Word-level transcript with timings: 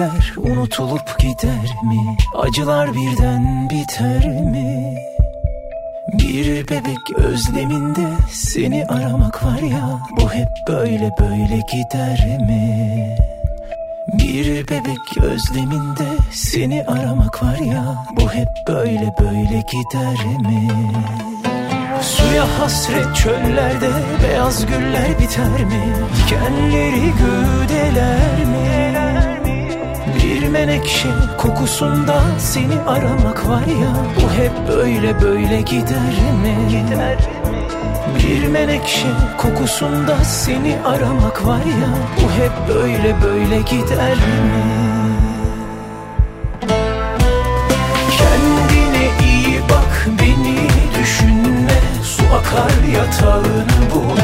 Geceler 0.00 0.34
unutulup 0.36 1.18
gider 1.18 1.76
mi? 1.82 2.16
Acılar 2.34 2.94
birden 2.94 3.70
biter 3.70 4.26
mi? 4.26 4.96
Bir 6.12 6.68
bebek 6.68 7.10
özleminde 7.16 8.06
seni 8.30 8.86
aramak 8.86 9.44
var 9.44 9.58
ya 9.58 10.00
Bu 10.20 10.32
hep 10.32 10.48
böyle 10.68 11.10
böyle 11.20 11.56
gider 11.72 12.38
mi? 12.40 13.16
Bir 14.18 14.68
bebek 14.68 15.18
özleminde 15.22 16.08
seni 16.32 16.84
aramak 16.84 17.42
var 17.42 17.58
ya 17.58 18.04
Bu 18.16 18.32
hep 18.32 18.48
böyle 18.68 19.12
böyle 19.20 19.62
gider 19.72 20.26
mi? 20.40 20.68
Suya 22.02 22.58
hasret 22.58 23.16
çöllerde 23.16 23.90
beyaz 24.22 24.66
güller 24.66 25.18
biter 25.18 25.64
mi? 25.64 25.94
Dikenleri 26.16 27.12
güdeler 27.12 28.44
mi? 28.44 28.79
Menekşe 30.52 31.08
kokusunda 31.38 32.22
seni 32.38 32.80
aramak 32.86 33.48
var 33.48 33.66
ya 33.66 33.92
Bu 34.16 34.32
hep 34.32 34.68
böyle 34.68 35.20
böyle 35.20 35.60
gider 35.60 36.14
mi? 36.42 36.68
Gider 36.70 37.18
bir 38.18 38.48
menekşe 38.48 39.08
kokusunda 39.38 40.16
seni 40.24 40.76
aramak 40.84 41.46
var 41.46 41.64
ya 41.64 41.88
Bu 42.16 42.42
hep 42.42 42.76
böyle 42.76 43.14
böyle 43.22 43.60
gider 43.60 44.16
mi? 44.16 44.90
akar 52.40 52.84
yatağını 52.94 53.90
bul 53.94 54.16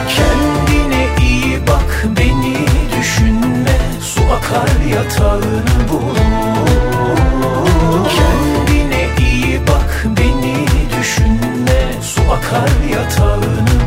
Kendine 0.08 1.06
iyi 1.20 1.66
bak 1.66 2.04
beni 2.16 2.56
düşünme. 2.98 3.78
Su 4.00 4.20
akar 4.32 4.68
yatağını 4.90 5.88
bul 5.92 6.16
Kendine 8.16 9.08
iyi 9.18 9.60
bak 9.66 10.04
beni 10.04 10.66
düşünme. 10.98 12.03
Su 12.03 12.20
akar 12.32 12.70
yatağını 12.91 13.78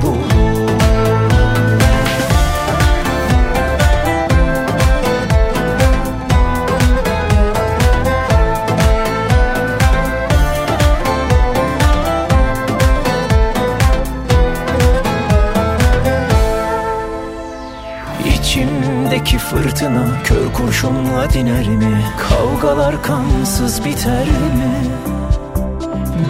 İçimdeki 19.22 19.38
fırtına 19.38 20.04
kör 20.24 20.54
kurşunla 20.54 21.30
diner 21.34 21.68
mi? 21.68 22.02
Kavgalar 22.18 23.04
kansız 23.04 23.86
biter 23.86 24.26
mi? 24.26 24.74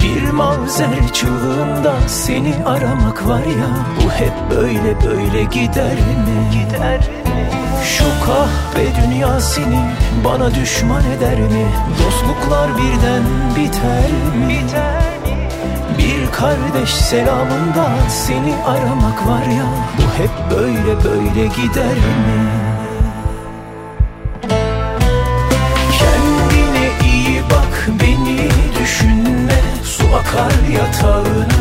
Bir 0.04 0.32
mavzer 0.32 1.14
çığlığında 1.14 1.94
seni 2.08 2.56
aramak 2.66 3.28
var 3.28 3.40
ya 3.40 3.70
Bu 3.98 4.12
hep 4.12 4.34
böyle 4.52 4.96
böyle 5.08 5.44
gider 5.44 5.94
mi? 5.94 6.50
Gider 6.52 7.00
mi? 7.00 7.50
Şu 7.84 8.04
kahpe 8.26 8.88
dünya 9.04 9.40
seni 9.40 9.80
bana 10.26 10.56
düşman 10.56 11.04
eder 11.18 11.40
mi? 11.40 11.66
Dostluklar 12.06 12.70
birden 12.78 13.24
biter 13.56 14.12
mi? 14.36 14.50
Biter 14.50 15.12
bir 15.98 16.32
kardeş 16.32 16.90
selamında 16.90 17.90
seni 18.10 18.56
aramak 18.66 19.28
var 19.28 19.46
ya 19.46 19.66
Bu 19.98 20.24
hep 20.24 20.32
böyle 20.52 21.04
böyle 21.04 21.48
gider 21.48 21.96
mi? 21.96 22.71
Su 30.32 30.38
akar 30.38 30.52
yatağını 30.74 31.52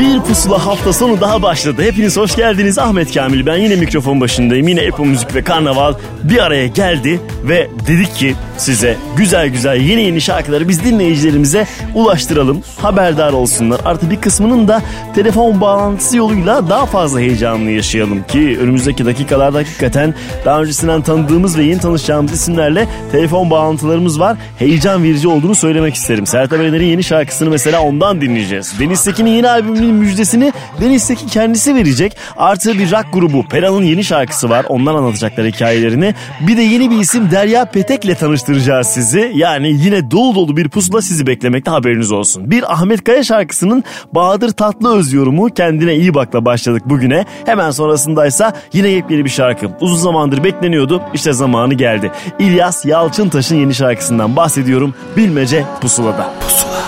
bir 0.00 0.20
pusula 0.20 0.66
hafta 0.66 0.92
sonu 0.92 1.20
daha 1.20 1.42
başladı. 1.42 1.82
Hepiniz 1.82 2.16
hoş 2.16 2.36
geldiniz. 2.36 2.78
Ahmet 2.78 3.14
Kamil 3.14 3.46
ben 3.46 3.56
yine 3.56 3.76
mikrofon 3.76 4.20
başındayım. 4.20 4.68
Yine 4.68 4.88
Apple 4.88 5.04
Müzik 5.04 5.34
ve 5.34 5.44
Karnaval 5.44 5.94
bir 6.24 6.38
araya 6.38 6.66
geldi 6.66 7.20
ve 7.44 7.68
dedik 7.86 8.14
ki 8.14 8.34
size 8.56 8.96
güzel 9.16 9.48
güzel 9.48 9.76
yeni 9.76 10.02
yeni 10.02 10.20
şarkıları 10.20 10.68
biz 10.68 10.84
dinleyicilerimize 10.84 11.66
ulaştıralım. 11.94 12.62
Haberdar 12.78 13.32
olsunlar. 13.32 13.80
Artı 13.84 14.10
bir 14.10 14.20
kısmının 14.20 14.68
da 14.68 14.82
telefon 15.14 15.60
bağlantısı 15.60 16.16
yoluyla 16.16 16.68
daha 16.68 16.86
fazla 16.86 17.20
heyecanlı 17.20 17.70
yaşayalım 17.70 18.22
ki 18.22 18.58
önümüzdeki 18.62 19.06
dakikalarda 19.06 19.58
hakikaten 19.58 20.14
daha 20.44 20.62
öncesinden 20.62 21.02
tanıdığımız 21.02 21.58
ve 21.58 21.62
yeni 21.62 21.80
tanışacağımız 21.80 22.32
isimlerle 22.32 22.88
telefon 23.12 23.50
bağlantılarımız 23.50 24.20
var. 24.20 24.36
Heyecan 24.58 25.02
verici 25.02 25.28
olduğunu 25.28 25.54
söylemek 25.54 25.94
isterim. 25.94 26.26
Sertab 26.26 26.60
Erener'in 26.60 26.86
yeni 26.86 27.04
şarkısını 27.04 27.50
mesela 27.50 27.82
ondan 27.82 28.20
dinleyeceğiz. 28.20 28.74
Deniz 28.80 29.00
Sekin'in 29.00 29.30
yeni 29.30 29.48
albümünün 29.48 29.94
müjdesini 29.94 30.52
Deniz 30.80 31.02
Seki 31.02 31.26
kendisi 31.26 31.74
verecek. 31.74 32.16
Artı 32.36 32.78
bir 32.78 32.90
rock 32.90 33.06
grubu 33.12 33.48
Pera'nın 33.48 33.82
yeni 33.82 34.04
şarkısı 34.04 34.50
var. 34.50 34.66
Ondan 34.68 34.94
anlatacaklar 34.94 35.46
hikayelerini. 35.46 36.09
Bir 36.40 36.56
de 36.56 36.62
yeni 36.62 36.90
bir 36.90 36.98
isim 36.98 37.30
Derya 37.30 37.64
Petek'le 37.64 38.18
tanıştıracağız 38.18 38.86
sizi. 38.86 39.32
Yani 39.34 39.68
yine 39.68 40.10
dolu 40.10 40.34
dolu 40.34 40.56
bir 40.56 40.68
pusula 40.68 41.02
sizi 41.02 41.26
beklemekte 41.26 41.70
haberiniz 41.70 42.12
olsun. 42.12 42.50
Bir 42.50 42.72
Ahmet 42.72 43.04
Kaya 43.04 43.24
şarkısının 43.24 43.84
Bahadır 44.12 44.50
Tatlıöz 44.50 45.12
yorumu 45.12 45.48
kendine 45.48 45.94
iyi 45.94 46.14
bakla 46.14 46.44
başladık 46.44 46.82
bugüne. 46.86 47.24
Hemen 47.46 47.70
sonrasındaysa 47.70 48.52
yine 48.72 48.88
yepyeni 48.88 49.24
bir 49.24 49.30
şarkı. 49.30 49.66
Uzun 49.80 49.96
zamandır 49.96 50.44
bekleniyordu. 50.44 51.02
İşte 51.14 51.32
zamanı 51.32 51.74
geldi. 51.74 52.12
İlyas 52.38 52.86
Yalçıntaş'ın 52.86 53.56
yeni 53.56 53.74
şarkısından 53.74 54.36
bahsediyorum. 54.36 54.94
Bilmece 55.16 55.64
Pusula'da. 55.80 56.32
Pusula. 56.40 56.80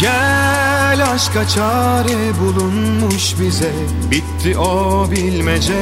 Gel 0.00 1.12
aşka 1.14 1.48
çare 1.48 2.32
bulunmuş 2.40 3.34
bize 3.40 3.72
Bitti 4.10 4.58
o 4.58 5.10
bilmece 5.10 5.72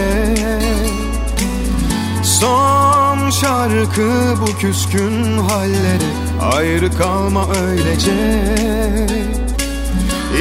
Son 2.22 3.30
şarkı 3.30 4.34
bu 4.40 4.58
küskün 4.58 5.38
halleri 5.38 6.08
Ayrı 6.56 6.98
kalma 6.98 7.46
öylece. 7.54 8.44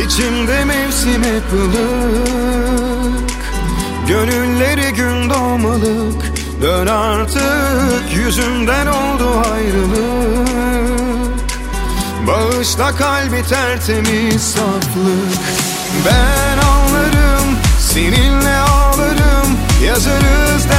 İçimde 0.05 0.65
mevsim 0.65 1.23
hep 1.23 1.53
ılık 1.53 3.31
Gönülleri 4.07 4.93
gün 4.93 5.29
doğmalık 5.29 6.37
Dön 6.61 6.87
artık 6.87 8.15
yüzümden 8.15 8.87
oldu 8.87 9.41
ayrılık. 9.53 10.47
Bağışla 12.27 12.95
kalbi 12.95 13.43
tertemiz 13.49 14.41
saflık. 14.41 15.41
Ben 16.05 16.57
ağlarım 16.57 17.57
seninle 17.79 18.57
ağlarım 18.57 19.57
Yazarız 19.85 20.69
derdi 20.69 20.76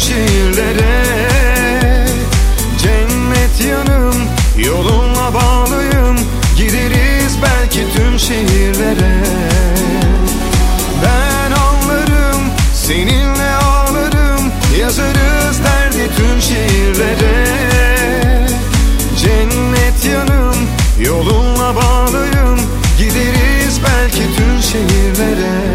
şehirlere. 0.00 1.04
Cennet 2.82 3.60
yanım 3.68 4.14
yolunla 4.56 5.34
bağlıyım. 5.34 6.16
Gideriz 6.56 7.38
belki 7.42 7.86
tüm 7.96 8.18
şehirlere. 8.18 9.22
Ben 11.04 11.52
anlarım 11.52 12.42
seninle 12.74 13.54
ağlarım. 13.54 14.52
Yazarız 14.80 15.64
derdi 15.64 16.10
tüm 16.16 16.40
şehirlere. 16.40 17.46
Cennet 19.18 20.04
yanım 20.12 20.56
yolunla 20.98 21.76
bağlıyım. 21.76 22.60
Gideriz 22.98 23.80
belki 23.84 24.36
tüm 24.36 24.62
şehirlere. 24.62 25.69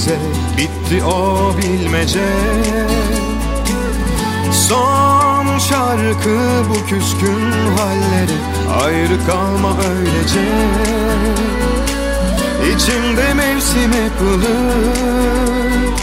Bize 0.00 0.18
Bitti 0.56 1.04
o 1.04 1.52
bilmece. 1.58 2.28
Son 4.52 5.58
şarkı 5.58 6.38
bu 6.70 6.86
küskün 6.86 7.52
hallere 7.78 8.38
Ayrı 8.84 9.26
kalma 9.26 9.72
öylece 9.98 10.40
İçimde 12.74 13.34
mevsim 13.34 13.92
hep 13.92 14.20
ılık 14.20 16.00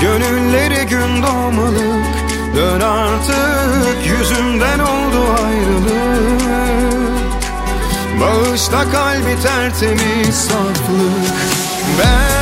Gönülleri 0.00 0.86
gün 0.86 1.22
doğmalık. 1.22 2.04
Dön 2.56 2.80
artık 2.80 4.06
yüzümden 4.06 4.78
oldu 4.78 5.18
ayrılık. 5.44 6.44
Bağışla 8.20 8.90
kalbi 8.90 9.42
tertemiz 9.42 10.34
saflık. 10.34 11.34
Ben 11.98 12.33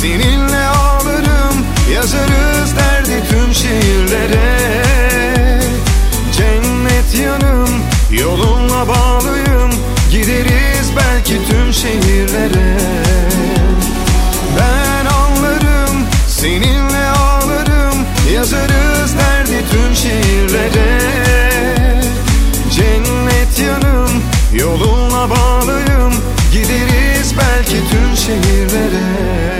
seninle 0.00 0.66
ağlarım 0.66 1.66
Yazarız 1.94 2.76
derdi 2.76 3.28
tüm 3.30 3.54
şiirlere. 3.54 4.82
Cennet 6.36 7.14
yanım 7.22 7.68
yolunla 8.10 8.88
bağlıyım 8.88 9.70
Gideriz 10.10 10.92
belki 10.96 11.34
tüm 11.48 11.72
şehirlere. 11.72 12.78
Ben 14.58 15.06
anlarım 15.06 16.06
seninle 16.28 17.08
ağlarım 17.08 18.06
Yazarız 18.34 19.14
derdi 19.18 19.64
tüm 19.70 19.96
şiirlere. 19.96 21.00
Cennet 22.70 23.58
yanım 23.66 24.10
yolunla 24.52 25.30
bağlıyım 25.30 26.14
Gideriz 26.52 27.34
belki 27.38 27.76
tüm 27.90 28.16
şehirlere 28.16 29.57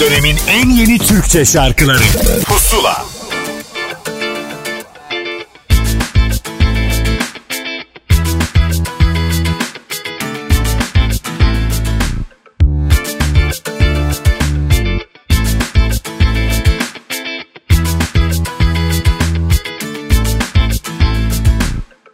Dönemin 0.00 0.36
en 0.48 0.70
yeni 0.70 0.98
Türkçe 0.98 1.44
şarkıları. 1.44 2.02
Pusula. 2.46 3.04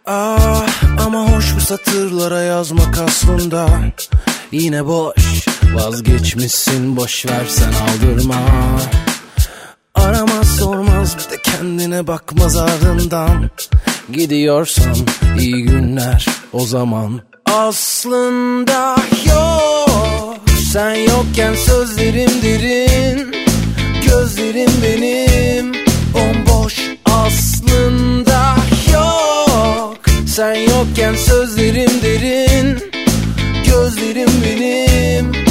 Ah 0.05 0.65
ama 1.05 1.31
hoş 1.31 1.55
bu 1.55 1.61
satırlara 1.61 2.41
yazmak 2.41 2.97
aslında 2.97 3.67
Yine 4.51 4.85
boş 4.85 5.45
vazgeçmişsin 5.73 6.97
boş 6.97 7.25
ver 7.25 7.45
sen 7.47 7.73
aldırma. 7.73 8.35
Aramaz 9.95 10.57
sormaz 10.57 11.17
bir 11.17 11.31
de 11.31 11.41
kendine 11.41 12.07
bakmaz 12.07 12.57
ardından 12.57 13.49
Gidiyorsan 14.11 14.95
iyi 15.39 15.63
günler 15.63 16.25
o 16.53 16.59
zaman. 16.65 17.21
Aslında 17.45 18.95
yok 19.27 20.39
sen 20.71 20.95
yokken 20.95 21.55
sözlerim 21.55 22.41
derin. 22.43 23.35
Gözlerim 24.07 24.71
benim 24.83 25.73
bomboş. 26.13 26.79
Aslında 27.05 28.55
yok 28.93 29.97
Sen 30.27 30.55
yokken 30.55 31.15
sözlerim 31.15 32.01
derin. 32.03 32.79
Gözlerim 33.65 34.29
benim 34.43 35.44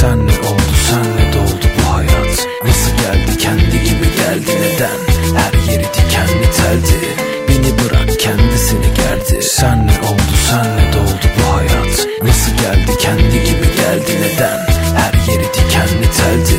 Sen 0.00 0.18
ne 0.26 0.32
oldu 0.32 0.74
senle 0.88 1.32
doldu 1.32 1.66
bu 1.78 1.94
hayat? 1.94 2.46
Nasıl 2.64 2.90
geldi 2.90 3.38
kendi 3.38 3.84
gibi 3.84 4.06
geldi 4.16 4.50
neden? 4.60 4.98
Her 5.36 5.72
yeri 5.72 5.84
dikenli 5.84 6.50
teldi 6.56 7.00
Beni 7.48 7.78
bırak 7.78 8.20
kendisini 8.20 8.86
gerdi. 8.96 9.42
Sen 9.42 9.86
ne 9.86 10.08
oldu 10.08 10.36
senle 10.50 10.92
doldu 10.92 11.26
bu 11.38 11.56
hayat? 11.56 12.06
Nasıl 12.22 12.52
geldi 12.52 12.98
kendi 12.98 13.44
gibi 13.44 13.76
geldi 13.76 14.12
neden? 14.20 14.58
Her 14.96 15.32
yeri 15.32 15.44
dikenli 15.44 16.10
teldi 16.16 16.58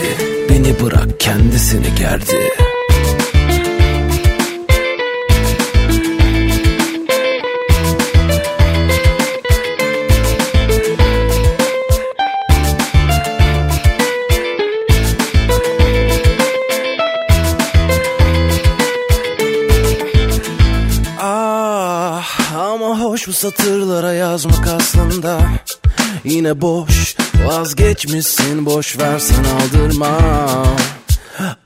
Beni 0.50 0.80
bırak 0.80 1.20
kendisini 1.20 1.96
gerdi 1.96 2.50
satırlara 23.38 24.14
yazmak 24.14 24.68
aslında. 24.68 25.40
Yine 26.24 26.62
boş 26.62 27.16
vazgeçmişsin 27.46 28.66
boş 28.66 29.00
versen 29.00 29.44
aldırma. 29.44 30.18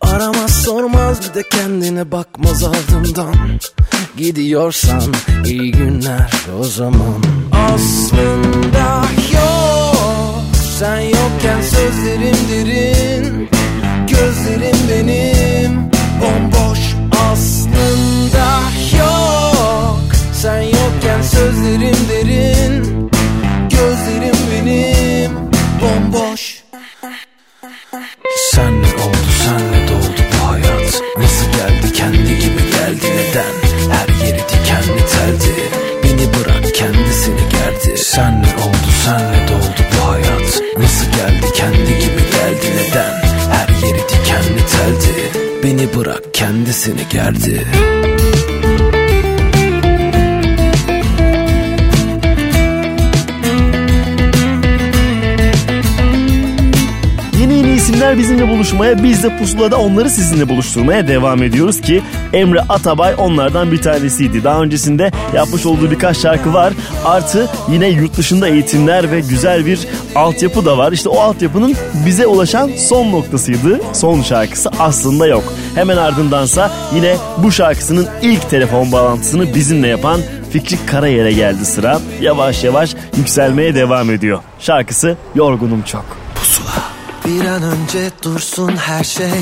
Aramaz 0.02 0.64
sormaz 0.64 1.18
bir 1.30 1.34
de 1.34 1.44
kendine 1.50 2.12
bakmaz 2.12 2.64
ardından. 2.64 3.36
Gidiyorsan 4.18 5.14
iyi 5.46 5.72
günler 5.72 6.32
o 6.60 6.64
zaman. 6.64 7.24
Aslında 7.52 9.06
yok 9.34 10.42
sen 10.80 11.00
yokken 11.00 11.62
sözlerim 11.62 12.38
derin. 12.52 13.50
Gözlerim 14.08 14.78
benim 14.90 15.92
bomboş. 16.22 16.80
Aslında 17.32 18.62
yok 18.98 20.02
Sen 20.42 20.81
yokken 21.12 21.22
sözlerim 21.22 21.98
derin 22.10 23.10
Gözlerim 23.70 24.36
benim 24.52 25.32
bomboş. 25.82 26.64
Sen 28.52 28.82
ne 28.82 28.88
oldu 28.88 29.32
senle 29.44 29.88
doldu 29.88 30.22
bu 30.32 30.48
hayat? 30.52 31.02
Nasıl 31.18 31.46
geldi 31.46 31.94
kendi 31.94 32.40
gibi 32.40 32.72
geldi 32.72 33.08
neden? 33.18 33.54
Her 33.92 34.26
yeri 34.26 34.40
dikenli 34.40 35.06
teldi. 35.12 35.56
Beni 36.04 36.28
bırak 36.34 36.76
kendisini 36.76 37.42
gerdi. 37.52 37.98
Sen 37.98 38.44
ne 38.44 38.64
oldu 38.64 38.90
senle 39.06 39.48
doldu 39.48 39.82
bu 39.94 40.12
hayat? 40.12 40.62
Nasıl 40.78 41.06
geldi 41.06 41.54
kendi 41.56 42.00
gibi 42.00 42.22
geldi 42.32 42.68
neden? 42.78 43.14
Her 43.52 43.88
yeri 43.88 44.00
dikenli 44.00 44.66
teldi. 44.72 45.40
Beni 45.64 45.96
bırak 45.96 46.34
kendisini 46.34 47.02
gerdi. 47.10 47.52
Yeni 47.52 48.31
isimler 57.92 58.18
bizimle 58.18 58.50
buluşmaya, 58.50 59.04
biz 59.04 59.24
de 59.24 59.38
pusulada 59.38 59.78
onları 59.80 60.10
sizinle 60.10 60.50
buluşturmaya 60.50 61.08
devam 61.08 61.44
ediyoruz 61.44 61.82
ki 61.82 62.02
Emre 62.34 62.60
Atabay 62.60 63.16
onlardan 63.18 63.72
bir 63.72 63.82
tanesiydi. 63.82 64.44
Daha 64.44 64.62
öncesinde 64.62 65.12
yapmış 65.34 65.66
olduğu 65.66 65.92
birkaç 65.92 66.18
şarkı 66.18 66.54
var. 66.54 66.74
Artı 67.06 67.50
yine 67.72 67.88
yurt 67.88 68.18
dışında 68.18 68.48
eğitimler 68.48 69.12
ve 69.12 69.20
güzel 69.20 69.66
bir 69.66 69.88
altyapı 70.16 70.66
da 70.66 70.78
var. 70.78 70.92
İşte 70.92 71.10
o 71.10 71.20
altyapının 71.20 71.76
bize 72.06 72.28
ulaşan 72.28 72.72
son 72.78 73.12
noktasıydı. 73.12 73.82
Son 73.94 74.22
şarkısı 74.22 74.70
aslında 74.80 75.28
yok. 75.28 75.44
Hemen 75.76 75.98
ardındansa 75.98 76.72
yine 76.96 77.16
bu 77.38 77.52
şarkısının 77.52 78.08
ilk 78.22 78.50
telefon 78.50 78.92
bağlantısını 78.92 79.56
bizimle 79.56 79.88
yapan 79.88 80.22
Fikri 80.52 80.86
Karayel'e 80.86 81.32
geldi 81.32 81.66
sıra. 81.66 82.00
Yavaş 82.22 82.64
yavaş 82.64 82.96
yükselmeye 83.18 83.76
devam 83.76 84.12
ediyor. 84.12 84.40
Şarkısı 84.60 85.18
Yorgunum 85.36 85.82
Çok. 85.82 86.22
Bir 87.32 87.46
an 87.46 87.64
önce 87.64 88.12
dursun 88.24 88.78
her 88.78 89.04
şey. 89.04 89.42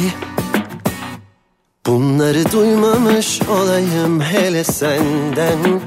Bunları 1.86 2.51
duymamış 2.51 3.41
olayım 3.41 4.22
hele 4.22 4.63
senden. 4.63 5.81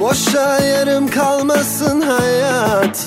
Boşa 0.00 0.58
yarım 0.58 1.08
kalmasın 1.08 2.00
hayat. 2.00 3.06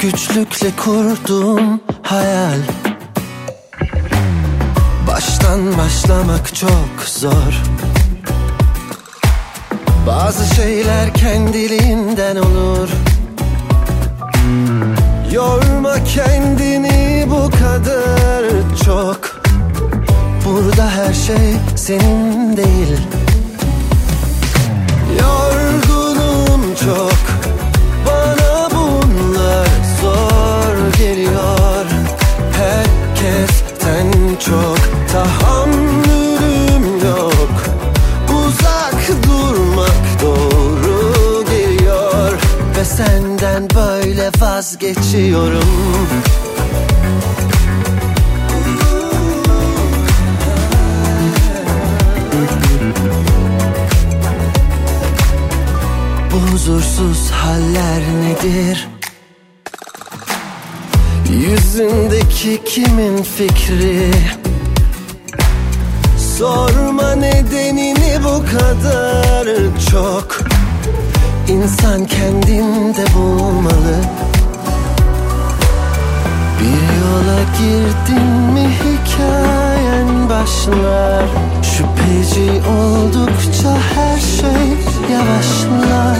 Güçlükle 0.00 0.70
kurduğum 0.76 1.80
hayal. 2.02 2.58
Baştan 5.06 5.78
başlamak 5.78 6.54
çok 6.54 7.02
zor. 7.06 7.62
Bazı 10.06 10.54
şeyler 10.54 11.14
kendiliğinden 11.14 12.36
olur 12.36 12.88
Yorma 15.32 16.04
kendini 16.04 17.26
bu 17.30 17.50
kadar 17.50 18.44
çok. 18.84 19.42
Burada 20.44 20.90
her 20.90 21.14
şey 21.14 21.56
senin 21.76 22.56
değil. 22.56 22.98
Yorgunum 25.20 25.57
vazgeçiyorum 44.88 45.97
Şüpheci 82.28 82.68
oldukça 82.68 83.76
her 83.94 84.20
şey 84.20 84.68
yavaşlar. 85.12 86.18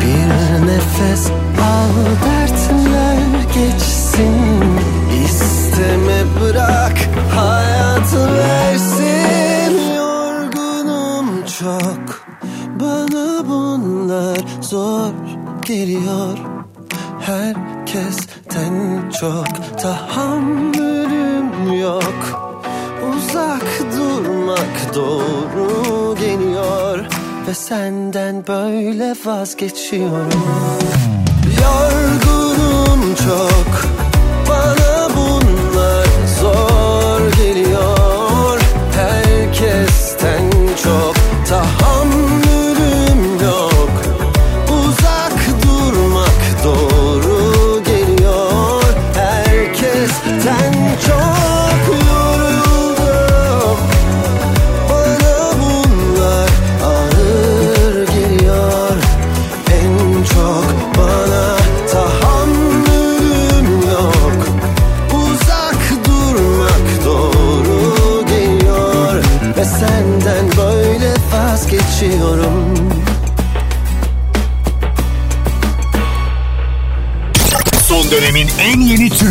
Bir 0.00 0.66
nefes 0.66 1.30
al 1.60 1.94
dertler 2.24 3.18
geçsin. 3.54 4.64
İsteme 5.24 6.24
bırak 6.40 6.98
hayat 7.36 8.14
versin. 8.14 9.94
Yorgunum 9.96 11.44
çok 11.46 12.26
bana 12.80 13.48
bunlar 13.48 14.38
zor 14.60 15.12
geliyor 15.66 16.57
vazgeçiyorum 29.24 30.42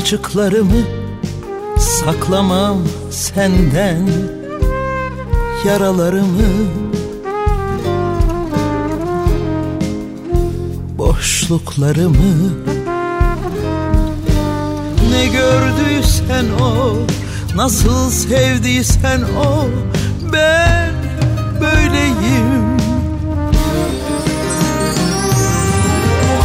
açıklarımı 0.00 0.82
saklamam 1.78 2.78
senden. 3.10 4.08
Yaralarımı 5.66 6.48
boşluklarımı 10.98 12.52
Ne 15.10 15.26
gördüysen 15.26 16.46
o 16.62 16.92
Nasıl 17.56 18.10
sevdiysen 18.10 19.20
o 19.22 19.66
Ben 20.32 20.94
böyleyim. 21.60 22.76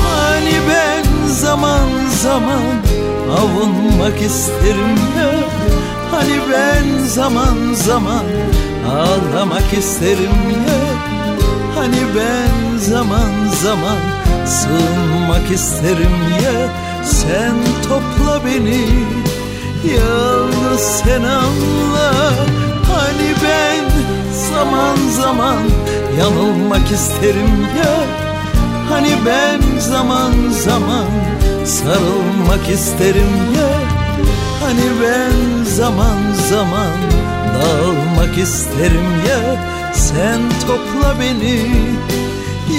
Hani 0.04 0.54
ben 0.70 1.28
zaman 1.28 1.90
zaman 2.24 2.85
avunmak 3.36 4.22
isterim 4.22 4.96
ya 5.20 5.32
Hani 6.12 6.38
ben 6.52 7.06
zaman 7.06 7.74
zaman 7.74 8.26
ağlamak 8.90 9.74
isterim 9.78 10.38
ya 10.68 10.82
Hani 11.76 12.02
ben 12.16 12.78
zaman 12.78 13.32
zaman 13.64 13.98
sığınmak 14.46 15.52
isterim 15.52 16.16
ya 16.44 16.70
Sen 17.04 17.56
topla 17.90 18.46
beni 18.46 18.86
yalnız 19.96 20.82
sen 20.82 21.24
anla. 21.24 22.34
Hani 22.94 23.30
ben 23.44 23.86
zaman 24.50 24.98
zaman 25.22 25.58
yanılmak 26.20 26.92
isterim 26.92 27.68
ya 27.78 27.96
Hani 28.90 29.12
ben 29.26 29.80
zaman 29.80 30.32
zaman 30.66 31.06
sarılmak 31.66 32.70
isterim 32.70 33.54
ya 33.58 33.96
Hani 34.66 35.02
ben 35.02 35.64
zaman 35.64 36.18
zaman 36.50 36.92
dağılmak 37.56 38.38
isterim 38.38 39.08
ya. 39.30 39.66
Sen 39.94 40.42
topla 40.68 41.20
beni 41.20 41.60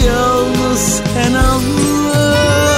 yalnız 0.06 1.02
sen 1.14 1.34
anla 1.34 2.75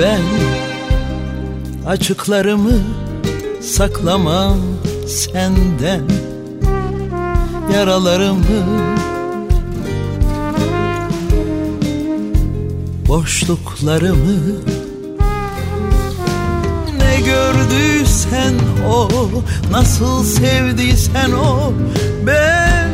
ben 0.00 0.22
Açıklarımı 1.86 2.80
saklamam 3.60 4.58
senden. 5.06 6.02
Yaralarımı 7.74 8.86
Boşluklarımı 13.08 14.38
Ne 16.98 17.20
gördüysen 17.20 18.54
o 18.90 19.08
Nasıl 19.72 20.24
sevdiysen 20.24 21.32
o 21.32 21.72
Ben 22.26 22.90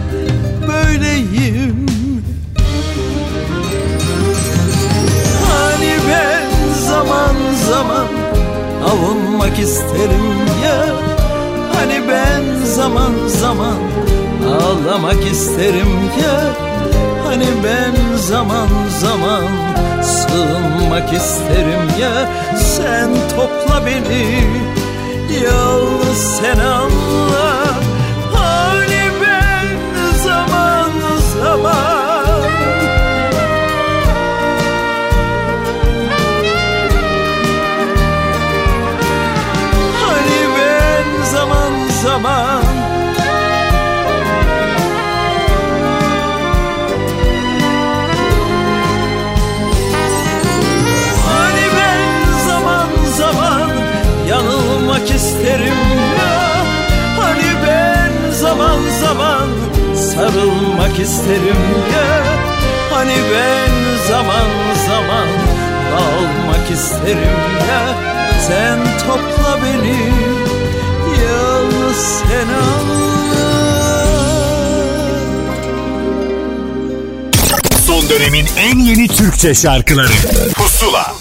böyleyim. 0.68 1.95
Zaman 6.96 7.36
zaman 7.68 8.08
avunmak 8.90 9.58
isterim 9.58 10.26
ya. 10.64 10.78
Hani 11.74 11.98
ben 12.08 12.64
zaman 12.64 13.12
zaman 13.28 13.78
ağlamak 14.60 15.26
isterim 15.32 15.92
ya. 16.22 16.38
Hani 17.26 17.48
ben 17.64 18.16
zaman 18.16 18.68
zaman 19.00 19.44
sığınmak 20.02 21.12
isterim 21.12 21.84
ya. 22.00 22.14
Sen 22.56 23.10
topla 23.36 23.86
beni 23.86 24.44
yalnız 25.44 26.18
sen 26.40 26.58
anla 26.58 27.65
zaman. 42.16 42.62
Hani 51.26 51.66
ben 51.76 52.00
zaman 52.48 52.88
zaman 53.18 53.70
yanılmak 54.28 55.10
isterim 55.10 55.80
ya. 56.18 56.34
Hani 57.20 57.50
ben 57.66 58.30
zaman 58.30 58.78
zaman 59.00 59.48
sarılmak 59.94 60.98
isterim 60.98 61.62
ya. 61.92 62.22
Hani 62.90 63.16
ben 63.32 63.72
zaman 64.08 64.48
zaman 64.88 65.28
dağılmak 65.92 66.70
isterim 66.70 67.38
ya. 67.68 67.82
Sen 68.40 68.78
topla 69.06 69.58
beni 69.62 70.55
sen 71.96 72.48
anla 72.48 74.06
Son 77.86 78.08
dönemin 78.08 78.46
en 78.58 78.78
yeni 78.78 79.08
Türkçe 79.08 79.54
şarkıları 79.54 80.12
Pusula 80.54 81.14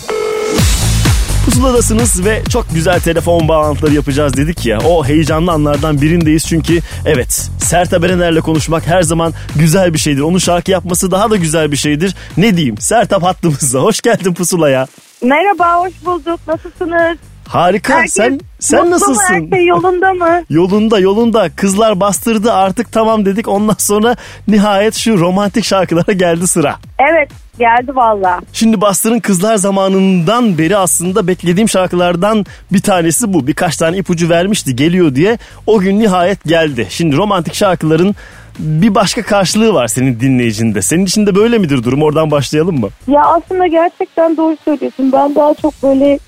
Pusuladasınız 1.46 2.26
ve 2.26 2.44
çok 2.50 2.66
güzel 2.74 3.00
telefon 3.00 3.48
bağlantıları 3.48 3.94
yapacağız 3.94 4.38
dedik 4.38 4.66
ya. 4.66 4.80
O 4.80 5.06
heyecanlı 5.06 5.52
anlardan 5.52 6.02
birindeyiz 6.02 6.46
çünkü 6.48 6.80
evet 7.06 7.50
Sertab 7.60 8.04
Erener'le 8.04 8.42
konuşmak 8.42 8.88
her 8.88 9.02
zaman 9.02 9.34
güzel 9.56 9.94
bir 9.94 10.00
şeydir. 10.00 10.22
Onun 10.22 10.38
şarkı 10.38 10.72
yapması 10.72 11.12
daha 11.12 11.30
da 11.30 11.36
güzel 11.36 11.72
bir 11.72 11.78
şeydir. 11.78 12.16
Ne 12.38 12.58
diyeyim 12.58 12.78
Sertab 12.78 13.24
hattımızda. 13.24 13.80
Hoş 13.80 14.02
geldin 14.02 14.34
Pusula'ya. 14.34 14.88
Merhaba, 15.24 15.80
hoş 15.80 15.94
bulduk. 16.06 16.40
Nasılsınız? 16.48 17.18
Harika. 17.48 17.94
Herkes 17.94 18.14
sen 18.14 18.40
sen 18.60 18.80
mutlu 18.80 18.90
mu? 18.90 18.96
nasılsın? 18.96 19.34
Her 19.52 19.58
şey 19.58 19.66
yolunda 19.68 20.14
mı? 20.14 20.44
Yolunda 20.50 21.00
yolunda 21.00 21.50
kızlar 21.56 22.00
bastırdı 22.00 22.54
artık 22.54 22.92
tamam 22.92 23.26
dedik 23.26 23.48
ondan 23.48 23.76
sonra 23.78 24.16
nihayet 24.48 24.96
şu 24.96 25.20
romantik 25.20 25.66
şarkılara 25.66 26.12
geldi 26.14 26.48
sıra. 26.48 26.76
Evet, 27.00 27.30
geldi 27.60 27.96
valla. 27.96 28.42
Şimdi 28.54 28.82
Bastır'ın 28.82 29.20
kızlar 29.20 29.56
zamanından 29.56 30.58
beri 30.58 30.78
aslında 30.78 31.28
beklediğim 31.28 31.70
şarkılardan 31.70 32.46
bir 32.74 32.82
tanesi 32.82 33.34
bu. 33.34 33.48
Birkaç 33.48 33.78
tane 33.78 33.98
ipucu 33.98 34.30
vermişti 34.30 34.76
geliyor 34.76 35.16
diye. 35.16 35.38
O 35.68 35.80
gün 35.80 36.00
nihayet 36.00 36.44
geldi. 36.44 36.88
Şimdi 36.90 37.18
romantik 37.18 37.54
şarkıların 37.54 38.16
bir 38.60 38.96
başka 38.96 39.24
karşılığı 39.24 39.74
var 39.74 39.88
senin 39.88 40.20
dinleyicinde. 40.20 40.82
Senin 40.82 41.06
için 41.06 41.26
de 41.28 41.36
böyle 41.36 41.58
midir 41.58 41.84
durum? 41.84 42.04
Oradan 42.04 42.32
başlayalım 42.32 42.80
mı? 42.80 42.90
Ya 43.08 43.22
aslında 43.22 43.68
gerçekten 43.68 44.38
doğru 44.38 44.58
söylüyorsun. 44.66 45.12
Ben 45.12 45.36
daha 45.36 45.54
çok 45.54 45.84
böyle 45.84 46.20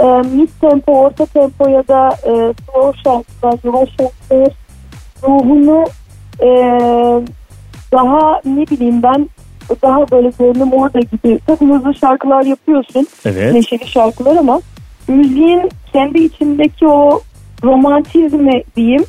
e, 0.00 0.06
mid 0.36 0.48
tempo, 0.60 0.92
orta 0.92 1.26
tempo 1.26 1.68
ya 1.68 1.88
da 1.88 2.08
e, 2.08 2.54
slow 2.64 3.00
şarkılar, 3.04 3.58
yavaş 3.64 3.88
şarkılar 3.88 4.52
ruhunu 5.22 5.84
e, 6.40 6.48
daha 7.92 8.40
ne 8.44 8.66
bileyim 8.66 9.02
ben 9.02 9.28
daha 9.82 10.10
böyle 10.10 10.30
gönlüm 10.38 10.72
orada 10.72 11.00
gibi. 11.00 11.38
Tabii 11.46 11.72
hızlı 11.72 11.94
şarkılar 11.94 12.42
yapıyorsun. 12.42 13.06
Evet. 13.24 13.52
neşeli 13.52 13.86
şarkılar 13.86 14.36
ama 14.36 14.60
müziğin 15.08 15.70
kendi 15.92 16.18
içindeki 16.18 16.86
o 16.86 17.20
romantizmi 17.64 18.62
diyeyim 18.76 19.04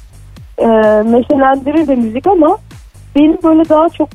e, 0.58 0.68
neşelendirir 1.12 1.88
de 1.88 1.96
müzik 1.96 2.28
ama 2.28 2.58
benim 3.16 3.38
böyle 3.44 3.70
daha 3.70 3.90
çok 3.90 4.10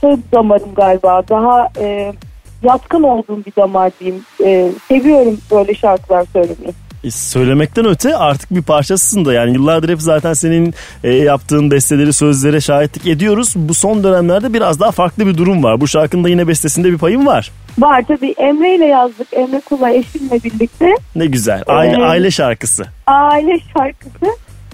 şey 0.00 0.10
damarım 0.32 0.74
galiba 0.74 1.22
daha 1.28 1.68
e, 1.78 2.12
yatkın 2.62 3.02
olduğum 3.02 3.44
bir 3.46 3.52
damar 3.56 3.92
diyeyim. 4.00 4.22
E, 4.44 4.68
seviyorum 4.88 5.38
böyle 5.50 5.74
şarkılar 5.74 6.24
söylemeyi. 6.32 6.72
E, 7.04 7.10
söylemekten 7.10 7.86
öte 7.86 8.16
artık 8.16 8.54
bir 8.54 8.62
parçasısın 8.62 9.24
da 9.24 9.32
yani 9.32 9.52
yıllardır 9.52 9.88
hep 9.88 10.02
zaten 10.02 10.32
senin 10.32 10.74
e, 11.04 11.10
yaptığın 11.14 11.70
besteleri 11.70 12.12
sözlere 12.12 12.60
şahitlik 12.60 13.06
ediyoruz. 13.06 13.52
Bu 13.56 13.74
son 13.74 14.04
dönemlerde 14.04 14.52
biraz 14.52 14.80
daha 14.80 14.90
farklı 14.90 15.26
bir 15.26 15.36
durum 15.36 15.62
var. 15.64 15.80
Bu 15.80 15.88
şarkının 15.88 16.24
da 16.24 16.28
yine 16.28 16.48
bestesinde 16.48 16.92
bir 16.92 16.98
payın 16.98 17.26
var. 17.26 17.50
Var 17.78 18.04
tabii 18.08 18.30
Emre 18.38 18.74
ile 18.74 18.84
yazdık. 18.86 19.26
Emre 19.32 19.60
Kula 19.60 19.90
eşimle 19.90 20.42
birlikte. 20.44 20.94
Ne 21.16 21.26
güzel. 21.26 21.62
Aile, 21.66 21.90
Evet. 21.96 22.08
aile 22.08 22.30
şarkısı. 22.30 22.84
Aile 23.06 23.58
şarkısı. 23.76 24.26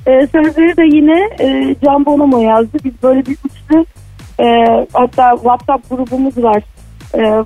E, 0.07 0.27
sözleri 0.33 0.77
de 0.77 0.97
yine 0.97 1.29
e, 1.41 1.77
Can 1.85 2.07
Bonomo 2.07 2.39
yazdı. 2.41 2.79
Biz 2.85 2.93
böyle 3.03 3.27
bir 3.27 3.33
üçlü 3.45 3.85
e, 4.41 4.47
hatta 4.93 5.31
WhatsApp 5.37 5.91
grubumuz 5.91 6.39
var. 6.43 6.63
E, 7.15 7.45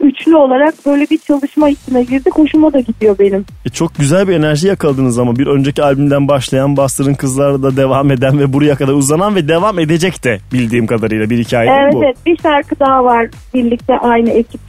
üçlü 0.00 0.36
olarak 0.36 0.74
böyle 0.86 1.06
bir 1.10 1.18
çalışma 1.18 1.68
içine 1.68 2.02
girdik. 2.02 2.34
Hoşuma 2.38 2.72
da 2.72 2.80
gidiyor 2.80 3.18
benim. 3.18 3.44
E, 3.66 3.68
çok 3.68 3.94
güzel 3.94 4.28
bir 4.28 4.34
enerji 4.36 4.66
yakaladınız 4.68 5.18
ama 5.18 5.36
bir 5.36 5.46
önceki 5.46 5.82
albümden 5.82 6.28
başlayan 6.28 6.76
Bastır'ın 6.76 7.14
Kızlar'da 7.14 7.62
da 7.62 7.76
devam 7.76 8.10
eden 8.10 8.38
ve 8.38 8.52
buraya 8.52 8.74
kadar 8.74 8.92
uzanan 8.92 9.34
ve 9.34 9.48
devam 9.48 9.78
edecek 9.78 10.24
de 10.24 10.38
bildiğim 10.52 10.86
kadarıyla 10.86 11.30
bir 11.30 11.38
hikaye 11.38 11.70
Evet 11.70 11.94
bu. 11.94 12.04
evet 12.04 12.16
bir 12.26 12.36
şarkı 12.42 12.80
daha 12.80 13.04
var 13.04 13.26
birlikte 13.54 13.98
aynı 13.98 14.30
ekip 14.30 14.60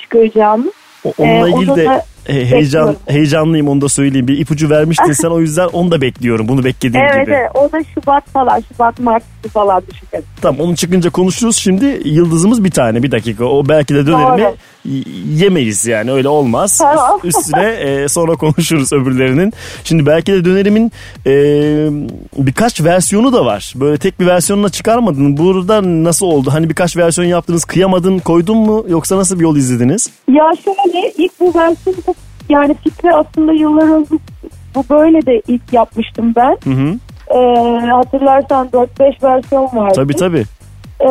çıkacağımız. 0.00 0.72
O- 1.04 1.12
Onunla 1.18 1.48
Ee, 1.48 1.52
ilgili 1.52 1.76
de 1.76 1.84
da 1.84 2.02
e, 2.28 2.46
heyecan 2.50 2.96
heyecanlıyım 3.06 3.68
onu 3.68 3.80
da 3.80 3.88
söyleyeyim. 3.88 4.28
Bir 4.28 4.38
ipucu 4.38 4.70
vermiştin 4.70 5.12
sen 5.12 5.28
o 5.28 5.40
yüzden 5.40 5.66
onu 5.66 5.90
da 5.90 6.00
bekliyorum. 6.00 6.48
Bunu 6.48 6.64
beklediğim 6.64 7.06
Evet 7.06 7.26
gibi. 7.26 7.34
evet 7.36 7.50
o 7.54 7.72
da 7.72 7.84
Şubat 7.94 8.30
falan 8.30 8.62
Şubat 8.72 8.98
Mart 9.00 9.22
falan 9.52 9.82
düşünelim. 9.82 10.28
Tamam 10.42 10.60
onu 10.60 10.76
çıkınca 10.76 11.10
konuşuruz. 11.10 11.56
Şimdi 11.56 12.00
yıldızımız 12.04 12.64
bir 12.64 12.70
tane 12.70 13.02
bir 13.02 13.10
dakika. 13.10 13.44
O 13.44 13.68
belki 13.68 13.94
de 13.94 14.06
dönerimi 14.06 14.42
Doğru. 14.42 14.54
Yemeyiz 15.34 15.86
yani 15.86 16.12
öyle 16.12 16.28
olmaz. 16.28 16.78
Tamam. 16.78 17.20
Üst- 17.24 17.38
Üstüne 17.38 17.66
e, 17.70 18.08
sonra 18.08 18.36
konuşuruz 18.36 18.92
öbürlerinin. 18.92 19.52
Şimdi 19.84 20.06
belki 20.06 20.32
de 20.32 20.44
dönerimin 20.44 20.92
e, 21.26 21.32
birkaç 22.36 22.80
versiyonu 22.84 23.32
da 23.32 23.44
var. 23.44 23.72
Böyle 23.76 23.98
tek 23.98 24.20
bir 24.20 24.26
versiyonuna 24.26 24.68
çıkarmadın. 24.68 25.36
Burada 25.36 25.80
nasıl 26.04 26.26
oldu? 26.26 26.50
Hani 26.52 26.68
birkaç 26.70 26.96
versiyon 26.96 27.28
yaptınız 27.28 27.64
kıyamadın 27.64 28.18
koydun 28.18 28.56
mu 28.58 28.84
yoksa 28.88 29.16
nasıl 29.16 29.38
bir 29.38 29.44
yol 29.44 29.56
izlediniz? 29.56 30.10
Ya 30.28 30.44
şöyle 30.64 31.12
ilk 31.18 31.40
bu 31.40 31.54
versiyonu 31.54 31.98
yani 32.48 32.76
fikri 32.84 33.12
aslında 33.14 33.52
yıllar 33.52 33.96
önce 33.96 34.14
bu 34.74 34.84
böyle 34.90 35.26
de 35.26 35.42
ilk 35.48 35.72
yapmıştım 35.72 36.32
ben. 36.36 36.56
Hı 36.64 36.70
hı. 36.70 36.94
Ee, 37.30 37.86
hatırlarsan 37.86 38.68
4-5 38.72 39.22
versiyon 39.22 39.64
vardı. 39.72 39.92
Tabii 39.96 40.14
tabii. 40.16 40.44
Ee, 41.00 41.06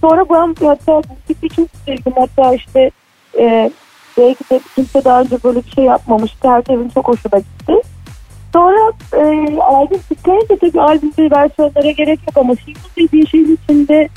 sonra 0.00 0.24
ben 0.30 0.66
hatta 0.66 0.92
bu 1.08 1.34
fikri 1.34 1.48
çok 1.56 1.68
sevdim. 1.86 2.12
Hatta 2.16 2.54
işte 2.54 2.90
e, 3.38 3.70
belki 4.18 4.50
de 4.50 4.60
kimse 4.74 5.04
daha 5.04 5.20
önce 5.20 5.36
böyle 5.44 5.64
bir 5.64 5.70
şey 5.70 5.84
yapmamıştı. 5.84 6.48
Herkesin 6.48 6.88
çok 6.88 7.08
hoşuna 7.08 7.38
gitti. 7.38 7.72
Sonra 8.52 8.92
e, 9.12 9.56
albüm 9.60 10.00
çıkınca 10.08 10.56
tabii 10.60 10.80
albümde 10.80 11.36
versiyonlara 11.36 11.90
gerek 11.90 12.20
yok 12.26 12.36
ama 12.36 12.54
single 12.54 12.80
dediği 12.98 13.26
şeyin 13.26 13.58
içinde 13.62 14.08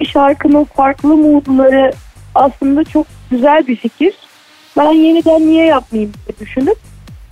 bir 0.00 0.06
şarkının 0.06 0.64
farklı 0.64 1.16
moodları 1.16 1.92
aslında 2.34 2.84
çok 2.84 3.06
güzel 3.30 3.66
bir 3.66 3.76
fikir. 3.76 4.14
Ben 4.76 4.92
yeniden 4.92 5.40
niye 5.40 5.66
yapmayayım 5.66 6.12
diye 6.26 6.38
düşünüp 6.40 6.76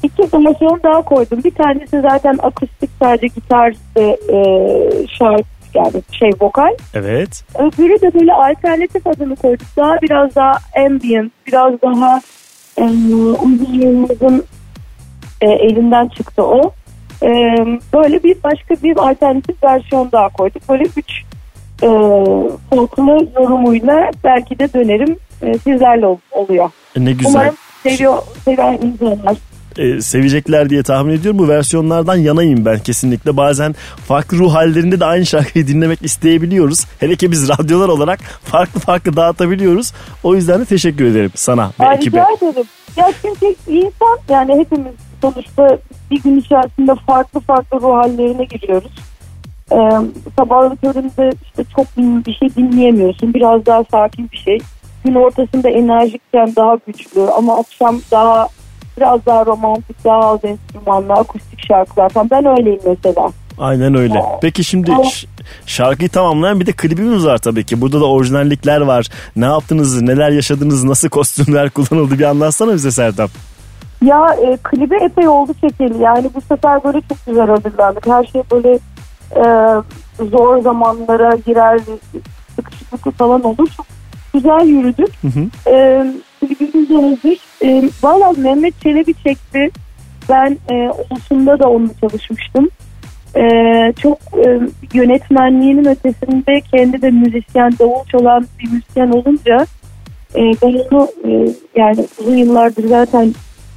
iki 0.03 0.23
versiyon 0.23 0.81
daha 0.83 1.03
koydum. 1.03 1.45
Bir 1.45 1.55
tanesi 1.55 2.01
zaten 2.01 2.39
akustik 2.43 2.91
sadece 3.01 3.27
gitar 3.27 3.75
e, 3.97 5.07
şarkı 5.07 5.56
yani 5.77 6.03
şey 6.13 6.31
vokal. 6.41 6.75
Evet. 6.95 7.45
Öbürü 7.59 8.01
de 8.01 8.15
böyle 8.15 8.33
alternatif 8.33 9.07
adını 9.07 9.37
koyduk. 9.37 9.67
Daha 9.77 10.03
biraz 10.03 10.35
daha 10.35 10.59
ambient, 10.87 11.33
biraz 11.47 11.83
daha 11.83 12.21
e, 12.79 12.83
e, 15.41 15.51
elinden 15.51 16.09
çıktı 16.09 16.43
o. 16.43 16.73
E, 17.23 17.29
böyle 17.95 18.23
bir 18.23 18.43
başka 18.45 18.75
bir 18.83 18.97
alternatif 18.97 19.65
versiyon 19.65 20.13
daha 20.13 20.29
koyduk. 20.29 20.69
Böyle 20.69 20.85
üç 20.97 21.23
e, 21.83 21.89
farklı 22.71 23.29
yorumuyla 23.41 24.11
belki 24.25 24.59
de 24.59 24.73
dönerim 24.73 25.17
e, 25.43 25.59
sizlerle 25.59 26.07
ol- 26.07 26.19
oluyor. 26.31 26.71
Ne 26.97 27.13
güzel. 27.13 27.31
Umarım 27.31 27.55
seviyor, 27.83 28.19
seven 28.45 28.73
insanlar. 28.83 29.37
E, 29.79 30.01
sevecekler 30.01 30.71
diye 30.71 30.83
tahmin 30.83 31.13
ediyorum. 31.13 31.39
Bu 31.39 31.49
versiyonlardan 31.49 32.17
yanayım 32.17 32.65
ben 32.65 32.79
kesinlikle. 32.79 33.37
Bazen 33.37 33.75
farklı 34.09 34.39
ruh 34.39 34.55
hallerinde 34.55 35.01
de 35.01 35.05
aynı 35.05 35.27
şarkıyı 35.27 35.67
dinlemek 35.67 36.03
isteyebiliyoruz. 36.03 36.85
Hele 37.01 37.17
ki 37.17 37.31
biz 37.31 37.49
radyolar 37.49 37.89
olarak 37.89 38.21
farklı 38.45 38.81
farklı 38.81 39.17
dağıtabiliyoruz. 39.17 39.93
O 40.23 40.35
yüzden 40.35 40.61
de 40.61 40.65
teşekkür 40.65 41.05
ederim 41.05 41.31
sana 41.35 41.71
ve 41.81 41.87
Ay, 41.87 41.97
ekibe. 41.97 42.19
rica 42.21 42.49
ederim. 42.51 42.67
Ya 42.97 43.13
çünkü 43.23 43.55
insan 43.69 44.19
yani 44.29 44.59
hepimiz 44.59 44.93
sonuçta 45.21 45.79
bir 46.11 46.23
gün 46.23 46.41
içerisinde 46.41 46.95
farklı 47.07 47.41
farklı 47.41 47.81
ruh 47.81 47.95
hallerine 47.95 48.45
giriyoruz. 48.45 48.93
Ee, 49.73 49.77
sabahları 50.39 50.77
köründe 50.77 51.33
işte 51.45 51.65
çok 51.77 51.87
bir 51.97 52.35
şey 52.35 52.55
dinleyemiyorsun. 52.55 53.35
Biraz 53.35 53.67
daha 53.67 53.85
sakin 53.91 54.31
bir 54.33 54.37
şey. 54.37 54.59
Gün 55.05 55.15
ortasında 55.15 55.71
enerjikken 55.71 56.53
daha 56.57 56.79
güçlü 56.87 57.21
ama 57.21 57.59
akşam 57.59 58.01
daha 58.11 58.49
biraz 58.97 59.27
daha 59.27 59.47
romantik, 59.47 60.05
daha 60.05 60.21
az 60.21 60.41
enstrümanlı, 60.45 61.13
akustik 61.13 61.67
şarkılar 61.69 62.09
falan. 62.09 62.31
Ben 62.31 62.45
öyleyim 62.45 62.81
mesela. 62.87 63.31
Aynen 63.59 63.95
öyle. 63.95 64.23
Peki 64.43 64.65
şimdi 64.65 64.91
şarkıyı 65.67 66.09
tamamlayan 66.09 66.61
bir 66.61 66.67
de 66.67 66.73
klibimiz 66.73 67.27
var 67.27 67.39
tabii 67.39 67.65
ki. 67.65 67.81
Burada 67.81 68.01
da 68.01 68.05
orijinallikler 68.05 68.81
var. 68.81 69.07
Ne 69.37 69.45
yaptınız, 69.45 70.03
neler 70.03 70.31
yaşadınız, 70.31 70.85
nasıl 70.85 71.09
kostümler 71.09 71.71
kullanıldı 71.75 72.19
bir 72.19 72.25
anlatsana 72.25 72.75
bize 72.75 72.91
Sertab. 72.91 73.29
Ya 74.03 74.37
e, 74.43 74.59
klibi 74.63 74.95
epey 74.95 75.29
oldu 75.29 75.53
çekeli. 75.61 76.03
Yani 76.03 76.31
bu 76.35 76.41
sefer 76.41 76.85
böyle 76.85 77.01
çok 77.09 77.27
güzel 77.27 77.47
hazırlandık. 77.47 78.07
Her 78.07 78.25
şey 78.25 78.43
böyle 78.53 78.79
e, 79.37 79.45
zor 80.31 80.63
zamanlara 80.63 81.37
girer, 81.37 81.81
sıkışıklıklı 82.57 83.11
falan 83.11 83.43
olur. 83.43 83.69
Çok 83.77 83.87
güzel 84.37 84.67
yürüdük. 84.67 85.09
hı. 85.23 85.71
E, 85.71 86.07
klibimiz 86.41 86.91
de 86.91 86.95
hazır. 86.95 87.39
E, 87.65 87.91
Valla 88.03 88.33
Mehmet 88.33 88.81
Çelebi 88.81 89.15
çekti. 89.15 89.71
Ben 90.29 90.59
e, 90.71 90.91
Olsun'da 91.11 91.59
da 91.59 91.71
onunla 91.71 91.93
çalışmıştım. 92.01 92.69
E, 93.37 93.43
çok 94.03 94.19
e, 94.47 94.61
yönetmenliğinin 94.95 95.85
ötesinde 95.85 96.61
kendi 96.61 97.03
de 97.03 97.11
müzisyen, 97.11 97.73
davul 97.79 98.05
çalan 98.13 98.47
bir 98.59 98.71
müzisyen 98.71 99.11
olunca 99.11 99.67
e, 100.35 100.41
ben 100.63 100.81
onu 100.91 101.09
e, 101.25 101.49
yani 101.77 102.07
uzun 102.21 102.37
yıllardır 102.37 102.89
zaten 102.89 103.35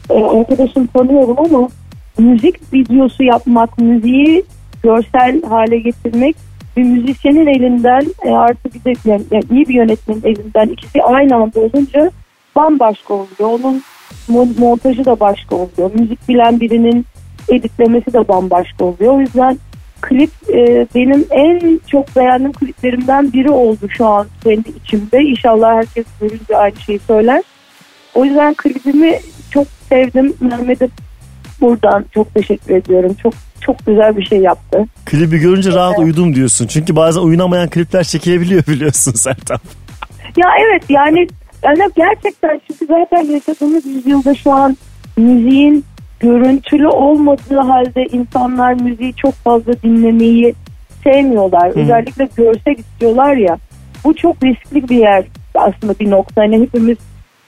e, 0.10 0.24
arkadaşım 0.24 0.88
tanıyorum 0.88 1.36
ama 1.39 1.69
müzik 2.17 2.74
videosu 2.74 3.24
yapmak, 3.24 3.78
müziği 3.78 4.43
görsel 4.84 5.41
hale 5.41 5.80
getirmek 5.80 6.36
bir 6.80 6.84
müzisyenin 6.84 7.48
elinden 7.48 8.06
e, 8.24 8.32
artı 8.32 8.74
bir 8.74 8.84
de 8.84 8.94
yani, 9.06 9.24
yani 9.32 9.44
iyi 9.52 9.68
bir 9.68 9.74
yönetmenin 9.74 10.24
elinden 10.24 10.68
ikisi 10.68 11.04
aynı 11.04 11.36
anda 11.36 11.60
olunca 11.60 12.12
bambaşka 12.56 13.13
oluyor. 13.13 13.60
Onun 13.60 13.84
mo- 14.30 14.60
montajı 14.60 15.06
da 15.06 15.20
başka 15.20 15.56
oluyor. 15.56 15.92
Müzik 15.94 16.30
bilen 16.30 16.60
birinin 16.60 17.06
editlemesi 17.50 18.13
de 18.13 18.28
bambaşka 18.28 18.86
oluyor. 18.86 19.13
O 19.13 19.22
yüzden 19.22 19.58
klip 20.02 20.32
e, 20.50 20.88
benim 20.96 21.26
en 21.30 21.80
çok 21.88 22.15
beğendiğim 22.15 22.54
kliplerimden 22.54 23.34
biri 23.34 23.52
oldu 23.52 23.89
şu 23.89 24.06
an 24.06 24.28
kendi 24.44 24.70
içimde. 24.70 25.22
İnşallah 25.22 25.76
herkes 25.76 26.06
görünce 26.22 26.58
aynı 26.58 26.76
şeyi 26.76 27.00
söyler. 27.00 27.44
O 28.15 28.26
yüzden 28.26 28.54
klibimi 28.54 29.20
çok 29.52 29.68
sevdim. 29.89 30.34
Mehmet'e 30.39 30.89
buradan 31.62 32.06
çok 32.13 32.34
teşekkür 32.34 32.76
ediyorum. 32.76 33.15
Çok 33.24 33.34
çok 33.62 33.86
güzel 33.86 34.17
bir 34.17 34.24
şey 34.24 34.39
yaptı. 34.39 34.86
Klibi 35.06 35.39
görünce 35.39 35.72
rahat 35.72 36.00
uyudum 36.00 36.36
diyorsun. 36.36 36.67
Çünkü 36.67 36.95
bazen 36.95 37.22
uyunamayan 37.22 37.69
klipler 37.69 38.04
çekilebiliyor 38.04 38.67
biliyorsun 38.67 39.12
Sertab. 39.12 39.60
Ya 40.38 40.50
evet 40.60 40.84
yani, 40.89 41.28
yani 41.63 41.80
gerçekten 41.95 42.62
çünkü 42.67 42.86
zaten 42.86 43.24
yaşadığımız 43.24 43.86
yüzyılda 43.86 44.36
şu 44.36 44.52
an 44.52 44.78
müziğin 45.17 45.86
görüntülü 46.19 46.88
olmadığı 46.88 47.60
halde 47.60 48.06
insanlar 48.06 48.74
müziği 48.74 49.13
çok 49.13 49.34
fazla 49.34 49.74
dinlemeyi 49.84 50.56
sevmiyorlar. 51.04 51.69
Özellikle 51.69 52.30
görsel 52.38 52.76
istiyorlar 52.78 53.36
ya. 53.36 53.58
Bu 54.04 54.15
çok 54.15 54.43
riskli 54.43 54.89
bir 54.89 54.98
yer 54.98 55.24
aslında 55.56 56.00
bir 56.00 56.10
nokta. 56.10 56.41
Hani 56.41 56.62
hepimiz 56.62 56.98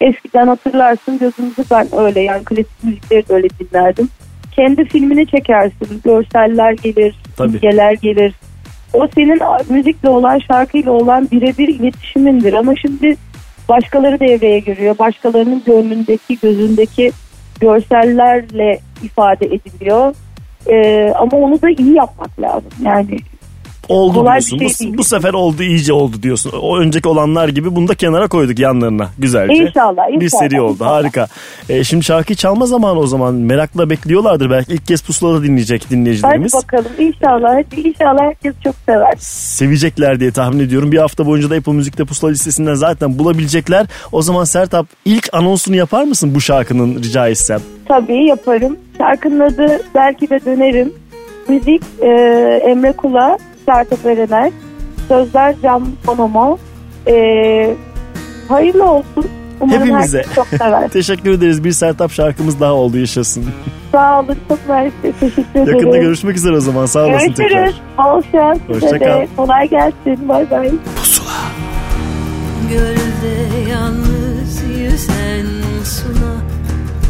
eskiden 0.02 0.48
hatırlarsın 0.48 1.20
gözümüzü 1.20 1.64
ben 1.72 1.88
öyle 1.98 2.20
yani 2.20 2.44
klasik 2.44 2.84
müzikleri 2.84 3.30
de 3.30 3.34
öyle 3.34 3.48
dinlerdim. 3.50 4.10
Kendi 4.52 4.86
filmini 4.86 5.28
çekersin. 5.28 6.02
Görseller 6.04 6.72
gelir, 6.72 7.16
Tabii. 7.38 7.52
imgeler 7.52 7.94
gelir. 7.94 8.34
O 8.94 9.08
senin 9.16 9.40
müzikle 9.70 10.10
olan, 10.10 10.40
şarkıyla 10.40 10.92
olan 10.92 11.28
birebir 11.32 11.68
iletişimindir. 11.68 12.54
Ama 12.54 12.76
şimdi 12.76 13.16
başkaları 13.70 14.20
devreye 14.20 14.60
giriyor. 14.60 14.98
Başkalarının 15.00 15.64
gönlündeki, 15.66 16.40
gözündeki 16.42 17.12
görsellerle 17.60 18.80
ifade 19.04 19.46
ediliyor. 19.46 20.16
Ee, 20.70 21.14
ama 21.16 21.38
onu 21.38 21.62
da 21.62 21.70
iyi 21.70 21.94
yapmak 21.94 22.42
lazım. 22.42 22.72
Yani 22.84 23.18
Oldu 23.90 24.14
Kolay 24.14 24.40
bir 24.40 24.60
diyorsun. 24.60 24.78
şey 24.78 24.88
bu, 24.88 24.92
değil. 24.92 24.98
bu 24.98 25.04
sefer 25.04 25.34
oldu 25.34 25.64
iyice 25.64 25.94
oldu 25.94 26.24
diyorsun. 26.24 26.52
O 26.62 26.78
önceki 26.78 27.08
olanlar 27.08 27.48
gibi 27.50 27.76
bunu 27.76 27.88
da 27.88 27.96
kenara 27.96 28.28
koyduk 28.28 28.60
yanlarına 28.60 29.10
güzelce. 29.20 29.54
İnşallah, 29.54 30.08
Bir 30.08 30.26
inşallah, 30.26 30.42
seri 30.42 30.62
oldu 30.62 30.74
inşallah. 30.74 30.92
harika. 30.92 31.28
Ee, 31.70 31.84
şimdi 31.84 32.04
şarkıyı 32.04 32.36
çalma 32.36 32.66
zamanı 32.66 33.00
o 33.00 33.08
zaman 33.08 33.34
merakla 33.34 33.90
bekliyorlardır. 33.90 34.50
Belki 34.50 34.74
ilk 34.74 34.88
kez 34.88 35.02
pusulada 35.02 35.44
dinleyecek 35.44 35.82
hadi 35.86 35.96
dinleyicilerimiz. 35.96 36.54
bakalım 36.54 36.92
inşallah. 37.00 37.50
Hadi 37.56 37.82
inşallah 37.88 38.22
herkes 38.22 38.54
çok 38.64 38.76
sever. 38.86 39.14
Sevecekler 39.20 40.20
diye 40.20 40.32
tahmin 40.32 40.60
ediyorum. 40.60 40.92
Bir 40.92 40.98
hafta 40.98 41.26
boyunca 41.26 41.50
da 41.50 41.56
Apple 41.56 41.74
Müzik'te 41.74 42.06
pusula 42.06 42.30
listesinden 42.32 42.74
zaten 42.74 43.20
bulabilecekler. 43.20 43.86
O 44.12 44.22
zaman 44.22 44.44
Sertap 44.44 44.86
ilk 45.06 45.30
anonsunu 45.34 45.76
yapar 45.76 46.04
mısın 46.04 46.32
bu 46.36 46.42
şarkının 46.42 46.96
rica 47.04 47.28
etsem? 47.28 47.60
Tabii 47.88 48.26
yaparım. 48.26 48.78
Şarkının 48.98 49.40
adı 49.40 49.82
Belki 49.96 50.30
de 50.30 50.40
Dönerim. 50.46 50.94
Müzik 51.50 51.82
e, 52.02 52.08
Emre 52.66 52.92
Kula, 52.92 53.38
Sertab 53.66 54.06
Erener. 54.06 54.52
Sözler 55.08 55.56
Can 55.64 55.88
Bonomo. 56.08 56.58
E, 57.08 57.76
hayırlı 58.50 58.84
olsun. 58.92 59.26
Umarım 59.60 59.82
Hepimize. 59.82 60.26
çok 60.36 60.48
sever. 60.48 60.90
Teşekkür 60.94 61.32
ederiz. 61.32 61.64
Bir 61.64 61.72
Sertap 61.72 62.12
şarkımız 62.12 62.60
daha 62.60 62.74
oldu 62.74 62.98
yaşasın. 62.98 63.46
Sağ 63.92 64.20
olun. 64.20 64.38
Çok 64.50 64.70
mersi. 64.70 64.94
Teşekkür 65.20 65.60
ederim. 65.62 65.78
Yakında 65.78 65.98
görüşmek 65.98 66.36
üzere 66.38 66.56
o 66.58 66.60
zaman. 66.60 66.86
Sağ 66.86 67.06
olasın 67.06 67.32
tekrar. 67.34 67.50
Görüşürüz. 67.62 67.82
Bol 67.98 68.22
şans 68.32 68.60
Hoşça 68.68 68.80
size 68.88 69.00
kal. 69.00 69.06
de. 69.06 69.28
Kolay 69.38 69.70
gelsin. 69.70 70.30
Bay 70.30 70.52
bay. 70.52 70.72
Gölde 72.70 73.70
yalnız 73.72 74.64
yüzen 74.80 75.46
suna 75.84 76.34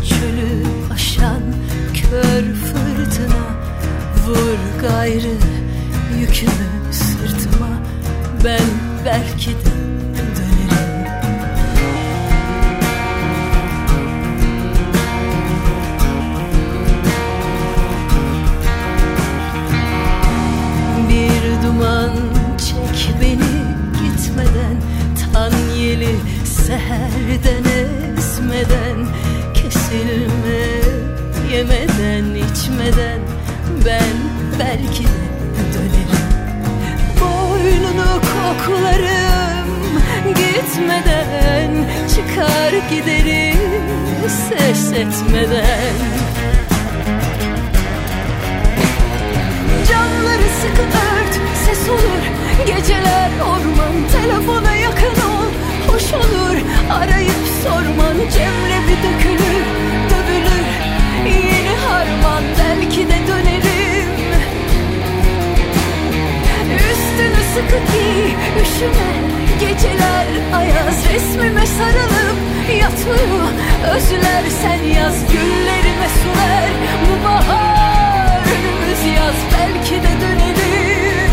Çölü 0.09 0.63
aşan 0.93 1.41
kör 1.93 2.43
fırtına 2.53 3.43
Vur 4.27 4.81
gayrı 4.81 5.33
yükümü 6.21 6.91
sırtıma 6.91 7.67
Ben 8.43 8.61
belki 9.05 9.49
de 9.49 9.71
dönerim. 10.15 11.05
Bir 21.09 21.67
duman 21.67 22.11
çek 22.57 23.15
beni 23.21 23.37
gitmeden 24.01 24.77
Tan 25.33 25.51
yeli 25.77 26.15
seherden 26.45 27.63
esmeden 28.17 29.07
Kesilme 29.53 30.67
yemeden 31.53 32.25
içmeden 32.35 33.19
Ben 33.85 34.15
belki 34.59 35.03
de 35.03 35.40
Boynunu 37.63 38.21
koklarım. 38.21 39.69
Gitmeden 40.27 41.71
Çıkar 42.15 42.73
giderim 42.89 44.29
ses 44.49 44.91
etmeden. 44.91 45.95
Camları 49.89 50.47
sıkı 50.61 50.81
ört 50.81 51.39
ses 51.65 51.89
olur. 51.89 52.23
Geceler 52.67 53.29
orman 53.41 53.95
telefona 54.11 54.75
yakın 54.75 55.21
ol. 55.21 55.47
Hoş 55.87 56.13
olur 56.13 56.57
arayıp 56.91 57.45
sorman. 57.63 58.17
Cemre 58.33 58.79
bir 58.87 58.97
dökülür 58.97 59.50
sıkı 67.61 67.77
giy 67.91 68.33
üşüme 68.61 69.11
Geceler 69.59 70.27
ayaz 70.53 71.09
resmime 71.13 71.65
sarılıp 71.65 72.37
yatıyor. 72.81 73.47
Özler 73.95 74.43
sen 74.61 74.83
yaz 74.83 75.31
güllerime 75.31 76.07
sular 76.23 76.69
Bu 77.05 77.25
bahar 77.25 78.41
önümüz 78.41 79.17
yaz 79.17 79.35
belki 79.53 79.95
de 79.95 80.21
dönerim 80.21 81.30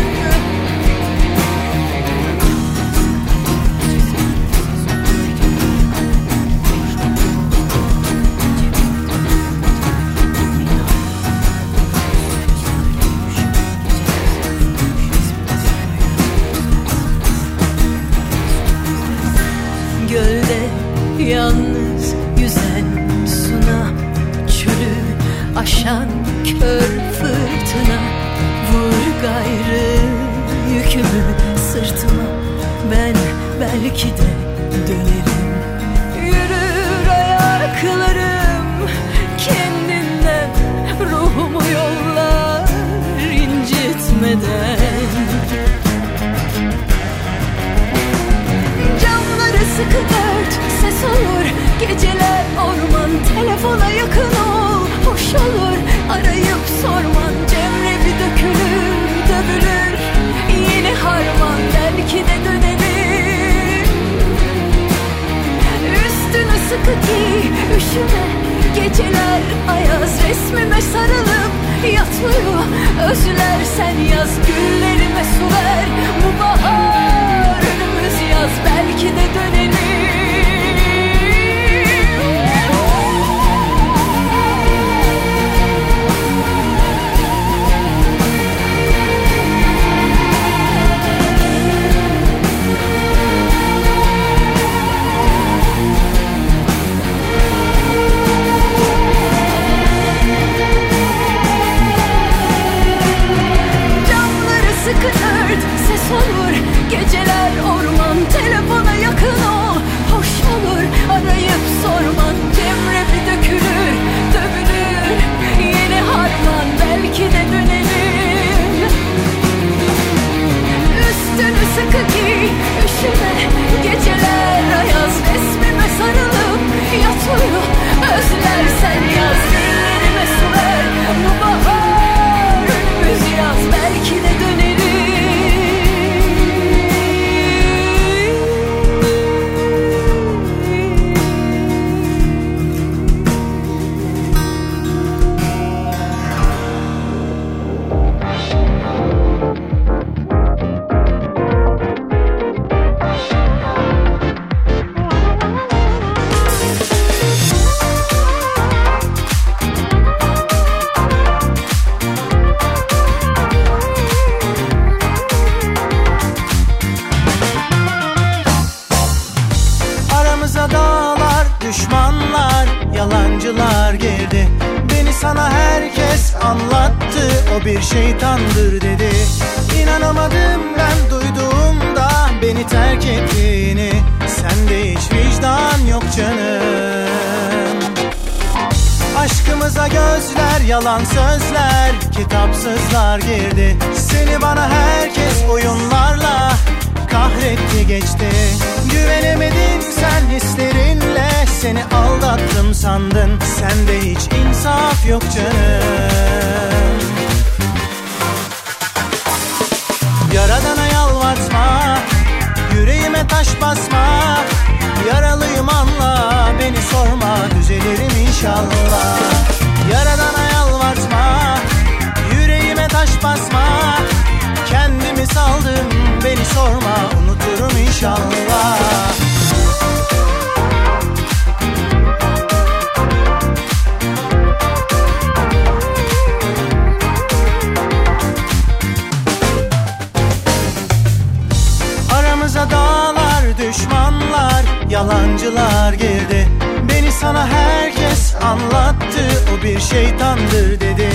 şeytandır 249.89 250.79
dedi. 250.79 251.09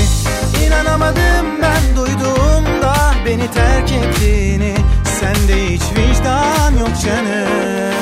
İnanamadım 0.66 1.46
ben 1.62 1.96
duyduğumda 1.96 2.94
Beni 3.26 3.50
terk 3.50 3.92
ettiğini. 3.92 4.74
Sende 5.20 5.66
hiç 5.66 5.82
vicdan 5.82 6.72
yok 6.80 6.90
canım. 7.04 7.94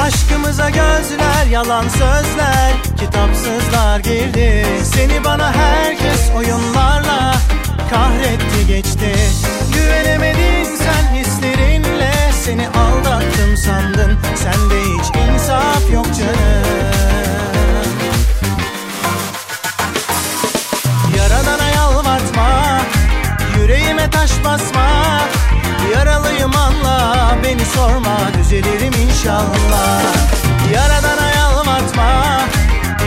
Aşkımıza 0.00 0.70
gözler, 0.70 1.46
yalan 1.50 1.88
sözler 1.88 2.72
Kitapsızlar 2.98 4.00
girdi. 4.00 4.66
Seni 4.84 5.24
bana 5.24 5.52
herkes 5.52 6.30
oyunlarla 6.36 7.34
Kahretti 7.90 8.66
geçti. 8.66 9.14
Güvenemedin 9.74 10.76
sen 10.76 11.14
hislerinle 11.14 12.12
Seni 12.44 12.68
aldattım 12.68 13.56
sandın. 13.56 14.18
Sende 14.34 14.80
hiç 14.80 15.06
insaf 15.16 15.92
yok 15.92 16.06
canım. 16.06 16.82
Yüreğime 23.62 24.10
taş 24.10 24.30
basma 24.44 24.88
Yaralıyım 25.94 26.56
anla. 26.56 27.36
Beni 27.44 27.64
sorma 27.64 28.16
düzelirim 28.38 28.92
inşallah. 29.08 30.02
Yaradana 30.74 31.30
yalvartma 31.30 32.40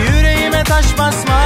Yüreğime 0.09 0.63
taş 0.63 0.85
basma. 0.97 1.41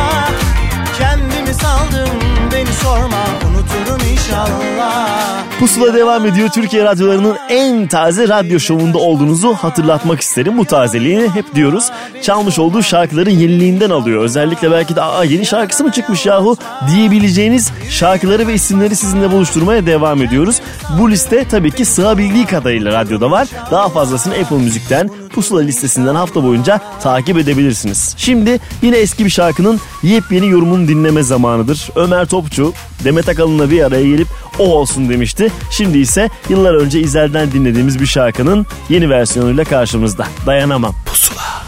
Kendimi 0.98 1.54
saldım 1.54 2.20
Beni 2.52 2.74
sorma 2.74 3.26
unuturum 3.48 4.08
inşallah. 4.12 5.49
Pusula 5.60 5.94
devam 5.94 6.26
ediyor. 6.26 6.50
Türkiye 6.50 6.84
radyolarının 6.84 7.38
en 7.50 7.88
taze 7.88 8.28
radyo 8.28 8.60
şovunda 8.60 8.98
olduğunuzu 8.98 9.54
hatırlatmak 9.54 10.22
isterim. 10.22 10.58
Bu 10.58 10.66
tazeliği 10.66 11.30
hep 11.30 11.56
diyoruz. 11.56 11.92
Çalmış 12.22 12.60
olduğu 12.60 12.84
şarkıların 12.84 13.30
yeniliğinden 13.30 13.90
alıyor. 13.90 14.24
Özellikle 14.24 14.72
belki 14.72 14.96
de 14.96 15.02
aa 15.02 15.24
yeni 15.24 15.46
şarkısı 15.46 15.84
mı 15.84 15.92
çıkmış 15.92 16.26
yahu 16.26 16.58
diyebileceğiniz 16.92 17.72
şarkıları 17.90 18.48
ve 18.48 18.54
isimleri 18.54 18.96
sizinle 18.96 19.32
buluşturmaya 19.32 19.86
devam 19.86 20.22
ediyoruz. 20.22 20.62
Bu 21.00 21.12
liste 21.12 21.44
tabii 21.48 21.72
ki 21.72 21.86
sığabildiği 21.86 22.46
kadarıyla 22.46 22.92
radyoda 22.92 23.32
var. 23.32 23.48
Daha 23.72 23.90
fazlasını 23.90 24.34
Apple 24.34 24.58
Müzik'ten 24.58 25.10
Pusula 25.34 25.62
listesinden 25.62 26.16
hafta 26.16 26.44
boyunca 26.44 26.82
takip 27.02 27.38
edebilirsiniz. 27.38 28.16
Şimdi 28.18 28.60
yine 28.82 28.98
eski 28.98 29.26
bir 29.26 29.30
şarkının 29.30 29.80
yepyeni 30.04 30.48
yorumunu 30.48 30.88
dinleme 30.88 31.24
zamanıdır. 31.24 31.90
Ömer 31.96 32.26
Topçu, 32.26 32.74
Demet 33.04 33.30
Akalın'la 33.30 33.72
bir 33.72 33.84
araya 33.84 34.08
gelip 34.08 34.28
o 34.60 34.64
olsun 34.64 35.10
demişti. 35.10 35.52
Şimdi 35.72 35.98
ise 35.98 36.30
yıllar 36.50 36.74
önce 36.74 37.00
İzel'den 37.00 37.52
dinlediğimiz 37.52 38.00
bir 38.00 38.06
şarkının 38.06 38.66
yeni 38.90 39.10
versiyonuyla 39.10 39.64
karşımızda. 39.64 40.28
Dayanamam. 40.46 40.96
Pusula. 41.06 41.64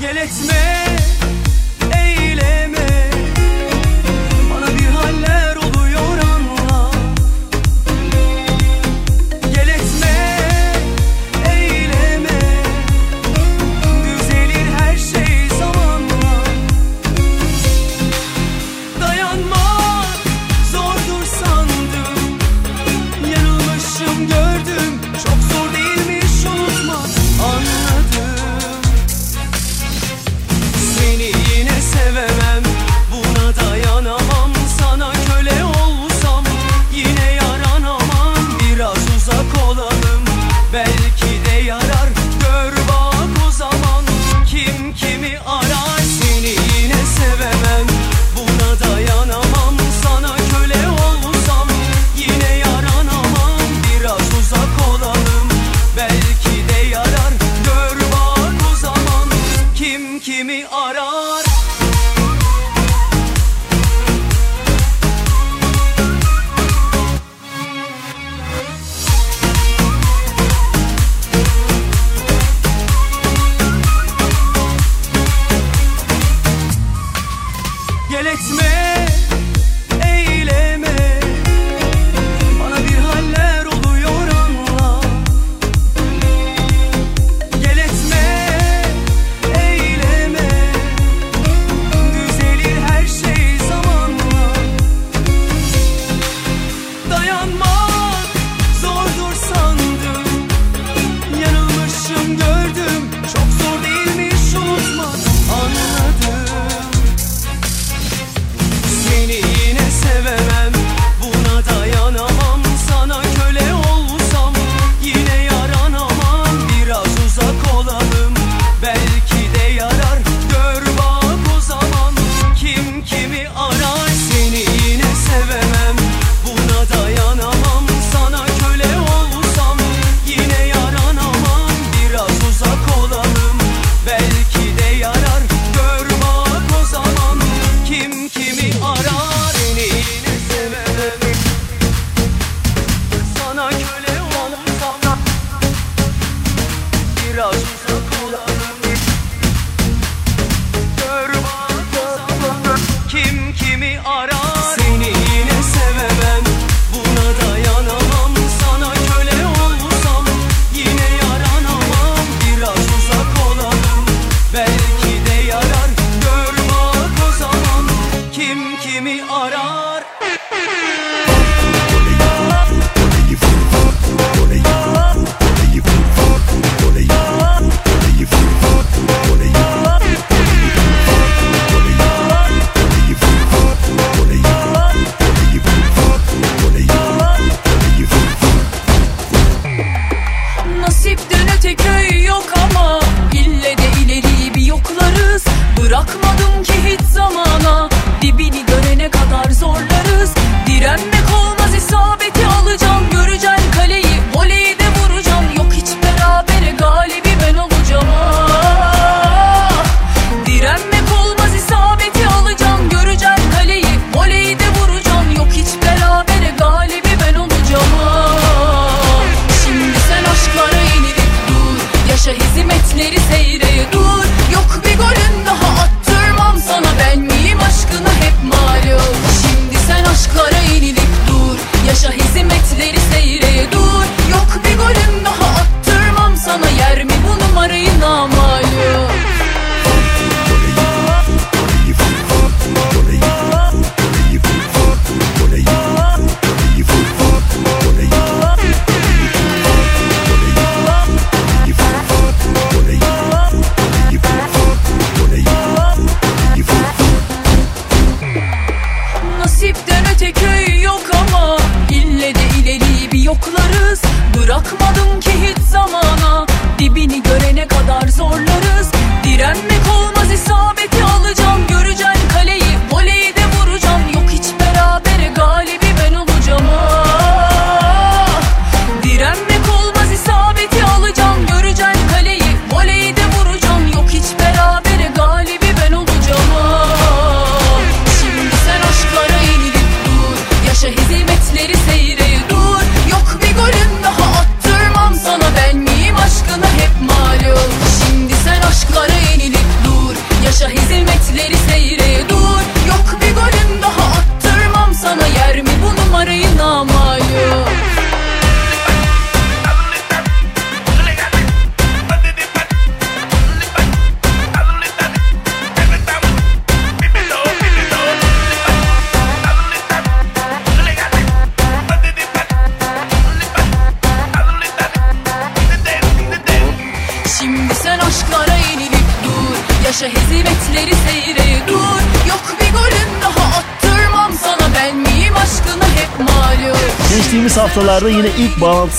Gel 0.00 0.16
etme. 0.16 0.83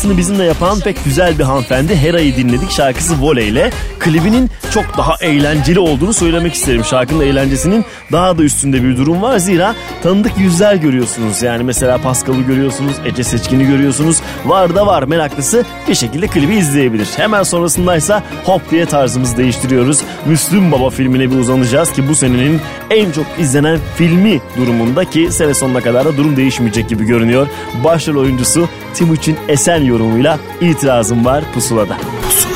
Bağlantısını 0.06 0.18
bizimle 0.18 0.43
yapan 0.43 0.80
pek 0.80 1.06
güzel 1.06 1.39
bir 1.39 1.43
hanımefendi 1.43 1.95
Hera'yı 1.95 2.36
dinledik 2.36 2.72
şarkısı 2.72 3.22
Voley 3.22 3.49
ile. 3.49 3.72
Klibinin 3.99 4.49
çok 4.74 4.97
daha 4.97 5.16
eğlenceli 5.22 5.80
olduğunu 5.80 6.14
söylemek 6.14 6.53
isterim. 6.53 6.86
Şarkının 6.86 7.22
eğlencesinin 7.22 7.86
daha 8.12 8.38
da 8.38 8.43
üstünde 8.43 8.84
bir 8.84 8.97
durum 8.97 9.22
var. 9.22 9.38
Zira 9.38 9.76
tanıdık 10.03 10.38
yüzler 10.38 10.76
görüyorsunuz. 10.76 11.41
Yani 11.41 11.64
mesela 11.64 11.97
Pascal'ı 11.97 12.41
görüyorsunuz, 12.41 12.93
Ece 13.06 13.24
Seçkin'i 13.24 13.68
görüyorsunuz. 13.68 14.22
Var 14.45 14.76
da 14.76 14.88
var 14.88 15.03
meraklısı 15.03 15.66
bir 15.88 15.95
şekilde 15.95 16.28
klibi 16.28 16.56
izleyebilir. 16.56 17.08
Hemen 17.18 17.43
sonrasındaysa 17.43 18.24
hop 18.45 18.72
diye 18.72 18.86
tarzımızı 18.86 19.38
değiştiriyoruz. 19.38 20.01
Müslüm 20.26 20.72
Baba 20.72 20.89
filmine 20.89 21.32
bir 21.32 21.36
uzanacağız 21.36 21.91
ki 21.91 22.08
bu 22.08 22.16
senenin 22.16 22.62
en 22.89 23.12
çok 23.12 23.26
izlenen 23.39 23.80
filmi 23.95 24.41
durumunda 24.58 25.06
ki 25.06 25.28
sene 25.32 25.53
sonuna 25.53 25.82
kadar 25.82 26.06
da 26.06 26.18
durum 26.18 26.36
değişmeyecek 26.36 26.89
gibi 26.89 27.06
görünüyor. 27.06 27.47
Başrol 27.84 28.22
oyuncusu 28.22 28.70
Timuçin 28.93 29.38
Esen 29.47 29.82
yorumuyla 29.96 30.39
itirazım 30.62 31.26
var 31.26 31.43
pusulada. 31.54 31.98
Pusula. 31.98 32.55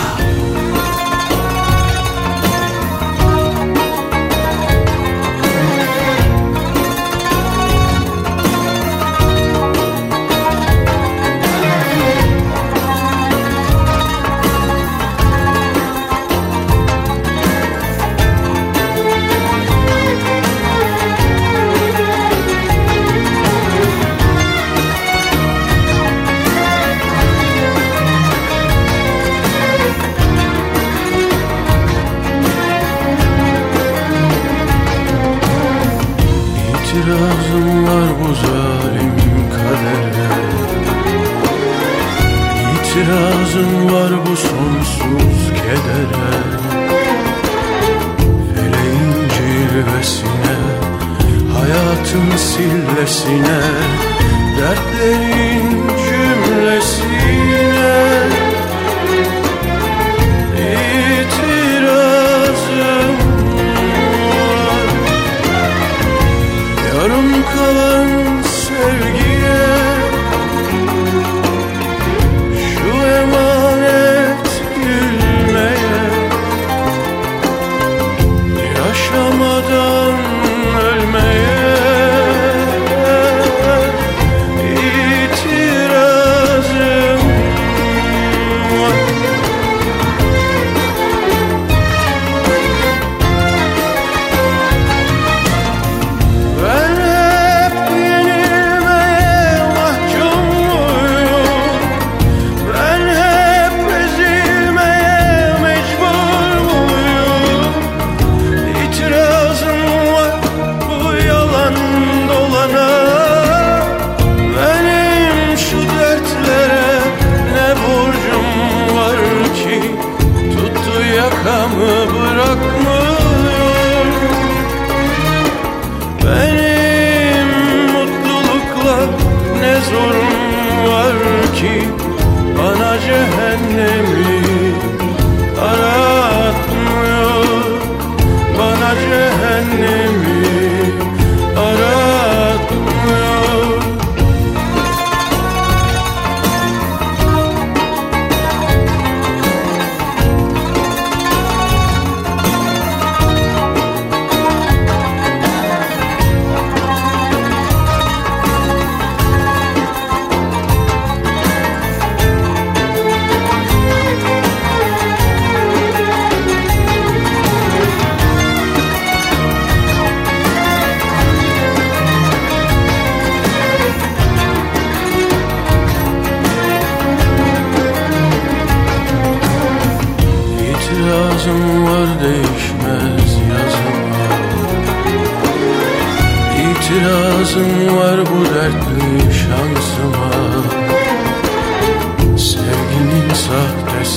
sin. 53.09 53.58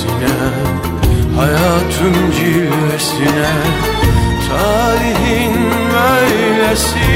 Sahtesine 0.03 0.51
Hayatın 1.37 2.31
cilvesine 2.31 3.53
Talihin 4.49 5.55
böylesine 5.93 7.12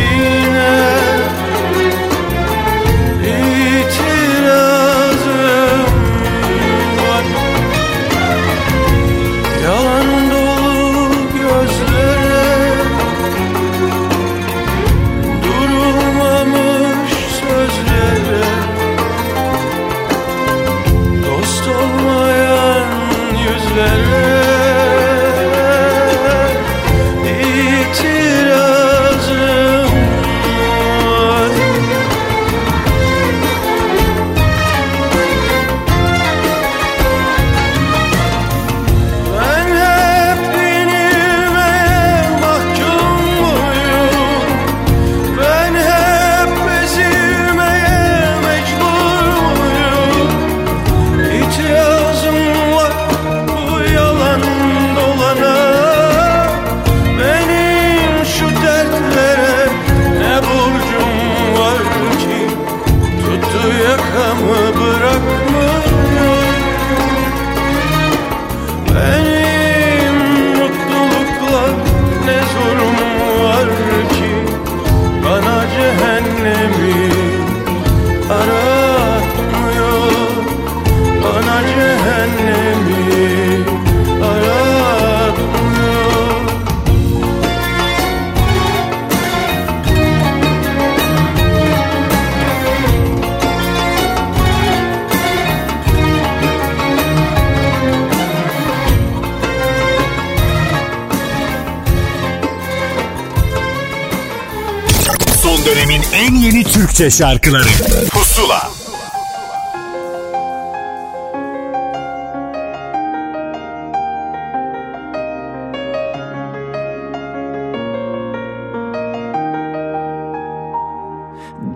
Türkçe 106.96 107.16
şarkıları. 107.16 107.68
Pusula. 108.10 108.70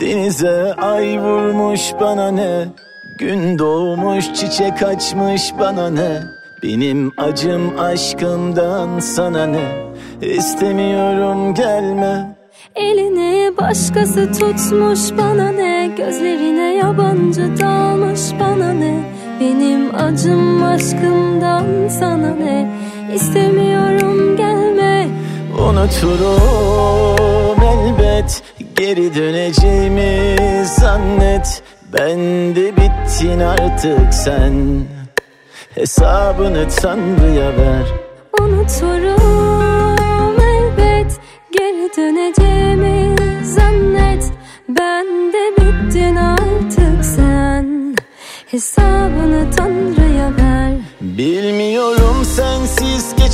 Denize 0.01 0.75
ay 0.75 1.21
vurmuş 1.21 1.81
bana 2.01 2.31
ne? 2.31 2.69
Gün 3.19 3.59
doğmuş 3.59 4.35
çiçek 4.35 4.83
açmış 4.83 5.53
bana 5.59 5.91
ne? 5.91 6.23
Benim 6.63 7.13
acım 7.17 7.79
aşkımdan 7.81 9.01
sana 9.01 9.47
ne? 9.47 9.93
İstemiyorum 10.23 11.55
gelme 11.55 12.30
başkası 13.71 14.33
tutmuş 14.33 15.01
bana 15.19 15.53
ne? 15.53 15.91
Gözlerine 15.97 16.75
yabancı 16.77 17.61
dalmış 17.61 18.21
bana 18.41 18.73
ne? 18.73 18.95
Benim 19.41 19.95
acım 19.95 20.63
aşkımdan 20.63 21.89
sana 21.89 22.35
ne? 22.35 22.71
İstemiyorum 23.15 24.37
gelme. 24.37 25.09
Unuturum 25.59 26.83
elbet 27.63 28.43
Geri 28.77 29.15
döneceğimi 29.15 30.37
zannet. 30.67 31.63
Ben 31.93 32.19
de 32.57 32.77
bittin 32.77 33.41
artık 33.41 34.15
sen. 34.15 34.85
Hesabını 35.75 36.69
Tanrı'ya 36.83 37.49
ver. 37.49 37.87
Unuturum 38.41 39.20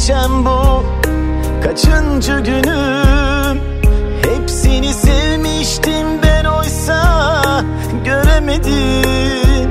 geçen 0.07 0.45
bu 0.45 0.85
Kaçıncı 1.65 2.41
günüm? 2.41 3.61
Hepsini 4.23 4.93
sevmiştim 4.93 6.07
ben 6.23 6.45
oysa 6.45 7.65
Göremedim. 8.05 9.71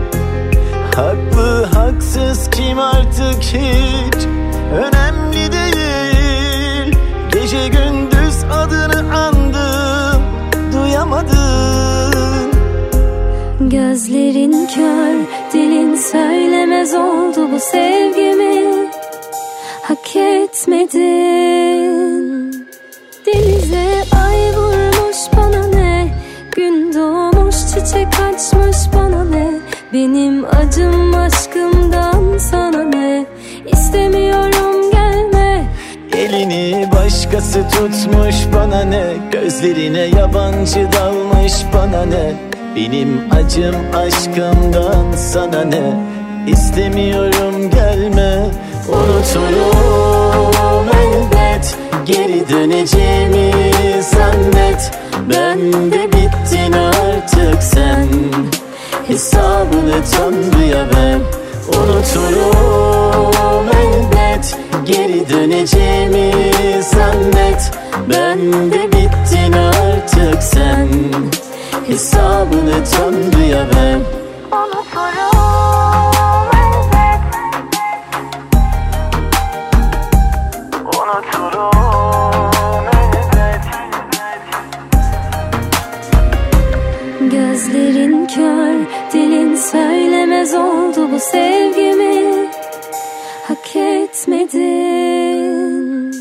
Haklı 0.96 1.66
haksız 1.66 2.50
kim 2.50 2.80
artık 2.80 3.44
hiç? 3.44 4.26
Önemli 4.74 5.52
değil. 5.52 6.96
Gece 7.34 7.68
gündüz 7.68 8.44
adını 8.52 9.18
andım 9.18 10.22
Duyamadın 10.74 12.52
Gözlerin 13.60 14.68
kör, 14.68 15.16
dilin 15.54 15.96
söylemez 15.96 16.94
oldu 16.94 17.52
bu 17.52 17.60
sevgimi 17.60 17.95
Hak 17.95 17.95
etmedin 20.86 22.68
Denize 23.26 24.04
ay 24.26 24.52
vurmuş 24.56 25.18
bana 25.38 25.68
ne? 25.68 26.08
Gün 26.56 26.94
doğmuş 26.94 27.56
çiçek 27.56 28.08
açmış 28.08 28.78
bana 28.96 29.24
ne? 29.24 29.52
Benim 29.94 30.46
acım 30.46 31.16
aşkımdan 31.16 32.38
sana 32.38 32.84
ne? 32.84 33.26
İstemiyorum 33.66 34.92
gelme. 34.92 35.66
Elini 36.14 36.90
başkası 36.92 37.64
tutmuş 37.70 38.36
bana 38.56 38.84
ne? 38.84 39.04
Gözlerine 39.32 40.02
yabancı 40.20 40.88
dalmış 40.92 41.54
bana 41.74 42.06
ne? 42.06 42.34
Benim 42.76 43.22
acım 43.32 43.76
aşkımdan 43.96 45.12
sana 45.18 45.64
ne? 45.64 45.94
İstemiyorum 46.48 47.70
gelme. 47.70 48.46
Unuturum 48.90 50.55
Geri 52.06 52.50
döneceğimi 52.50 53.52
zannet. 54.04 54.92
Ben 55.30 55.74
de 55.92 56.08
bittin 56.12 56.74
artık 56.74 57.64
sen. 57.64 58.08
Hesabını 59.08 60.04
Tanrı'ya 60.12 60.86
ver. 60.86 61.20
Unuturum 61.68 63.26
elbet. 63.70 64.58
Geri 64.86 65.30
döneceğimi 65.30 66.32
zannet. 66.84 67.72
Ben 68.10 68.72
de 68.72 68.92
bittin 68.92 69.54
artık 69.54 70.44
sen. 70.44 70.88
Hesabını 71.88 72.84
Tanrı'ya 72.92 73.60
ver. 73.60 74.00
Gözlerin 74.96 75.35
etmedin 94.26 96.12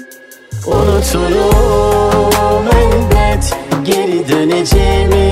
Unuturum 0.66 2.24
elbet 2.68 3.56
Geri 3.84 4.28
döneceğimi 4.28 5.30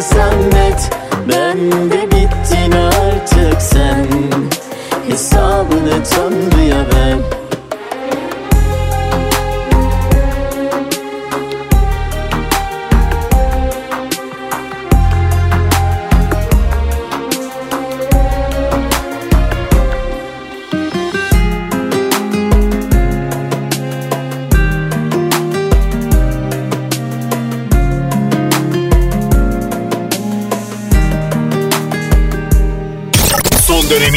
zannet. 0.00 0.90
Ben 1.28 1.58
de 1.90 2.06
bittin 2.06 2.72
artık 2.72 3.62
sen. 3.62 4.06
Hesabını 5.08 6.02
Tanrı'ya 6.10 6.78
ver 6.78 7.18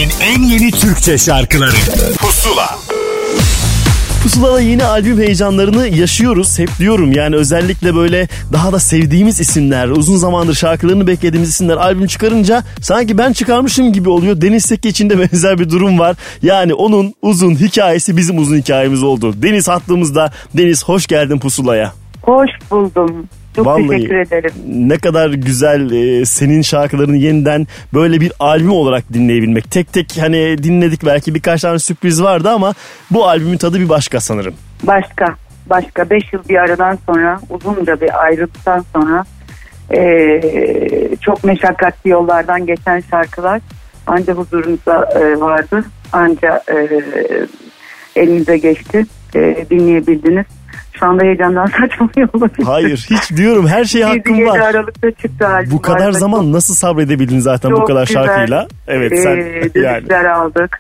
dönemin 0.08 0.36
en 0.36 0.44
yeni 0.44 0.72
Türkçe 0.72 1.18
şarkıları 1.18 1.76
Pusula 2.18 2.76
Pusula'da 4.24 4.62
yeni 4.62 4.84
albüm 4.84 5.18
heyecanlarını 5.18 5.88
yaşıyoruz. 5.88 6.60
Hep 6.60 6.70
diyorum 6.80 7.12
yani 7.12 7.36
özellikle 7.36 7.96
böyle 7.96 8.28
daha 8.54 8.72
da 8.72 8.80
sevdiğimiz 8.80 9.40
isimler, 9.40 9.88
uzun 9.88 10.18
zamandır 10.18 10.54
şarkılarını 10.54 11.08
beklediğimiz 11.08 11.50
isimler 11.50 11.78
albüm 11.78 12.08
çıkarınca 12.08 12.64
sanki 12.82 13.18
ben 13.18 13.34
çıkarmışım 13.34 13.94
gibi 13.94 14.10
oluyor. 14.10 14.42
Deniz 14.42 14.66
Seki 14.66 14.90
için 14.90 15.10
de 15.10 15.20
benzer 15.32 15.60
bir 15.60 15.70
durum 15.70 16.00
var. 16.00 16.16
Yani 16.42 16.74
onun 16.74 17.14
uzun 17.22 17.56
hikayesi 17.56 18.18
bizim 18.18 18.38
uzun 18.38 18.58
hikayemiz 18.58 19.04
oldu. 19.04 19.34
Deniz 19.42 19.68
hattımızda. 19.68 20.32
Deniz 20.54 20.84
hoş 20.84 21.08
geldin 21.08 21.40
Pusula'ya. 21.40 21.94
Hoş 22.22 22.50
buldum. 22.72 23.30
Çok 23.58 23.66
Vallahi 23.66 23.88
teşekkür 23.88 24.16
ederim. 24.16 24.52
Ne 24.68 24.98
kadar 24.98 25.30
güzel 25.30 25.92
e, 25.92 26.26
senin 26.26 26.62
şarkılarını 26.62 27.18
yeniden 27.18 27.68
böyle 27.94 28.22
bir 28.22 28.32
albüm 28.40 28.72
olarak 28.72 29.14
dinleyebilmek. 29.14 29.72
Tek 29.72 29.94
tek 29.94 30.18
hani 30.22 30.64
dinledik 30.64 31.06
belki 31.06 31.36
birkaç 31.36 31.62
tane 31.62 31.80
sürpriz 31.80 32.24
vardı 32.24 32.50
ama 32.50 32.74
bu 33.12 33.28
albümün 33.28 33.58
tadı 33.58 33.80
bir 33.80 33.90
başka 33.90 34.20
sanırım. 34.20 34.54
Başka, 34.84 35.36
başka 35.70 36.10
5 36.10 36.34
yıl 36.34 36.42
bir 36.50 36.56
aradan 36.56 36.98
sonra, 37.06 37.40
uzunca 37.50 38.02
bir 38.02 38.24
ayrılıktan 38.24 38.86
sonra 38.94 39.26
eee, 39.94 41.10
çok 41.22 41.44
meşakkatli 41.44 42.10
yollardan 42.10 42.66
geçen 42.66 43.04
şarkılar 43.12 43.62
anca 44.08 44.34
huzurunuzda 44.34 45.10
eee, 45.16 45.40
vardı. 45.40 45.84
Anca 46.14 46.62
eee, 46.72 47.02
elinize 48.16 48.58
geçti. 48.58 49.06
Eee, 49.36 49.66
dinleyebildiniz. 49.70 50.46
Şu 51.00 51.06
anda 51.06 51.24
heyecandan 51.24 51.66
saçmalıyor 51.82 52.30
olabilir. 52.34 52.66
Hayır 52.66 53.08
hiç 53.10 53.38
diyorum 53.38 53.68
her 53.68 53.86
şeye 53.86 54.06
hakkım 54.06 54.36
7 54.36 54.46
var. 54.50 54.60
Aralık'ta 54.60 55.12
çıktı 55.12 55.48
albüm. 55.48 55.72
Bu 55.72 55.82
kadar 55.82 56.06
Arada 56.06 56.12
zaman 56.20 56.52
nasıl 56.54 56.74
sabredebildin 56.74 57.40
zaten 57.40 57.72
bu 57.72 57.76
Çok 57.78 57.88
kadar 57.88 58.08
güzel. 58.08 58.26
şarkıyla? 58.26 58.68
Evet 58.88 59.20
sen 59.24 59.38
Ee, 59.38 59.80
yani. 59.80 60.30
aldık. 60.30 60.80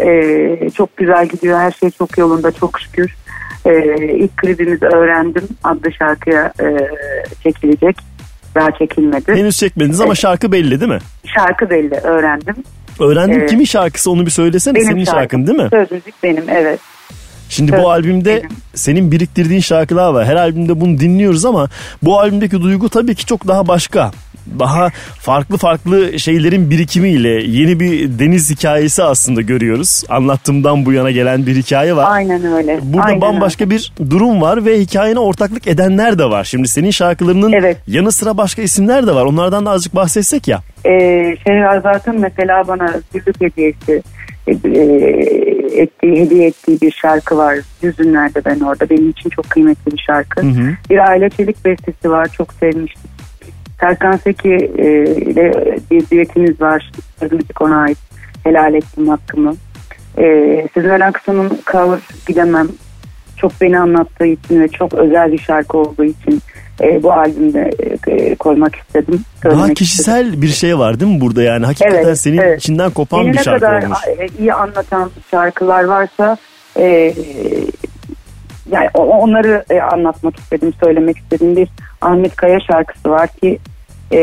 Ee, 0.00 0.70
çok 0.76 0.96
güzel 0.96 1.26
gidiyor. 1.28 1.58
Her 1.60 1.70
şey 1.70 1.90
çok 1.90 2.18
yolunda 2.18 2.52
çok 2.52 2.80
şükür. 2.80 3.14
Ee, 3.66 3.72
ilk 4.16 4.36
klibimizi 4.36 4.86
öğrendim. 4.86 5.42
Adlı 5.64 5.92
şarkıya 5.92 6.52
e, 6.60 6.66
çekilecek. 7.42 7.96
Daha 8.54 8.70
çekilmedi. 8.70 9.34
Henüz 9.34 9.56
çekmediniz 9.58 10.00
ama 10.00 10.14
şarkı 10.14 10.52
belli 10.52 10.80
değil 10.80 10.92
mi? 10.92 10.98
Şarkı 11.36 11.70
belli 11.70 11.94
öğrendim. 11.94 12.54
Öğrendim 13.00 13.38
Evet. 13.40 13.50
kimin 13.50 13.64
şarkısı 13.64 14.10
onu 14.10 14.26
bir 14.26 14.30
söylesene. 14.30 14.74
Benim 14.74 14.86
Senin 14.86 15.04
şarkım. 15.04 15.20
şarkın 15.20 15.46
değil 15.46 15.58
mi? 15.58 15.68
Söz 15.70 15.90
müzik 15.92 16.14
benim 16.22 16.44
evet. 16.48 16.80
Şimdi 17.48 17.72
Evet, 17.74 17.84
bu 17.84 17.90
albümde 17.90 18.32
evet. 18.32 18.44
senin 18.74 19.12
biriktirdiğin 19.12 19.60
şarkılar 19.60 20.12
var. 20.12 20.26
Her 20.26 20.36
albümde 20.36 20.80
bunu 20.80 20.98
dinliyoruz 20.98 21.44
ama 21.44 21.68
bu 22.02 22.20
albümdeki 22.20 22.62
duygu 22.62 22.88
tabii 22.88 23.14
ki 23.14 23.26
çok 23.26 23.48
daha 23.48 23.68
başka. 23.68 24.10
Daha 24.58 24.88
farklı 25.20 25.56
farklı 25.56 26.18
şeylerin 26.18 26.70
birikimiyle 26.70 27.28
yeni 27.28 27.80
bir 27.80 28.18
deniz 28.18 28.50
hikayesi 28.50 29.02
aslında 29.02 29.40
görüyoruz. 29.40 30.04
Anlattığımdan 30.08 30.86
bu 30.86 30.92
yana 30.92 31.10
gelen 31.10 31.46
bir 31.46 31.56
hikaye 31.56 31.96
var. 31.96 32.06
Aynen 32.08 32.52
öyle. 32.52 32.80
Burada 32.82 33.06
Aynen 33.06 33.20
bambaşka 33.20 33.70
bir 33.70 33.92
durum 34.10 34.40
var 34.40 34.64
ve 34.64 34.80
hikayene 34.80 35.18
ortaklık 35.18 35.66
edenler 35.66 36.18
de 36.18 36.24
var. 36.24 36.44
Şimdi 36.44 36.68
senin 36.68 36.90
şarkılarının 36.90 37.76
yanı 37.86 38.12
sıra 38.12 38.36
başka 38.36 38.62
isimler 38.62 39.06
de 39.06 39.14
var. 39.14 39.24
Onlardan 39.24 39.66
da 39.66 39.70
azıcık 39.70 39.94
bahsetsek 39.94 40.48
ya. 40.48 40.60
Ee, 40.86 41.36
Şehrazat'ın 41.46 42.20
mesela 42.20 42.68
bana 42.68 42.94
yüzük 43.14 43.40
hediyesi 43.40 44.02
ettiği, 45.82 46.20
hediye 46.20 46.46
ettiği 46.46 46.80
bir 46.80 46.90
şarkı 46.90 47.36
var. 47.36 47.58
Yüzünlerde 47.82 48.44
ben 48.44 48.60
orada. 48.60 48.90
Benim 48.90 49.10
için 49.10 49.30
çok 49.30 49.50
kıymetli 49.50 49.92
bir 49.92 50.04
şarkı. 50.06 50.42
Hı 50.42 50.46
hı. 50.46 50.70
Bir 50.90 51.08
Aile 51.08 51.30
Çelik 51.30 51.64
bestesi 51.64 52.10
var. 52.10 52.28
Çok 52.28 52.52
sevmiştim. 52.52 53.10
Serkan 53.80 54.16
Seki 54.16 54.54
e, 54.78 55.04
ile 55.06 55.52
bir 55.90 56.10
düetimiz 56.10 56.60
var. 56.60 56.92
Müzik 57.30 57.62
ona 57.62 57.80
ait. 57.80 57.98
Helal 58.44 58.74
ettim 58.74 59.08
hakkımı. 59.08 59.54
E, 60.18 60.66
Sizin 60.74 60.88
Aksu'nun 60.88 61.58
cover 61.72 61.98
gidemem. 62.26 62.68
Çok 63.40 63.52
beni 63.60 63.78
anlattığı 63.78 64.26
için 64.26 64.60
ve 64.60 64.68
çok 64.68 64.94
özel 64.94 65.32
bir 65.32 65.38
şarkı 65.38 65.78
olduğu 65.78 66.04
için 66.04 66.42
e, 66.80 67.02
bu 67.02 67.12
albümde 67.12 67.70
e, 68.06 68.34
koymak 68.34 68.76
istedim. 68.76 69.24
Daha 69.44 69.74
kişisel 69.74 70.42
bir 70.42 70.48
şey 70.48 70.78
var 70.78 71.00
değil 71.00 71.14
mi 71.14 71.20
burada 71.20 71.42
yani? 71.42 71.66
Hakikaten 71.66 72.02
Evet, 72.04 72.20
senin 72.20 72.38
evet. 72.38 72.60
içinden 72.60 72.90
kopan 72.90 73.24
Beni 73.24 73.32
bir 73.32 73.38
şarkı 73.38 73.60
kadar 73.60 73.82
olmuş. 73.82 73.98
e, 74.18 74.26
iyi 74.38 74.54
anlatan 74.54 75.10
şarkılar 75.30 75.84
varsa 75.84 76.36
e, 76.76 77.14
yani 78.72 78.88
onları 78.94 79.64
e, 79.70 79.80
anlatmak 79.80 80.36
istedim, 80.36 80.72
söylemek 80.84 81.16
istedim. 81.18 81.56
Bir 81.56 81.68
Ahmet 82.00 82.36
Kaya 82.36 82.58
şarkısı 82.60 83.10
var 83.10 83.28
ki 83.28 83.58
e, 84.12 84.18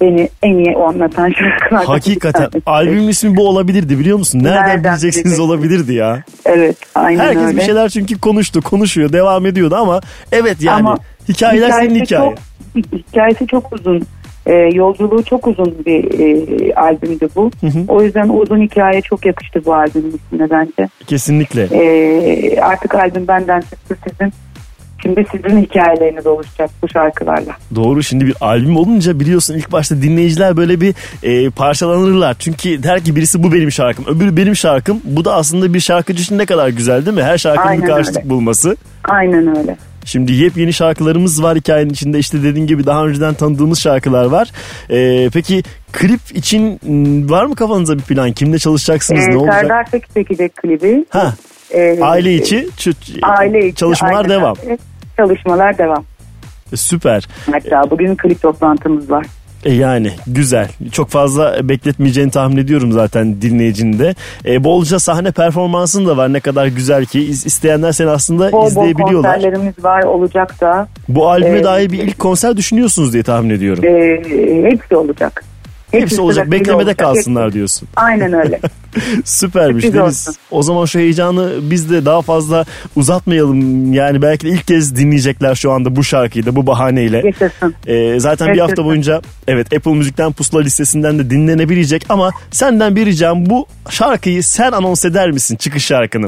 beni 0.00 0.28
en 0.42 0.54
iyi 0.58 0.76
o 0.76 0.88
anlatan 0.88 1.32
şarkılardan 1.38 1.86
bir 1.86 1.86
Hakikaten 1.86 2.50
albümün 2.66 3.08
ismi 3.08 3.36
bu 3.36 3.48
olabilirdi 3.48 3.98
biliyor 3.98 4.18
musun? 4.18 4.38
Nereden, 4.38 4.62
Nereden 4.62 4.84
bileceksiniz 4.84 5.24
bileceksin? 5.24 5.42
olabilirdi 5.42 5.94
ya. 5.94 6.22
Evet, 6.46 6.76
aynen 6.94 7.18
Herkes 7.18 7.42
öyle. 7.42 7.56
bir 7.56 7.62
şeyler 7.62 7.88
çünkü 7.88 8.18
konuştu, 8.20 8.62
konuşuyor, 8.62 9.12
devam 9.12 9.46
ediyordu 9.46 9.76
ama 9.76 10.00
evet 10.32 10.62
yani 10.62 10.78
Ama 10.78 10.98
hikayeler 11.28 11.70
senin 11.70 11.94
hikaye. 11.94 12.34
Çok, 12.74 12.84
hikayesi 13.08 13.46
çok 13.46 13.72
uzun. 13.72 14.02
E, 14.46 14.54
yolculuğu 14.54 15.24
çok 15.24 15.46
uzun 15.46 15.76
bir 15.86 16.04
e, 16.20 16.74
albümdü 16.74 17.28
bu. 17.36 17.50
O 17.88 18.02
yüzden 18.02 18.28
uzun 18.28 18.60
hikaye 18.60 19.00
çok 19.00 19.26
yakıştı 19.26 19.64
bu 19.64 19.74
albümün 19.74 20.12
ismine 20.26 20.50
bence. 20.50 20.88
Kesinlikle. 21.06 21.62
Ee, 21.72 22.60
artık 22.60 22.94
albüm 22.94 23.28
benden 23.28 23.60
çıktı 23.60 23.96
sizin. 24.08 24.32
Şimdi 25.02 25.24
sizin 25.32 25.62
hikayeleriniz 25.62 26.26
oluşacak 26.26 26.70
bu 26.82 26.88
şarkılarla. 26.88 27.52
Doğru 27.74 28.02
şimdi 28.02 28.26
bir 28.26 28.34
albüm 28.40 28.76
olunca 28.76 29.20
biliyorsun 29.20 29.54
ilk 29.54 29.72
başta 29.72 30.02
dinleyiciler 30.02 30.56
böyle 30.56 30.80
bir 30.80 30.94
e, 31.22 31.50
parçalanırlar. 31.50 32.36
Çünkü 32.38 32.82
der 32.82 33.04
ki 33.04 33.16
birisi 33.16 33.42
bu 33.42 33.52
benim 33.52 33.70
şarkım 33.72 34.04
öbürü 34.08 34.36
benim 34.36 34.56
şarkım. 34.56 35.00
Bu 35.04 35.24
da 35.24 35.34
aslında 35.34 35.74
bir 35.74 35.80
şarkıcı 35.80 36.22
için 36.22 36.38
ne 36.38 36.46
kadar 36.46 36.68
güzel 36.68 37.06
değil 37.06 37.16
mi? 37.16 37.22
Her 37.22 37.38
şarkının 37.38 37.66
Aynen 37.66 37.82
bir 37.82 37.88
karşılık 37.88 38.16
öyle. 38.18 38.30
bulması. 38.30 38.76
Aynen 39.04 39.56
öyle. 39.58 39.76
Şimdi 40.04 40.32
yepyeni 40.32 40.72
şarkılarımız 40.72 41.42
var 41.42 41.56
hikayenin 41.56 41.90
içinde 41.90 42.18
işte 42.18 42.42
dediğin 42.42 42.66
gibi 42.66 42.86
daha 42.86 43.06
önceden 43.06 43.34
tanıdığımız 43.34 43.80
şarkılar 43.80 44.24
var. 44.24 44.50
E, 44.90 45.30
peki 45.30 45.62
klip 45.92 46.20
için 46.34 46.80
m, 46.82 47.30
var 47.30 47.44
mı 47.44 47.54
kafanızda 47.54 47.98
bir 47.98 48.02
plan? 48.02 48.32
Kimle 48.32 48.58
çalışacaksınız? 48.58 49.24
Ee, 49.28 49.30
ne 49.30 49.36
olacak? 49.36 49.60
Serdar 49.60 49.90
Tek 49.90 50.14
çekecek 50.14 50.56
klibi. 50.56 51.04
Ha. 51.10 51.34
Ee, 51.74 51.98
Aile 52.02 52.34
içi 52.34 52.68
aile 53.22 53.66
içi, 53.66 53.74
çalışmalar 53.76 54.14
aynen 54.24 54.30
devam. 54.30 54.56
öyle. 54.64 54.78
Çalışmalar 55.24 55.78
devam. 55.78 56.04
E, 56.72 56.76
Süper. 56.76 57.28
Hatta 57.52 57.90
bugün 57.90 58.16
klip 58.16 58.42
toplantımız 58.42 59.10
var. 59.10 59.26
E 59.64 59.72
yani 59.74 60.10
güzel. 60.26 60.68
Çok 60.92 61.08
fazla 61.08 61.68
bekletmeyeceğini 61.68 62.30
tahmin 62.30 62.56
ediyorum 62.56 62.92
zaten 62.92 63.42
dinleyicinin 63.42 63.98
de. 63.98 64.14
E, 64.46 64.64
bolca 64.64 64.98
sahne 64.98 65.30
performansın 65.30 66.06
da 66.06 66.16
var 66.16 66.32
ne 66.32 66.40
kadar 66.40 66.66
güzel 66.66 67.04
ki. 67.06 67.20
İsteyenler 67.20 67.92
seni 67.92 68.10
aslında 68.10 68.52
Bol 68.52 68.62
bol 68.62 68.66
izleyebiliyorlar. 68.66 69.34
konserlerimiz 69.34 69.84
var 69.84 70.02
olacak 70.02 70.60
da. 70.60 70.88
Bu 71.08 71.28
albüme 71.30 71.58
Ee, 71.58 71.64
dair 71.64 71.92
bir 71.92 71.98
ilk 71.98 72.18
konser 72.18 72.56
düşünüyorsunuz 72.56 73.12
diye 73.12 73.22
tahmin 73.22 73.50
ediyorum. 73.50 73.84
Ee, 73.84 74.70
hepsi 74.70 74.96
olacak. 74.96 75.44
Hepsi 75.92 76.20
olacak. 76.20 76.50
Beklemede 76.50 76.74
olacak. 76.82 76.98
kalsınlar 76.98 77.52
diyorsun. 77.52 77.88
Aynen 77.96 78.32
öyle. 78.32 78.60
Süpermiş 79.24 79.84
Sürpriz 79.84 80.00
Deniz. 80.00 80.28
olsun. 80.28 80.34
O 80.50 80.62
zaman 80.62 80.84
şu 80.84 80.98
heyecanı 80.98 81.52
biz 81.62 81.90
de 81.90 82.04
daha 82.04 82.22
fazla 82.22 82.64
uzatmayalım. 82.96 83.92
Yani 83.92 84.22
belki 84.22 84.46
de 84.46 84.50
ilk 84.50 84.66
kez 84.66 84.96
dinleyecekler 84.96 85.54
şu 85.54 85.72
anda 85.72 85.96
bu 85.96 86.04
şarkıyı 86.04 86.46
da 86.46 86.56
bu 86.56 86.66
bahaneyle. 86.66 87.22
Yaşasın. 87.24 87.74
Ee, 87.86 88.20
zaten 88.20 88.46
bir 88.48 88.58
hafta 88.58 88.70
Yaşasın. 88.72 88.84
boyunca 88.84 89.20
evet 89.48 89.72
Apple 89.76 89.92
Müzik'ten 89.94 90.32
pusula 90.32 90.60
listesinden 90.60 91.18
de 91.18 91.30
dinlenebilecek 91.30 92.06
ama 92.08 92.30
senden 92.50 92.96
bir 92.96 93.06
ricam 93.06 93.46
bu 93.46 93.66
şarkıyı 93.90 94.42
sen 94.42 94.72
anons 94.72 95.04
eder 95.04 95.30
misin 95.30 95.56
çıkış 95.56 95.84
şarkını? 95.84 96.26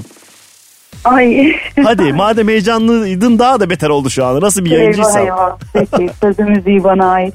Ay. 1.05 1.53
Hadi 1.85 2.13
madem 2.13 2.49
heyecanlıydın 2.49 3.39
daha 3.39 3.61
da 3.61 3.71
beter 3.71 3.89
oldu 3.89 4.11
şu 4.11 4.25
an. 4.25 4.41
Nasıl 4.41 4.65
bir 4.65 4.71
Eyvah 4.71 4.81
yayıncıysan. 4.81 5.23
eyvah. 5.23 5.57
Peki 5.73 6.11
sözü 6.21 6.43
müziği 6.45 6.85
bana 6.85 7.11
ait. 7.11 7.35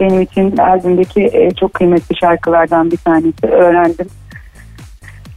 Benim 0.00 0.22
için 0.22 0.56
albümdeki 0.56 1.20
e, 1.20 1.50
çok 1.60 1.74
kıymetli 1.74 2.16
şarkılardan 2.20 2.90
bir 2.90 2.96
tanesi. 2.96 3.46
Öğrendim. 3.46 4.06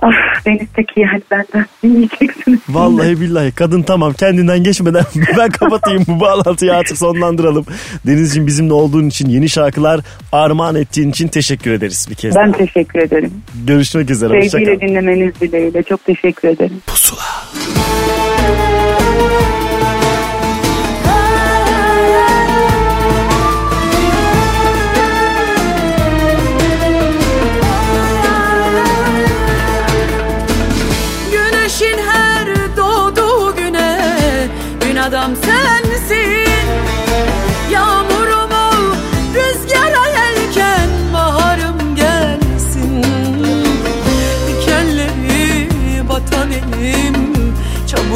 Ah 0.01 0.45
Deniz 0.45 0.67
Tekin 0.75 1.01
yani 1.01 1.21
benden 1.31 1.65
dinleyeceksiniz. 1.83 2.59
Vallahi 2.69 3.21
billahi 3.21 3.51
kadın 3.51 3.81
tamam 3.81 4.13
kendinden 4.13 4.63
geçmeden 4.63 5.03
ben 5.37 5.49
kapatayım 5.49 6.03
bu 6.07 6.19
bağlantıyı 6.19 6.75
artık 6.75 6.97
sonlandıralım. 6.97 7.65
Denizciğim 8.07 8.47
bizimle 8.47 8.73
olduğun 8.73 9.09
için 9.09 9.29
yeni 9.29 9.49
şarkılar 9.49 9.99
armağan 10.31 10.75
ettiğin 10.75 11.09
için 11.09 11.27
teşekkür 11.27 11.71
ederiz 11.71 12.07
bir 12.09 12.15
kez. 12.15 12.35
Ben 12.35 12.51
teşekkür 12.51 12.99
ederim. 12.99 13.31
Görüşmek 13.67 14.09
üzere. 14.09 14.37
Hoşçakal. 14.37 14.65
Sevgiyle 14.65 14.81
dinlemeniz 14.81 15.41
dileğiyle. 15.41 15.83
Çok 15.83 16.05
teşekkür 16.05 16.47
ederim. 16.47 16.81
Güneşin 16.89 17.15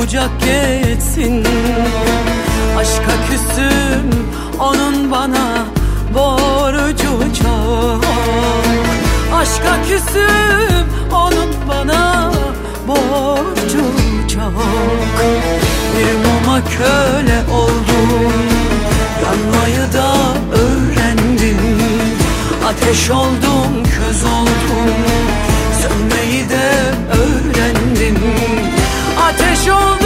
Çabucak 0.04 0.32
geçsin. 0.40 1.46
Aşka 2.78 3.14
küsüm 3.30 4.28
Onun 4.60 5.12
bana 5.12 5.66
borcu 6.14 7.10
çok. 7.44 8.06
Aşka 9.36 9.82
küsüm 9.88 10.86
Onun 11.14 11.50
bana 11.70 12.32
borcu 12.88 13.86
çok. 14.34 14.54
Bir 15.98 16.14
muma 16.26 16.62
köle 16.66 17.44
oldum 17.54 18.34
Yanmayı 19.24 19.94
da 19.94 20.14
öğrendim. 20.56 21.58
Ateş 22.68 23.10
oldum 23.10 23.84
köz 23.84 24.24
oldum 24.24 24.94
Sönmeyi 25.82 26.50
de 26.50 26.72
öğrendim 27.12 28.43
Ateş 29.34 29.68
oldum 29.68 30.03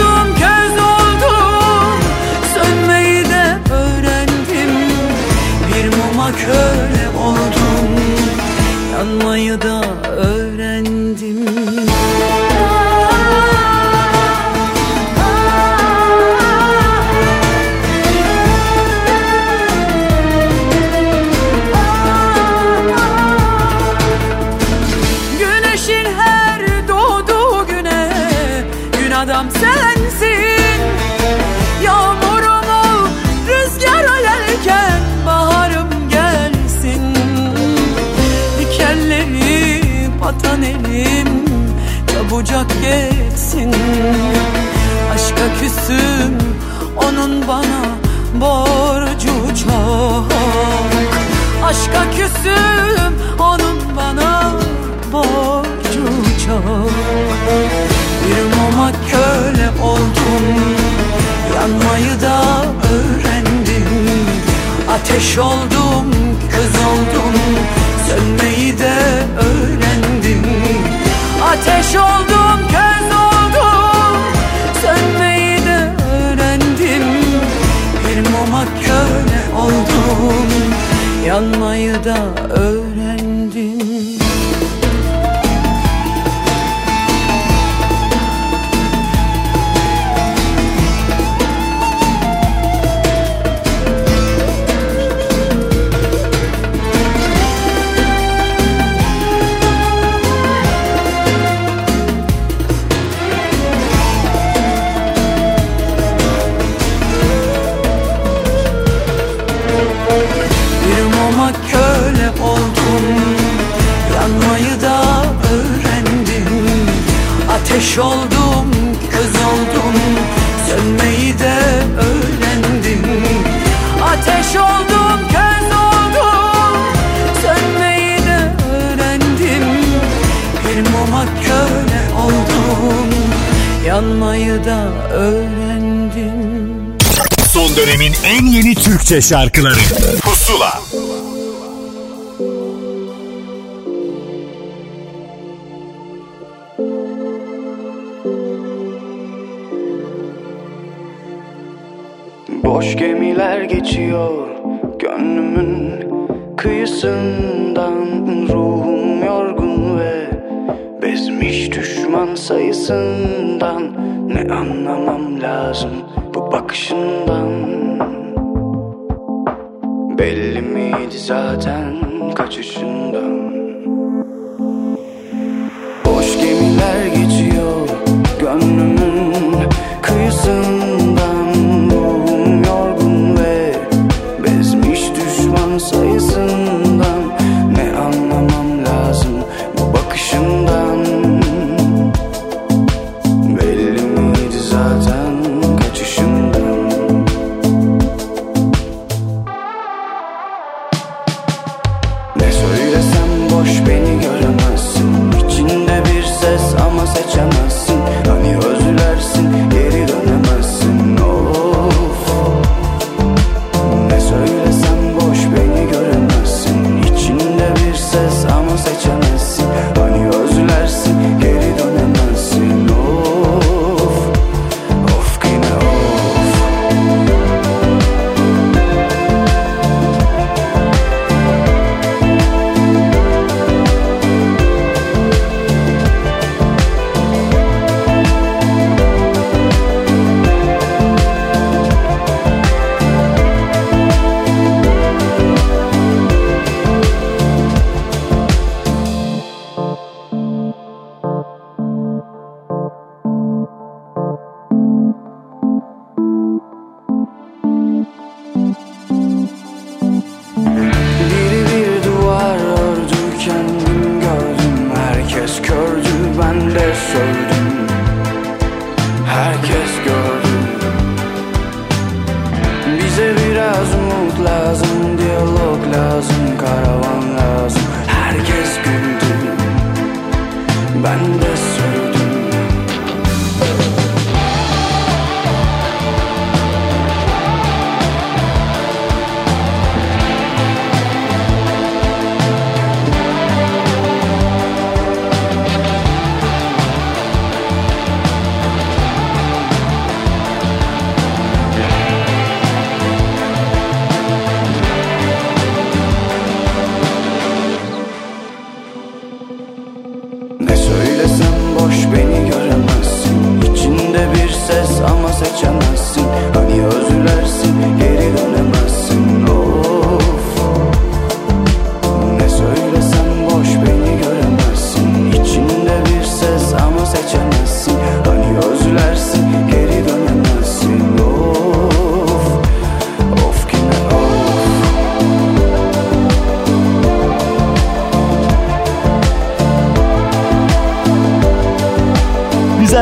şarkıları 139.20 139.78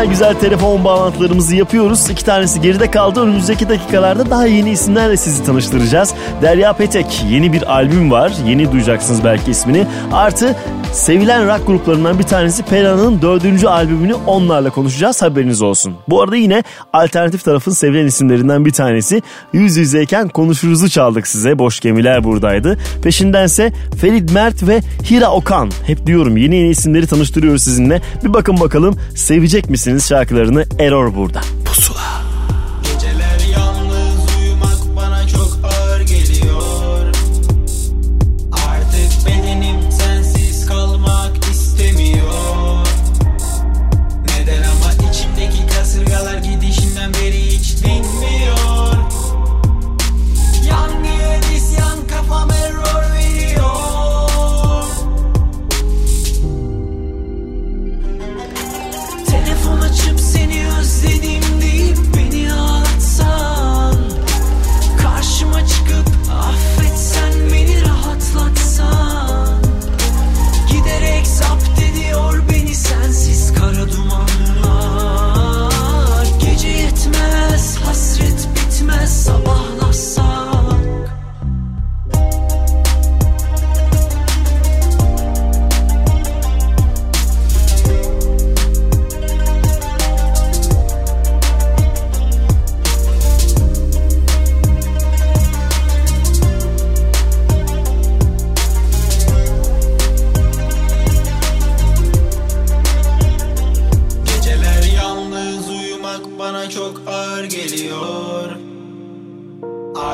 güzel 0.04 0.10
güzel 0.10 0.40
telefon 0.40 0.84
bağlantılarımızı 0.84 1.56
yapıyoruz. 1.56 2.10
İki 2.10 2.24
tanesi 2.24 2.60
geride 2.60 2.90
kaldı. 2.90 3.20
Önümüzdeki 3.20 3.68
dakikalarda 3.68 4.30
daha 4.30 4.46
yeni 4.46 4.70
isimlerle 4.70 5.16
sizi 5.16 5.44
tanıştıracağız. 5.44 6.14
Derya 6.42 6.72
Petek 6.72 7.24
yeni 7.30 7.52
bir 7.52 7.72
albüm 7.72 8.10
var. 8.10 8.32
Yeni 8.46 8.72
duyacaksınız 8.72 9.24
belki 9.24 9.50
ismini. 9.50 9.86
Artı 10.12 10.56
sevilen 10.96 11.46
rock 11.46 11.66
gruplarından 11.66 12.18
bir 12.18 12.24
tanesi 12.24 12.62
Pela'nın 12.62 13.22
dördüncü 13.22 13.66
albümünü 13.66 14.14
onlarla 14.14 14.70
konuşacağız. 14.70 15.22
Haberiniz 15.22 15.62
olsun. 15.62 15.94
Bu 16.08 16.22
arada 16.22 16.36
yine 16.36 16.62
alternatif 16.92 17.44
tarafın 17.44 17.70
sevilen 17.70 18.06
isimlerinden 18.06 18.64
bir 18.64 18.70
tanesi. 18.70 19.22
Yüz 19.52 19.76
yüzeyken 19.76 20.28
konuşuruzu 20.28 20.88
çaldık 20.88 21.26
size. 21.26 21.58
Boş 21.58 21.80
gemiler 21.80 22.24
buradaydı. 22.24 22.78
Peşindense 23.02 23.72
Ferit 24.00 24.32
Mert 24.32 24.68
ve 24.68 24.80
Hira 25.10 25.32
Okan. 25.32 25.70
Hep 25.86 26.06
diyorum 26.06 26.36
yeni 26.36 26.56
yeni 26.56 26.68
isimleri 26.68 27.06
tanıştırıyoruz 27.06 27.62
sizinle. 27.62 28.02
Bir 28.24 28.34
bakın 28.34 28.60
bakalım 28.60 28.96
sevecek 29.14 29.70
misiniz 29.70 30.08
şarkılarını 30.08 30.64
Error 30.78 31.14
burada. 31.14 31.40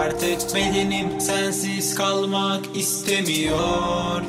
Artık 0.02 0.54
bedenim 0.54 1.20
sensiz 1.20 1.94
kalmak 1.94 2.64
istemiyor. 2.74 4.22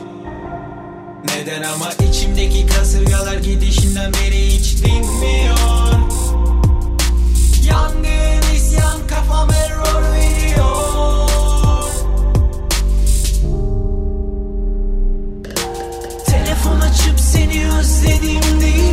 Neden 1.26 1.63
ama 1.63 1.91
içimdeki 2.09 2.67
kasırgalar 2.67 3.38
gidişinden 3.38 4.13
beri 4.13 4.47
hiç 4.47 4.78
dinmiyor? 4.78 5.57
Yangın 7.69 8.55
isyan 8.55 9.07
kafam 9.07 9.49
error 9.49 10.13
veriyor. 10.13 11.30
Telefon 16.26 16.80
açıp 16.80 17.19
seni 17.19 17.67
özledim 17.80 18.61
deyip 18.61 18.92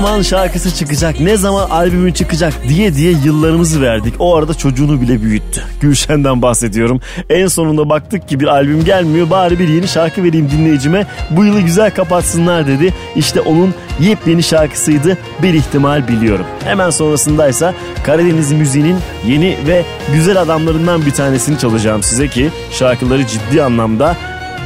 Zaman 0.00 0.22
şarkısı 0.22 0.74
çıkacak, 0.74 1.20
ne 1.20 1.36
zaman 1.36 1.70
albümü 1.70 2.14
çıkacak 2.14 2.54
diye 2.68 2.94
diye 2.94 3.12
yıllarımızı 3.24 3.80
verdik. 3.80 4.14
O 4.18 4.36
arada 4.36 4.54
çocuğunu 4.54 5.00
bile 5.00 5.22
büyüttü. 5.22 5.62
Gülşen'den 5.80 6.42
bahsediyorum. 6.42 7.00
En 7.30 7.46
sonunda 7.46 7.88
baktık 7.88 8.28
ki 8.28 8.40
bir 8.40 8.46
albüm 8.46 8.84
gelmiyor. 8.84 9.30
Bari 9.30 9.58
bir 9.58 9.68
yeni 9.68 9.88
şarkı 9.88 10.24
vereyim 10.24 10.50
dinleyicime. 10.50 11.06
Bu 11.30 11.44
yılı 11.44 11.60
güzel 11.60 11.90
kapatsınlar 11.94 12.66
dedi. 12.66 12.94
İşte 13.16 13.40
onun 13.40 13.74
yepyeni 14.00 14.42
şarkısıydı. 14.42 15.18
Bir 15.42 15.54
ihtimal 15.54 16.08
biliyorum. 16.08 16.46
Hemen 16.64 16.90
sonrasındaysa 16.90 17.74
Karadeniz 18.04 18.52
müziğinin 18.52 18.96
yeni 19.26 19.56
ve 19.66 19.84
güzel 20.12 20.40
adamlarından 20.40 21.06
bir 21.06 21.10
tanesini 21.10 21.58
çalacağım 21.58 22.02
size 22.02 22.28
ki 22.28 22.50
şarkıları 22.72 23.26
ciddi 23.26 23.62
anlamda 23.62 24.16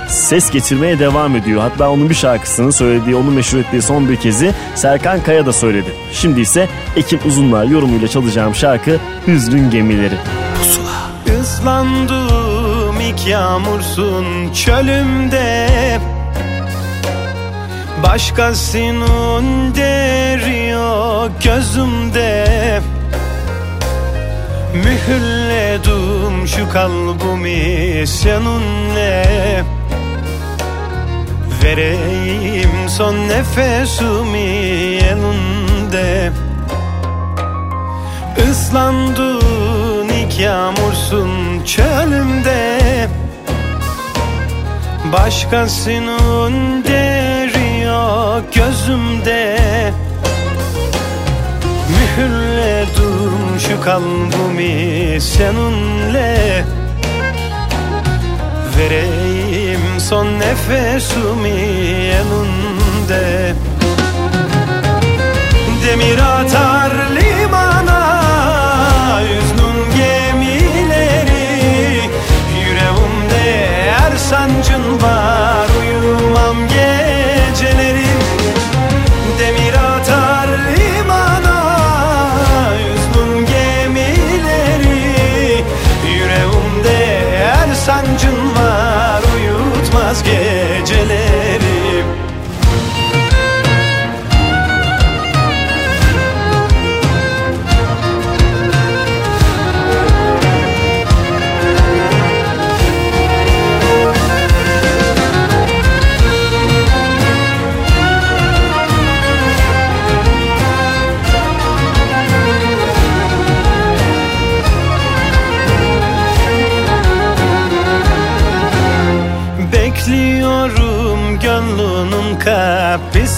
ses 0.09 0.51
getirmeye 0.51 0.99
devam 0.99 1.37
ediyor. 1.37 1.61
Hatta 1.61 1.91
onun 1.91 2.11
bir 2.11 2.15
şarkısını 2.15 2.73
söylediği, 2.73 3.17
onu 3.17 3.31
meşhur 3.31 3.59
ettiği 3.59 3.83
son 3.83 4.09
bir 4.09 4.17
kezi 4.17 4.53
Serkan 4.75 5.23
Kaya 5.23 5.47
da 5.47 5.53
söyledi. 5.53 5.95
Şimdi 6.13 6.41
ise 6.41 6.69
Ekim 6.97 7.21
Uzunlar 7.27 7.65
yorumuyla 7.65 8.09
çalacağım 8.09 8.55
şarkı 8.55 8.99
Hüznün 9.27 9.71
Gemileri. 9.71 10.17
Pusula. 10.59 10.95
Islandım 11.41 13.01
ilk 13.01 13.27
yağmursun 13.27 14.53
çölümde 14.53 15.69
Başkasının 18.03 19.75
deri 19.75 20.69
yok 20.69 21.31
gözümde 21.45 22.81
Mühürledim 24.75 26.49
şu 26.49 26.73
kalbimi 26.73 28.07
seninle 28.07 29.65
Vereyim 31.65 32.89
son 32.89 33.15
nefesimi 33.29 34.39
elinde. 35.11 36.33
Islandın 38.51 40.09
ilk 40.09 40.41
yağmursun 40.41 41.65
çölümde. 41.65 42.81
Başkasının 45.13 46.85
deri 46.85 47.81
yok 47.85 48.55
gözümde. 48.55 49.59
Mühürledim 51.89 53.61
şu 53.69 53.81
kalbimi 53.85 55.21
seninle. 55.21 56.65
Vereyim 58.79 59.24
son 60.05 60.39
nefesimi 60.39 61.49
yanında 62.13 63.55
Demir 65.87 66.19
atar 66.19 66.93
limana 67.17 68.01
Yüznün 69.21 69.97
gemileri. 69.97 71.45
Yüreğimde 72.61 73.47
her 73.99 74.17
sancın 74.17 75.03
var 75.03 75.69
Uyumam 75.81 76.57
geceleri 76.69 77.14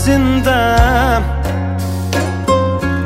kapısında 0.06 1.22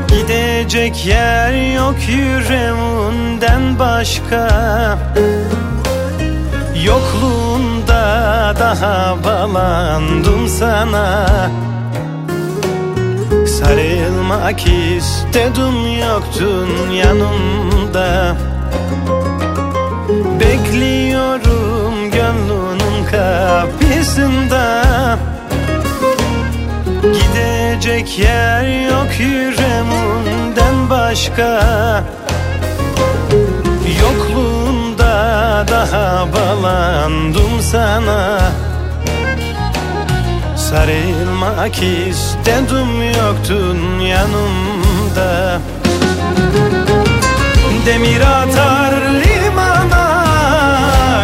Gidecek 0.08 1.06
yer 1.06 1.74
yok 1.74 1.96
yüreğinden 2.08 3.78
başka. 3.78 4.48
Yokluğunda 6.84 8.54
daha 8.58 9.16
bağlandım 9.24 10.48
sana. 10.48 11.26
Sarılmak 13.46 14.66
istedim 14.66 15.98
yoktun 16.00 16.90
yanımda. 16.90 18.36
Bekliyorum 20.40 22.10
gönlünün 22.10 23.04
kapısında 23.10 24.80
Gidecek 27.90 28.18
yer 28.18 28.90
yok 28.90 29.20
yüreğimden 29.20 30.90
başka. 30.90 31.62
Yokluğunda 34.02 35.14
daha 35.70 36.26
bağlandım 36.32 37.62
sana. 37.62 38.40
Sarılmak 40.56 41.82
istedim 41.82 43.02
yoktun 43.18 44.00
yanımda. 44.00 45.60
Demir 47.86 48.20
atar 48.20 48.94
limana 48.94 50.24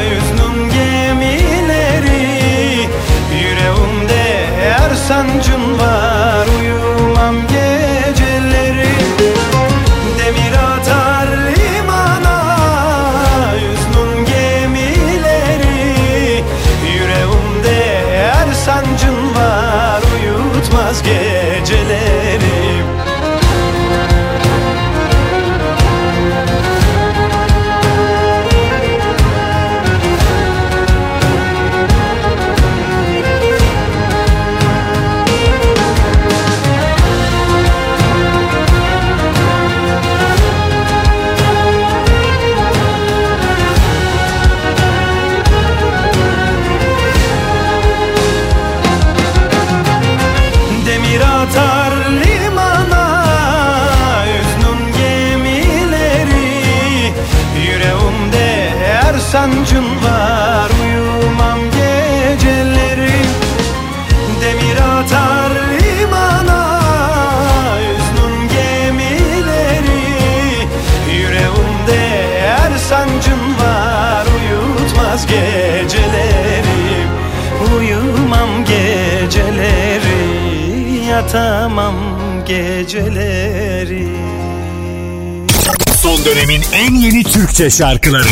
Yüznün 0.02 0.70
gemileri. 0.70 2.26
Yüreğimde 3.40 4.46
her 4.60 4.94
sancın 4.94 5.78
var 5.78 6.25
Yatamam 81.16 81.94
geceleri. 82.46 84.08
Son 86.02 86.24
dönemin 86.24 86.62
en 86.74 86.94
yeni 86.94 87.24
Türkçe 87.24 87.70
şarkıları 87.70 88.28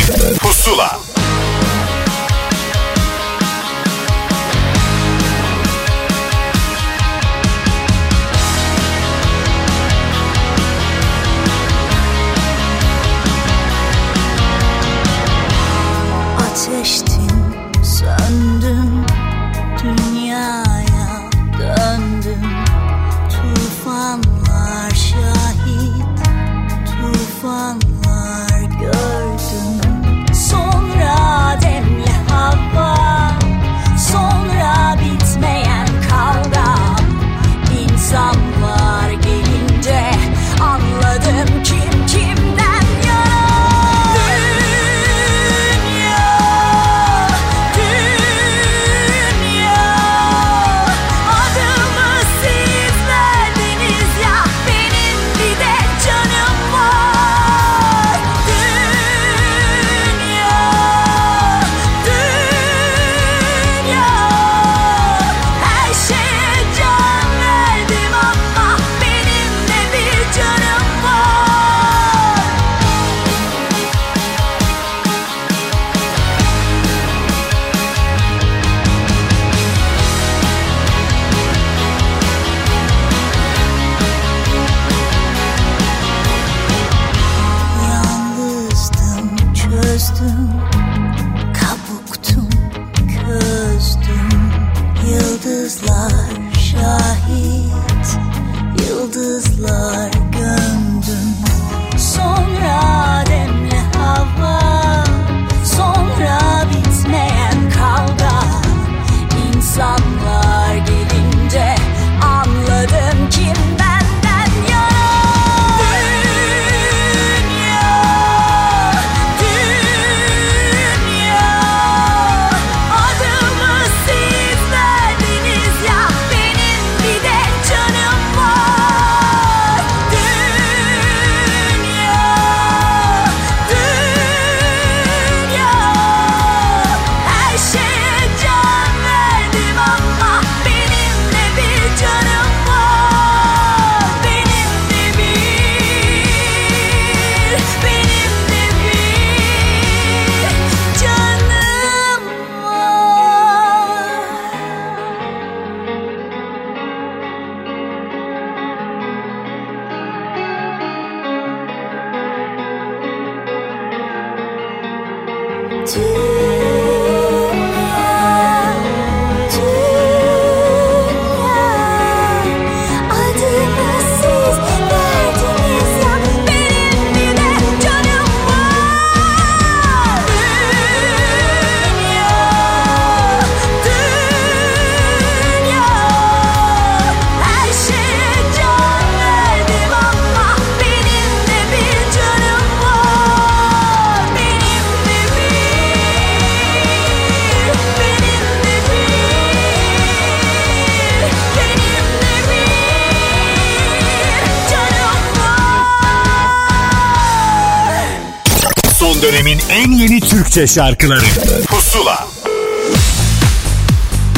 Türkçe 210.55 210.73
şarkıları 210.73 211.19
Pusula 211.67 212.27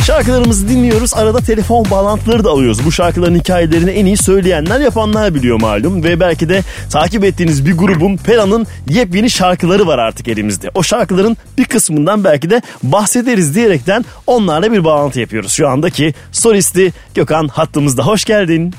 Şarkılarımızı 0.06 0.69
dinliyoruz. 0.69 1.14
Arada 1.14 1.38
telefon 1.38 1.85
bağlantıları 1.91 2.44
da 2.44 2.49
alıyoruz. 2.49 2.85
Bu 2.85 2.91
şarkıların 2.91 3.35
hikayelerini 3.35 3.89
en 3.89 4.06
iyi 4.06 4.18
söyleyenler 4.18 4.80
yapanlar 4.80 5.35
biliyor 5.35 5.61
malum. 5.61 6.03
Ve 6.03 6.19
belki 6.19 6.49
de 6.49 6.61
takip 6.91 7.23
ettiğiniz 7.23 7.65
bir 7.65 7.77
grubun 7.77 8.18
Pera'nın 8.18 8.68
yepyeni 8.89 9.30
şarkıları 9.30 9.88
var 9.88 9.99
artık 9.99 10.27
elimizde. 10.27 10.72
O 10.76 10.84
şarkıların 10.84 11.38
bir 11.57 11.65
kısmından 11.65 12.23
belki 12.23 12.49
de 12.49 12.61
bahsederiz 12.84 13.56
diyerekten 13.56 14.06
onlarla 14.27 14.72
bir 14.72 14.84
bağlantı 14.84 15.19
yapıyoruz. 15.19 15.52
Şu 15.52 15.68
andaki 15.68 16.14
solisti 16.31 16.94
Gökhan 17.15 17.48
hattımızda. 17.48 18.06
Hoş 18.06 18.26
geldin. 18.26 18.73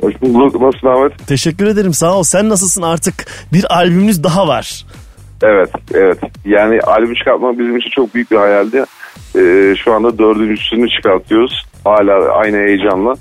Hoş 0.00 0.14
bulduk. 0.22 0.60
Nasılsın 0.60 0.86
Ahmet? 0.86 1.26
Teşekkür 1.26 1.66
ederim 1.66 1.94
sağ 1.94 2.14
ol. 2.14 2.22
Sen 2.22 2.48
nasılsın 2.48 2.82
artık? 2.82 3.26
Bir 3.52 3.74
albümünüz 3.76 4.24
daha 4.24 4.48
var. 4.48 4.84
Evet, 5.42 5.70
evet. 5.94 6.18
Yani 6.46 6.80
albüm 6.80 7.14
çıkartmak 7.14 7.58
bizim 7.58 7.76
için 7.76 7.90
çok 7.90 8.14
büyük 8.14 8.30
bir 8.30 8.36
hayaldi. 8.36 8.84
Ee, 9.36 9.74
şu 9.84 9.92
anda 9.92 10.18
dördüncüsünü 10.18 10.88
çıkartıyoruz. 10.90 11.66
Hala 11.84 12.32
aynı 12.32 12.56
heyecanla. 12.56 13.14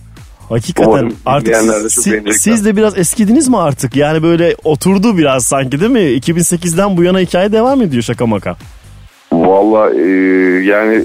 Hakikaten 0.49 0.89
Umarım 0.89 1.13
artık 1.25 1.47
dinleyenler 1.47 1.75
de 1.83 1.89
çok 1.89 1.91
si- 2.03 2.11
beğenecekler. 2.11 2.37
siz 2.39 2.65
de 2.65 2.75
biraz 2.77 2.97
eskidiniz 2.97 3.47
mi 3.47 3.57
artık? 3.57 3.95
Yani 3.95 4.23
böyle 4.23 4.55
oturdu 4.63 5.17
biraz 5.17 5.45
sanki 5.45 5.79
değil 5.79 5.91
mi? 5.91 5.99
2008'den 5.99 6.97
bu 6.97 7.03
yana 7.03 7.19
hikaye 7.19 7.51
devam 7.51 7.81
ediyor 7.81 8.03
şaka 8.03 8.25
maka. 8.25 8.55
Valla 9.31 9.93
e, 9.95 10.01
yani 10.63 11.03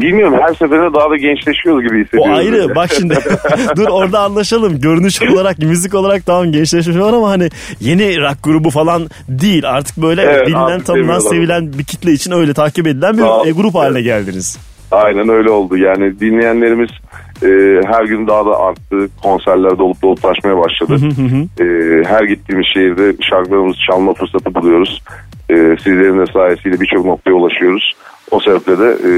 bilmiyorum 0.00 0.34
her 0.40 0.54
seferinde 0.54 0.94
daha 0.94 1.10
da 1.10 1.16
gençleşiyoruz 1.16 1.82
gibi 1.82 1.94
O 1.94 2.04
hissediyorum. 2.04 2.34
ayrı 2.34 2.74
bak 2.74 2.90
şimdi 2.98 3.14
dur 3.76 3.88
orada 3.88 4.20
anlaşalım. 4.20 4.80
Görünüş 4.80 5.22
olarak 5.22 5.58
müzik 5.58 5.94
olarak 5.94 6.26
tamam 6.26 6.52
gençleşmiş 6.52 6.96
var 6.96 7.12
ama 7.12 7.30
hani 7.30 7.48
yeni 7.80 8.20
rock 8.20 8.42
grubu 8.44 8.70
falan 8.70 9.08
değil. 9.28 9.68
Artık 9.70 9.96
böyle 9.96 10.22
Evet, 10.22 10.46
bilinen 10.46 10.80
tanınan 10.80 11.18
sevilen 11.18 11.72
bir 11.78 11.84
kitle 11.84 12.12
için 12.12 12.32
öyle 12.32 12.54
takip 12.54 12.86
edilen 12.86 13.16
bir 13.18 13.22
ol. 13.22 13.46
e, 13.46 13.50
grup 13.50 13.74
haline 13.74 14.02
geldiniz. 14.02 14.58
Aynen 14.90 15.28
öyle 15.28 15.50
oldu. 15.50 15.76
Yani 15.76 16.20
dinleyenlerimiz 16.20 16.90
e, 17.42 17.48
her 17.86 18.04
gün 18.04 18.26
daha 18.26 18.46
da 18.46 18.58
arttı. 18.60 19.08
Konserlerde 19.22 19.82
olup 19.82 20.02
dolup 20.02 20.22
taşmaya 20.22 20.56
başladı. 20.58 20.98
E, 21.60 21.64
her 22.08 22.24
gittiğimiz 22.24 22.66
şehirde 22.74 23.16
şarkılarımızı 23.30 23.78
çalma 23.90 24.14
fırsatı 24.14 24.54
buluyoruz. 24.54 25.02
E, 25.50 25.54
sizlerin 25.84 26.18
de 26.20 26.32
sayesiyle 26.32 26.80
birçok 26.80 27.04
noktaya 27.04 27.32
ulaşıyoruz. 27.32 27.92
O 28.30 28.40
sebeple 28.40 28.78
de 28.78 28.96
e, 29.08 29.12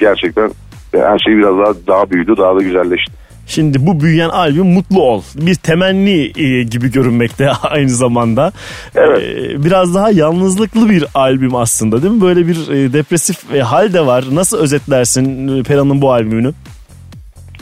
gerçekten 0.00 0.50
her 0.94 1.18
şey 1.18 1.36
biraz 1.36 1.58
daha 1.58 1.86
daha 1.86 2.10
büyüdü, 2.10 2.34
daha 2.38 2.56
da 2.56 2.62
güzelleşti. 2.62 3.12
Şimdi 3.46 3.86
bu 3.86 4.00
büyüyen 4.00 4.28
albüm 4.28 4.66
Mutlu 4.66 5.02
Ol. 5.02 5.22
Bir 5.34 5.54
temenni 5.54 6.32
e, 6.36 6.62
gibi 6.62 6.92
görünmekte 6.92 7.50
aynı 7.62 7.88
zamanda. 7.88 8.52
Evet. 8.94 9.22
E, 9.22 9.64
biraz 9.64 9.94
daha 9.94 10.10
yalnızlıklı 10.10 10.90
bir 10.90 11.04
albüm 11.14 11.54
aslında 11.54 12.02
değil 12.02 12.14
mi? 12.14 12.20
Böyle 12.20 12.46
bir 12.46 12.70
e, 12.70 12.92
depresif 12.92 13.54
e, 13.54 13.60
hal 13.60 13.92
de 13.92 14.06
var. 14.06 14.24
Nasıl 14.32 14.58
özetlersin 14.58 15.58
e, 15.58 15.62
Pera'nın 15.62 16.02
bu 16.02 16.12
albümünü? 16.12 16.52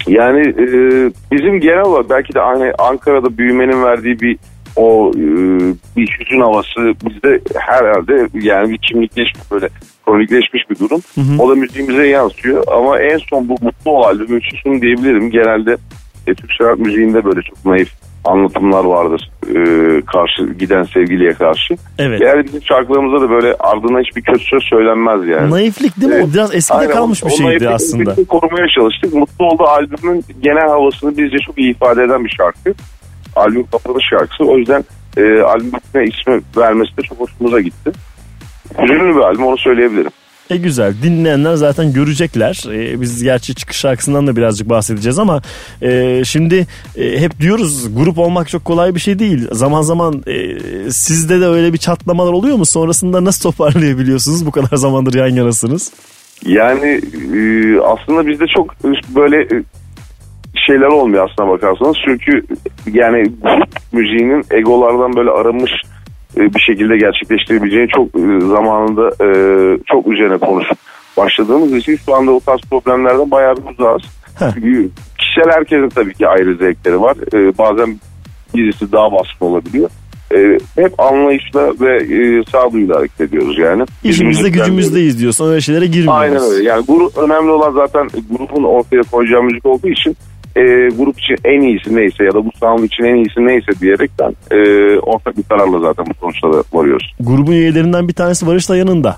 Yani 0.06 0.40
e, 0.40 0.66
bizim 1.32 1.60
genel 1.60 1.80
olarak 1.80 2.10
belki 2.10 2.34
de 2.34 2.40
hani 2.40 2.72
Ankara'da 2.78 3.38
büyümenin 3.38 3.84
verdiği 3.84 4.20
bir 4.20 4.38
o 4.76 5.10
e, 5.16 5.20
bir 5.97 6.18
hüzün 6.20 6.40
havası 6.40 6.80
bizde 7.05 7.40
herhalde 7.55 8.28
yani 8.34 8.70
bir 8.70 8.78
kimlikleşmiş 8.78 9.51
böyle 9.51 9.68
kronikleşmiş 10.06 10.70
bir 10.70 10.78
durum. 10.78 11.01
O 11.38 11.51
da 11.51 11.55
müziğimize 11.55 12.06
yansıyor 12.06 12.64
ama 12.76 12.98
en 13.01 13.18
son 13.30 13.48
bu 13.48 13.56
mutlu 13.62 13.90
ol 13.90 14.02
albümü 14.02 14.38
için 14.38 14.56
şunu 14.62 14.80
diyebilirim. 14.80 15.30
Genelde 15.30 15.76
e, 16.26 16.34
Türk 16.34 16.51
sanat 16.59 16.78
müziğinde 16.78 17.24
böyle 17.24 17.40
çok 17.42 17.64
naif 17.66 17.88
anlatımlar 18.24 18.84
vardır 18.84 19.30
e, 19.48 19.55
karşı 20.06 20.52
giden 20.59 20.82
sevgiliye 20.82 21.32
karşı. 21.32 21.74
Evet. 21.98 22.20
Yani 22.20 22.44
bizim 22.44 22.62
şarkılarımızda 22.62 23.20
da 23.20 23.30
böyle 23.30 23.55
ardına 23.55 24.01
hiçbir 24.01 24.22
kötü 24.22 24.44
söz 24.44 24.62
söylenmez 24.62 25.26
yani. 25.28 25.51
Naiflik 25.51 26.01
değil 26.01 26.12
mi? 26.12 26.24
O 26.30 26.32
biraz 26.34 26.55
eskide 26.55 26.78
Aynen, 26.78 26.92
kalmış 26.92 27.24
o- 27.24 27.26
bir 27.26 27.32
o 27.32 27.36
şeydi 27.36 27.48
naifliği 27.51 27.70
aslında. 27.70 28.16
de 28.16 28.24
korumaya 28.24 28.66
çalıştık. 28.74 29.14
Mutlu 29.14 29.44
oldu 29.47 29.62
albümün 29.64 30.24
genel 30.42 30.68
havasını 30.68 31.16
bizce 31.18 31.36
çok 31.47 31.59
iyi 31.59 31.70
ifade 31.70 32.02
eden 32.05 32.24
bir 32.24 32.34
şarkı. 32.38 32.74
Albüm 33.40 33.66
kapanış 33.72 34.04
şarkısı. 34.10 34.44
O 34.44 34.58
yüzden 34.58 34.84
e, 35.16 35.40
albüme 35.40 35.80
ismi 35.94 36.40
vermesi 36.56 36.96
de 36.96 37.02
çok 37.02 37.20
hoşumuza 37.20 37.60
gitti. 37.60 37.92
Hüzünlü 38.82 39.16
bir 39.16 39.20
albüm 39.20 39.46
onu 39.46 39.58
söyleyebilirim. 39.58 40.10
E 40.50 40.56
güzel. 40.56 40.94
Dinleyenler 41.02 41.54
zaten 41.54 41.92
görecekler. 41.92 42.64
E, 42.72 43.00
biz 43.00 43.22
gerçi 43.22 43.54
çıkış 43.54 43.76
şarkısından 43.76 44.26
da 44.26 44.36
birazcık 44.36 44.68
bahsedeceğiz 44.68 45.18
ama 45.18 45.42
e, 45.82 46.22
şimdi 46.24 46.66
e, 46.96 47.20
hep 47.20 47.40
diyoruz 47.40 47.94
grup 47.96 48.18
olmak 48.18 48.48
çok 48.48 48.64
kolay 48.64 48.94
bir 48.94 49.00
şey 49.00 49.18
değil. 49.18 49.48
Zaman 49.52 49.82
zaman 49.82 50.22
e, 50.26 50.58
sizde 50.90 51.40
de 51.40 51.46
öyle 51.46 51.72
bir 51.72 51.78
çatlamalar 51.78 52.32
oluyor 52.32 52.56
mu? 52.56 52.66
Sonrasında 52.66 53.24
nasıl 53.24 53.50
toparlayabiliyorsunuz? 53.50 54.46
Bu 54.46 54.50
kadar 54.50 54.76
zamandır 54.76 55.14
yan 55.14 55.36
yanasınız. 55.36 55.92
Yani 56.46 57.00
e, 57.36 57.80
aslında 57.80 58.26
bizde 58.26 58.44
çok 58.56 58.84
böyle 59.14 59.42
e, 59.42 59.62
şeyler 60.66 60.87
olmuyor 60.87 61.31
aslına 61.31 61.49
bakarsanız. 61.51 61.97
Çünkü 62.05 62.43
yani 62.93 63.23
grup 63.43 63.93
müziğinin 63.93 64.45
egolardan 64.51 65.16
böyle 65.16 65.31
arınmış 65.31 65.73
e, 66.37 66.41
bir 66.55 66.61
şekilde 66.61 66.97
gerçekleştirebileceğini 66.97 67.89
çok 67.89 68.07
e, 68.07 68.41
zamanında 68.41 69.09
e, 69.24 69.28
çok 69.87 70.07
üzerine 70.07 70.39
konuşup 70.39 70.78
başladığımız 71.16 71.73
için 71.73 71.97
şu 72.07 72.15
anda 72.15 72.31
o 72.31 72.41
tarz 72.41 72.61
problemlerden 72.61 73.31
bayağı 73.31 73.57
bir 73.57 73.62
uzağız. 73.70 74.03
Çünkü 74.55 74.91
kişisel 75.19 75.53
herkesin 75.53 75.89
tabii 75.89 76.15
ki 76.15 76.28
ayrı 76.28 76.55
zevkleri 76.55 77.01
var. 77.01 77.16
Bazen 77.59 78.01
birisi 78.55 78.93
daha 78.93 79.12
baskın 79.12 79.47
olabiliyor. 79.47 79.91
Hep 80.77 81.01
anlayışla 81.01 81.73
ve 81.81 81.97
e, 81.97 82.45
sağduyuyla 82.53 82.97
hareket 82.97 83.20
ediyoruz 83.20 83.59
yani. 83.59 83.85
İşimizde 84.05 84.49
gücümüzdeyiz 84.49 85.19
diyorsun. 85.20 85.51
Öyle 85.51 85.61
şeylere 85.61 85.87
girmiyoruz. 85.87 86.20
Aynen 86.20 86.43
öyle. 86.43 86.69
Yani 86.69 86.87
grup 86.87 87.19
önemli 87.19 87.51
olan 87.51 87.73
zaten 87.73 88.09
grubun 88.31 88.65
ortaya 88.65 89.03
koyacağı 89.03 89.43
müzik 89.43 89.66
olduğu 89.66 89.89
için 89.89 90.16
e, 90.56 90.62
grup 90.89 91.20
için 91.20 91.36
en 91.44 91.60
iyisi 91.60 91.97
neyse 91.97 92.24
ya 92.24 92.35
da 92.35 92.44
bu 92.44 92.51
sound 92.60 92.85
için 92.85 93.05
en 93.05 93.14
iyisi 93.14 93.47
neyse 93.47 93.72
diyerekten 93.81 94.36
e, 94.51 94.56
ortak 94.98 95.36
bir 95.36 95.43
kararla 95.43 95.81
zaten 95.81 96.06
bu 96.06 96.14
sonuçlara 96.20 96.62
varıyoruz. 96.72 97.14
Grubun 97.20 97.52
üyelerinden 97.52 98.09
bir 98.09 98.14
tanesi 98.14 98.47
Barış 98.47 98.68
da 98.68 98.77
yanında. 98.77 99.16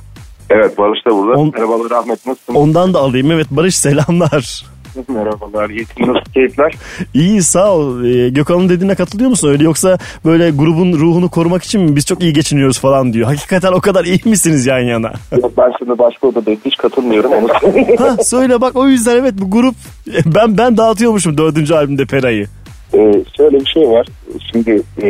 Evet 0.51 0.79
Barış 0.79 1.07
da 1.07 1.11
burada. 1.11 1.43
Merhabalar 1.59 1.91
Ahmet 1.91 2.27
nasılsın? 2.27 2.55
Ondan 2.55 2.95
da 2.95 2.99
alayım. 2.99 3.31
Evet 3.31 3.47
Barış 3.51 3.77
selamlar. 3.77 4.72
Merhabalar 5.09 5.71
nasıl 5.99 6.33
keyifler? 6.35 6.75
İyi 7.15 7.43
sağ 7.43 7.73
ol. 7.73 8.05
Ee, 8.05 8.29
Gökhan'ın 8.29 8.69
dediğine 8.69 8.95
katılıyor 8.95 9.31
musun 9.31 9.49
öyle 9.49 9.65
yoksa 9.65 9.99
böyle 10.25 10.51
grubun 10.51 10.93
ruhunu 10.93 11.31
korumak 11.31 11.63
için 11.65 11.81
mi 11.81 11.97
biz 11.97 12.07
çok 12.07 12.23
iyi 12.23 12.33
geçiniyoruz 12.33 12.79
falan 12.79 13.13
diyor. 13.13 13.27
Hakikaten 13.27 13.73
o 13.73 13.81
kadar 13.81 14.05
iyi 14.05 14.21
misiniz 14.25 14.67
yan 14.67 14.79
yana? 14.79 15.13
Yok, 15.43 15.53
ben 15.59 15.73
şimdi 15.79 15.99
başka 15.99 16.27
odadayım 16.27 16.61
hiç 16.65 16.77
katılmıyorum 16.77 17.33
onu 17.33 17.49
ha, 17.99 18.17
söyle 18.25 18.61
bak 18.61 18.77
o 18.77 18.89
yüzden 18.89 19.17
evet 19.17 19.35
bu 19.39 19.51
grup 19.51 19.75
ben 20.27 20.59
ben 20.59 20.77
dağıtıyormuşum 20.77 21.39
dördüncü 21.39 21.75
albümde 21.75 22.05
Pera'yı. 22.05 22.47
Ee, 22.95 23.25
şöyle 23.37 23.61
bir 23.61 23.67
şey 23.67 23.89
var. 23.89 24.07
Şimdi 24.53 24.83
e, 25.03 25.09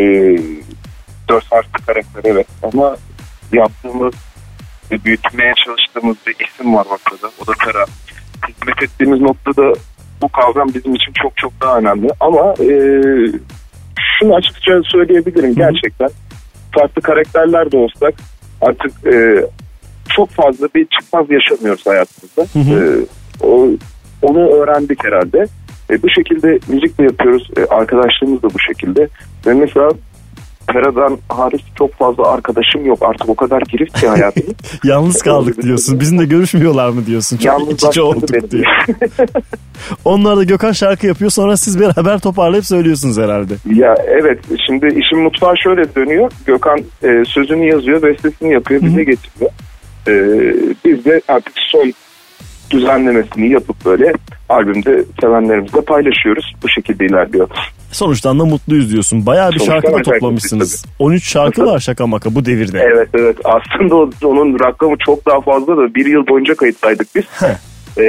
dört 1.28 1.44
farklı 1.44 1.86
karakter 1.86 2.20
evet 2.24 2.46
ama 2.62 2.96
yaptığımız 3.52 4.14
büyütmeye 5.04 5.52
çalıştığımız 5.66 6.16
bir 6.26 6.46
isim 6.46 6.74
var 6.74 6.86
ortada. 6.90 7.30
O 7.42 7.46
da 7.46 7.52
Tera. 7.64 7.84
Hizmet 8.48 8.82
ettiğimiz 8.82 9.20
noktada 9.20 9.72
bu 10.22 10.28
kavram 10.28 10.68
bizim 10.74 10.94
için 10.94 11.12
çok 11.22 11.36
çok 11.36 11.52
daha 11.60 11.78
önemli. 11.78 12.08
Ama 12.20 12.54
e, 12.60 12.76
şunu 14.18 14.34
açıkça 14.34 14.82
söyleyebilirim 14.84 15.54
gerçekten. 15.54 16.08
Farklı 16.72 17.02
karakterler 17.02 17.72
de 17.72 17.76
olsak 17.76 18.14
artık 18.60 19.06
e, 19.06 19.46
çok 20.08 20.30
fazla 20.30 20.68
bir 20.74 20.86
çıkmaz 20.86 21.26
yaşamıyoruz 21.30 21.86
hayatımızda. 21.86 22.42
E, 22.74 23.06
o, 23.46 23.68
onu 24.22 24.48
öğrendik 24.48 25.04
herhalde. 25.04 25.46
E, 25.90 26.02
bu 26.02 26.10
şekilde 26.10 26.58
müzik 26.68 26.98
de 26.98 27.02
yapıyoruz. 27.02 27.50
E, 27.56 27.74
arkadaşlığımız 27.74 28.42
da 28.42 28.48
bu 28.54 28.58
şekilde. 28.58 29.08
Ve 29.46 29.54
mesela 29.54 29.90
Pera'dan 30.72 31.18
hariç 31.28 31.62
çok 31.78 31.94
fazla 31.94 32.28
arkadaşım 32.28 32.86
yok. 32.86 32.98
Artık 33.02 33.28
o 33.28 33.34
kadar 33.34 33.60
girift 33.60 34.00
ki 34.00 34.08
hayatım. 34.08 34.42
Yalnız 34.84 35.22
kaldık 35.22 35.62
diyorsun. 35.62 36.00
Bizimle 36.00 36.24
görüşmüyorlar 36.24 36.88
mı 36.88 37.06
diyorsun? 37.06 37.36
Çok 37.36 37.46
Yalnız 37.46 37.74
iç 37.74 37.84
içe 37.84 38.02
olduk 38.02 38.32
benim. 38.32 38.50
diyor. 38.50 38.64
Onlar 40.04 40.36
da 40.36 40.44
Gökhan 40.44 40.72
şarkı 40.72 41.06
yapıyor 41.06 41.30
sonra 41.30 41.56
siz 41.56 41.80
beraber 41.80 42.18
toparlayıp 42.18 42.64
söylüyorsunuz 42.66 43.18
herhalde. 43.18 43.54
Ya 43.74 43.94
evet 44.06 44.38
şimdi 44.66 44.86
işin 44.86 45.18
mutfağı 45.18 45.54
şöyle 45.58 45.94
dönüyor. 45.94 46.32
Gökhan 46.46 46.78
e, 46.78 47.24
sözünü 47.26 47.68
yazıyor, 47.68 48.02
bestesini 48.02 48.52
yapıyor, 48.52 48.82
bize 48.82 49.04
getiriyor. 49.04 49.50
E, 50.08 50.14
biz 50.84 51.04
de 51.04 51.20
artık 51.28 51.52
son 51.56 51.92
düzenlemesini 52.72 53.48
yapıp 53.48 53.84
böyle 53.84 54.12
albümde 54.48 55.04
sevenlerimizle 55.20 55.80
paylaşıyoruz. 55.80 56.54
Bu 56.62 56.68
şekilde 56.68 57.06
ilerliyor. 57.06 57.48
Sonuçtan 57.92 58.40
da 58.40 58.44
mutluyuz 58.44 58.92
diyorsun. 58.92 59.26
Bayağı 59.26 59.50
bir 59.50 59.58
Sonuçta 59.58 59.72
şarkı 59.72 59.98
da 59.98 60.02
toplamışsınız. 60.02 60.84
13 60.98 61.28
şarkı 61.28 61.66
var 61.66 61.78
şaka 61.80 62.06
maka 62.06 62.34
bu 62.34 62.44
devirde. 62.44 62.78
Evet 62.78 63.08
evet 63.14 63.36
aslında 63.44 63.94
onun 64.26 64.60
rakamı 64.60 64.96
çok 65.06 65.26
daha 65.26 65.40
fazla 65.40 65.76
da 65.76 65.94
bir 65.94 66.06
yıl 66.06 66.26
boyunca 66.26 66.54
kayıttaydık 66.54 67.08
biz. 67.14 67.24
E, 67.98 68.04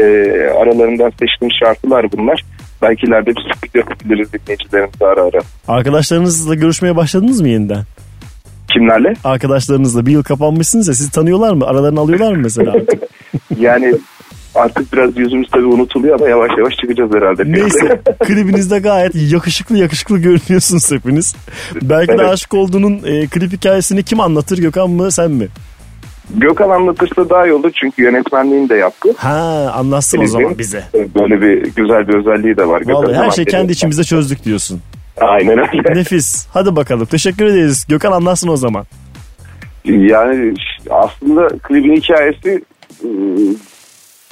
aralarından 0.62 1.10
seçtiğim 1.10 1.52
şarkılar 1.64 2.12
bunlar. 2.12 2.44
Belki 2.82 3.06
ileride 3.06 3.30
bir 3.30 3.42
sürpriz 3.42 3.76
yapabiliriz 3.76 4.34
dinleyicilerimize 4.34 5.06
ara 5.06 5.22
ara. 5.22 5.40
Arkadaşlarınızla 5.68 6.56
görüşmeye 6.56 6.96
başladınız 6.96 7.42
mı 7.42 7.48
yeniden? 7.48 7.84
Kimlerle? 8.74 9.14
Arkadaşlarınızla 9.24 10.06
bir 10.06 10.12
yıl 10.12 10.24
kapanmışsınız 10.24 10.88
ya 10.88 10.94
sizi 10.94 11.12
tanıyorlar 11.12 11.54
mı? 11.54 11.66
Aralarını 11.66 12.00
alıyorlar 12.00 12.34
mı 12.34 12.40
mesela? 12.44 12.74
Yani 13.60 13.94
artık 14.56 14.94
biraz 14.94 15.18
yüzümüz 15.18 15.50
tabii 15.52 15.66
unutuluyor 15.66 16.16
ama 16.20 16.30
yavaş 16.30 16.52
yavaş 16.58 16.74
çıkacağız 16.74 17.12
herhalde. 17.14 17.44
Neyse 17.46 18.02
klibinizde 18.24 18.80
gayet 18.80 19.16
yakışıklı 19.32 19.78
yakışıklı 19.78 20.18
görünüyorsunuz 20.18 20.92
hepiniz. 20.92 21.36
Belki 21.82 22.08
de 22.12 22.16
Evet. 22.20 22.30
aşık 22.30 22.54
olduğunun 22.54 23.02
e, 23.06 23.28
klip 23.28 23.54
hikayesini 23.54 24.04
kim 24.04 24.20
anlatır 24.20 24.58
Gökhan 24.58 24.90
mı 24.90 25.12
sen 25.12 25.32
mi? 25.32 25.48
Gökhan 26.36 26.70
anlatırsa 26.70 27.30
daha 27.30 27.46
iyi 27.48 27.54
olur 27.54 27.72
çünkü 27.82 28.04
yönetmenliğini 28.04 28.70
de 28.70 28.76
yaptı. 28.76 29.10
Ha 29.18 29.72
anlatsın 29.76 30.18
o 30.18 30.22
Klibin. 30.22 30.32
zaman 30.32 30.58
bize. 30.58 30.84
Böyle 30.94 31.42
bir 31.42 31.62
güzel 31.76 32.08
bir 32.08 32.14
özelliği 32.14 32.58
de 32.58 32.68
var. 32.68 32.82
Vallahi 32.86 33.08
Gökhan'ın 33.08 33.26
her 33.26 33.32
şey 33.32 33.46
kendi 33.46 33.72
içimizde 33.72 34.04
çözdük 34.04 34.46
diyorsun. 34.46 34.82
Aynen 35.22 35.58
öyle. 35.60 36.00
Nefis. 36.00 36.48
Hadi 36.54 36.76
bakalım. 36.76 37.06
Teşekkür 37.06 37.46
ederiz. 37.46 37.86
Gökhan 37.90 38.12
anlatsın 38.12 38.48
o 38.48 38.58
zaman. 38.58 38.86
Yani 39.86 40.54
aslında 40.90 41.48
klibin 41.64 41.96
hikayesi 41.96 42.64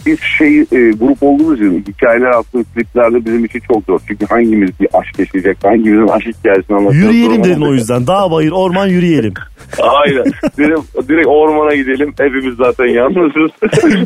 bir 0.05 0.17
şey 0.17 0.59
e, 0.59 0.91
grup 0.91 1.23
olduğumuz 1.23 1.59
için 1.61 1.85
hikayeler 1.87 2.29
aslında 2.29 2.63
kliplerde 2.75 3.25
bizim 3.25 3.45
için 3.45 3.59
çok 3.59 3.83
zor. 3.85 3.99
Çünkü 4.07 4.25
hangimiz 4.25 4.79
bir 4.79 4.87
aşk 4.93 5.19
yaşayacak, 5.19 5.57
hangimizin 5.63 6.07
aşk 6.07 6.27
hikayesini 6.27 6.77
anlatacak. 6.77 7.03
Yürüyelim 7.03 7.43
dedin 7.43 7.61
o 7.61 7.73
yüzden. 7.73 8.07
Dağ 8.07 8.31
bayır 8.31 8.51
orman 8.51 8.87
yürüyelim. 8.87 9.33
Aynen. 9.79 10.23
Direkt, 10.57 11.09
direkt 11.09 11.27
ormana 11.27 11.75
gidelim. 11.75 12.13
Hepimiz 12.19 12.55
zaten 12.57 12.85
yalnızız. 12.85 13.51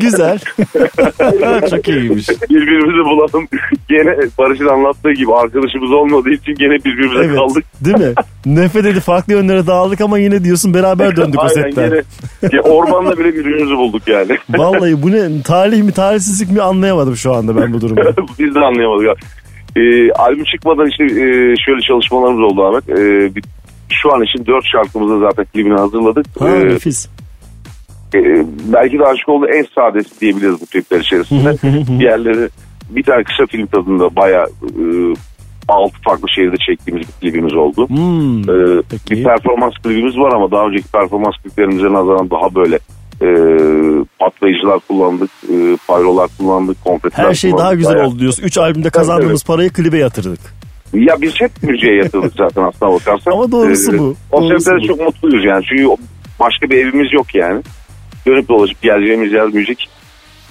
Güzel. 0.00 0.38
Çok 1.70 1.88
iyiymiş. 1.88 2.28
Birbirimizi 2.28 3.04
bulalım. 3.04 3.48
Gene 3.88 4.16
Barış'ın 4.38 4.66
anlattığı 4.66 5.12
gibi 5.12 5.34
arkadaşımız 5.34 5.92
olmadığı 5.92 6.30
için 6.30 6.54
gene 6.54 6.74
birbirimize 6.84 7.24
Evet. 7.24 7.36
kaldık. 7.36 7.64
Değil 7.84 7.98
mi? 7.98 8.14
Nefret 8.46 8.84
dedi 8.84 9.00
farklı 9.00 9.32
yönlere 9.32 9.66
dağıldık 9.66 10.00
ama 10.00 10.18
yine 10.18 10.44
diyorsun 10.44 10.74
beraber 10.74 11.16
döndük 11.16 11.42
o 11.44 11.48
setten. 11.48 11.90
gene. 11.90 12.02
Ya 12.52 12.62
ormanda 12.62 13.18
bile 13.18 13.34
birbirimizi 13.34 13.76
bulduk 13.76 14.02
yani. 14.08 14.38
Vallahi 14.58 15.02
bu 15.02 15.10
ne 15.12 15.42
talih 15.42 15.82
mi 15.82 15.92
talihsizlik 15.92 16.50
mi 16.52 16.62
anlayamadım 16.62 17.16
şu 17.16 17.32
anda 17.34 17.56
ben 17.56 17.72
bu 17.72 17.80
durumu. 17.80 18.00
Biz 18.38 18.54
de 18.54 18.58
anlayamadık. 18.60 19.06
ya. 19.06 19.14
Ee, 19.82 20.10
albüm 20.12 20.44
çıkmadan 20.44 20.86
işte 20.88 21.04
e, 21.04 21.28
şöyle 21.66 21.80
çalışmalarımız 21.88 22.52
oldu 22.52 22.64
Ahmet. 22.66 22.88
Ee, 22.88 23.34
bir- 23.34 23.44
şu 24.02 24.14
an 24.14 24.22
için 24.22 24.46
dört 24.46 24.64
şarkımızı 24.72 25.18
zaten 25.20 25.44
klibini 25.44 25.74
hazırladık. 25.78 26.26
Ha 26.38 26.48
Ee, 26.48 26.68
nefis. 26.68 27.08
e, 28.14 28.18
belki 28.72 28.98
de 28.98 29.04
aşık 29.04 29.28
olduğu 29.28 29.46
en 29.46 29.66
sadesi 29.74 30.20
diyebiliriz 30.20 30.60
bu 30.60 30.66
klipler 30.66 31.00
içerisinde. 31.00 31.56
Diğerleri 31.98 32.48
bir 32.90 33.02
tane 33.02 33.24
kısa 33.24 33.46
film 33.46 33.66
tadında 33.66 34.16
bayağı 34.16 34.46
e, 34.46 34.82
altı 35.68 35.94
farklı 36.04 36.28
şehirde 36.34 36.56
çektiğimiz 36.56 37.06
bir 37.08 37.12
klibimiz 37.12 37.54
oldu. 37.54 37.88
Hmm, 37.88 38.40
Ee, 38.42 38.82
bir 39.10 39.24
performans 39.24 39.74
klibimiz 39.82 40.18
var 40.18 40.32
ama 40.34 40.50
daha 40.50 40.66
önceki 40.66 40.88
performans 40.88 41.34
kliplerimize 41.42 41.92
nazaran 41.92 42.30
daha 42.30 42.54
böyle 42.54 42.78
e, 43.22 43.28
patlayıcılar 44.18 44.80
kullandık, 44.88 45.30
e, 45.44 45.76
pyrolar 45.86 46.30
kullandık, 46.38 46.84
konfetiler 46.84 47.24
Her 47.28 47.34
şey 47.34 47.50
daha 47.50 47.58
kullandık. 47.58 47.78
güzel 47.78 47.94
Bayağı- 47.94 48.06
oldu 48.08 48.18
diyorsun. 48.18 48.42
3 48.42 48.58
albümde 48.58 48.90
kazandığımız 48.90 49.44
parayı 49.44 49.70
klibe 49.70 49.98
yatırdık. 49.98 50.40
Ya 50.94 51.16
biz 51.22 51.32
hep 51.40 51.50
müziğe 51.62 51.94
yatırdık 51.94 52.32
zaten 52.38 52.62
aslına 52.62 52.92
bakarsan. 52.92 53.32
Ama 53.32 53.52
doğrusu 53.52 53.94
Ee, 53.94 53.98
bu. 53.98 54.14
O 54.32 54.40
Doğrusu 54.42 54.60
sebepten 54.64 54.78
bu. 54.82 54.86
çok 54.86 55.00
mutluyuz 55.06 55.44
yani. 55.44 55.64
Çünkü 55.68 55.88
başka 56.40 56.70
bir 56.70 56.76
evimiz 56.76 57.12
yok 57.12 57.34
yani. 57.34 57.62
Dönüp 58.26 58.48
dolaşıp 58.48 58.82
geleceğimiz 58.82 59.32
yer 59.32 59.46
müzik. 59.46 59.88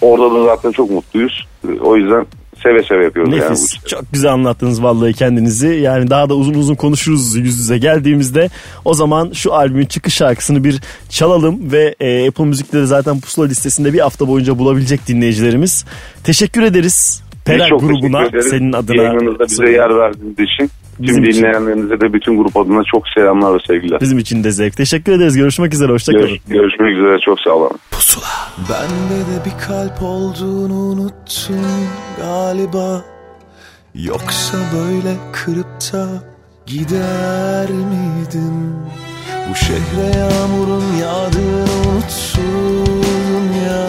Orada 0.01 0.35
da 0.35 0.43
zaten 0.43 0.71
çok 0.71 0.91
mutluyuz. 0.91 1.47
Ee, 1.67 1.79
O 1.79 1.95
yüzden 1.97 2.25
seve 2.65 2.83
seve 2.83 3.03
yapıyoruz 3.03 3.33
yani. 3.33 3.41
bu 3.41 3.45
Nefis. 3.45 3.73
işleri. 3.73 3.89
Çok 3.89 4.13
güzel 4.13 4.31
anlattınız 4.31 4.83
vallahi 4.83 5.13
kendinizi. 5.13 5.67
Yani 5.67 6.09
daha 6.09 6.29
da 6.29 6.35
uzun 6.35 6.53
uzun 6.53 6.75
konuşuruz 6.75 7.35
yüz 7.35 7.59
yüze 7.59 7.77
geldiğimizde. 7.77 8.49
O 8.85 8.93
zaman 8.93 9.31
şu 9.33 9.53
albümün 9.53 9.85
çıkış 9.85 10.13
şarkısını 10.13 10.63
bir 10.63 10.81
çalalım 11.09 11.71
ve 11.71 11.95
e, 11.99 12.27
Apple 12.27 12.45
Müzik'te 12.45 12.77
de 12.77 12.85
zaten 12.85 13.19
pusula 13.19 13.45
listesinde 13.45 13.93
bir 13.93 13.99
hafta 13.99 14.27
boyunca 14.27 14.59
bulabilecek 14.59 15.07
dinleyicilerimiz. 15.07 15.85
Teşekkür 16.23 16.61
ederiz. 16.61 17.24
Biz 17.47 17.57
Pera 17.57 17.67
çok 17.67 17.80
grubuna 17.80 18.41
senin 18.41 18.73
adına. 18.73 19.03
Yayınınızda 19.03 19.43
bize 19.47 19.72
yer 19.72 19.97
verdiğiniz 19.97 20.39
için. 20.39 20.72
Bizim 20.99 21.23
Tüm 21.23 21.34
dinleyenlerinize 21.34 22.01
de 22.01 22.13
bütün 22.13 22.38
grup 22.38 22.57
adına 22.57 22.81
çok 22.93 23.07
selamlar 23.07 23.53
ve 23.53 23.57
sevgiler. 23.67 24.01
Bizim 24.01 24.17
için 24.17 24.43
de 24.43 24.51
zevk. 24.51 24.77
Teşekkür 24.77 25.11
ederiz. 25.11 25.38
Görüşmek 25.38 25.73
üzere. 25.73 25.91
Hoşçakalın. 25.91 26.27
Görüş- 26.27 26.41
görüşmek 26.47 26.97
üzere 26.97 27.17
çok 27.26 27.39
sağ 27.39 27.49
olun. 27.49 27.69
Bende 28.57 29.19
de 29.19 29.45
bir 29.45 29.67
kalp 29.67 30.01
olduğunu 30.03 30.73
unuttun 30.73 31.65
galiba 32.17 33.01
Yoksa 33.95 34.57
böyle 34.73 35.15
kırıp 35.34 35.93
da 35.93 36.07
gider 36.65 37.69
miydin? 37.69 38.76
Bu 39.49 39.55
şehre 39.55 40.17
yağmurun 40.19 40.84
yağdığını 41.01 41.89
unuttun 41.89 43.43
ya 43.67 43.88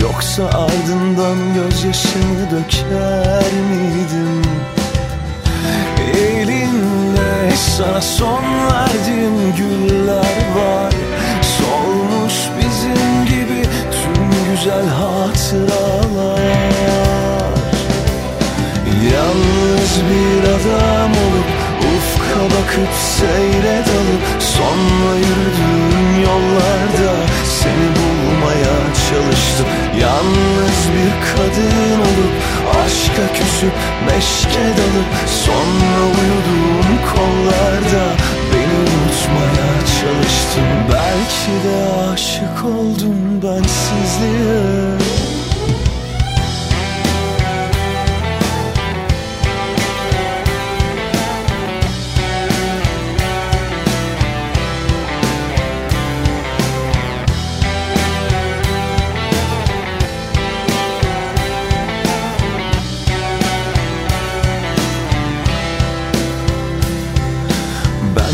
Yoksa 0.00 0.44
ardından 0.44 1.54
gözyaşını 1.54 2.50
döker 2.50 3.52
miydin? 3.70 4.44
Elinde 6.14 7.56
sana 7.56 8.00
son 8.00 8.44
verdiğim 8.44 9.54
güller 9.56 10.36
var 10.56 10.92
Solmuş 11.58 12.34
bizim 12.58 13.24
gibi 13.26 13.62
tüm 13.92 14.30
güzel 14.50 14.86
hatıralar 14.88 16.40
Yalnız 19.12 19.92
bir 20.10 20.42
adam 20.48 21.10
olup 21.10 21.48
ufka 21.96 22.44
bakıp 22.44 22.94
seyre 23.18 23.76
dalıp 23.86 24.42
Sonra 24.42 25.16
yürüdüğüm 25.16 26.22
yollarda 26.22 27.14
seni 27.44 27.97
çalıştım 29.10 29.66
Yalnız 30.00 30.78
bir 30.94 31.12
kadın 31.30 32.00
olup 32.00 32.34
aşka 32.84 33.32
küsüp 33.34 33.72
meşke 34.06 34.64
dalıp 34.78 35.08
Sonra 35.44 36.00
uyuduğum 36.04 36.98
kollarda 37.12 38.04
beni 38.52 38.78
unutmaya 38.80 39.72
çalıştım. 40.00 40.68
Belki 40.92 41.52
de 41.64 42.08
aşık 42.12 42.64
oldum 42.64 43.42
bensizliğe 43.42 45.07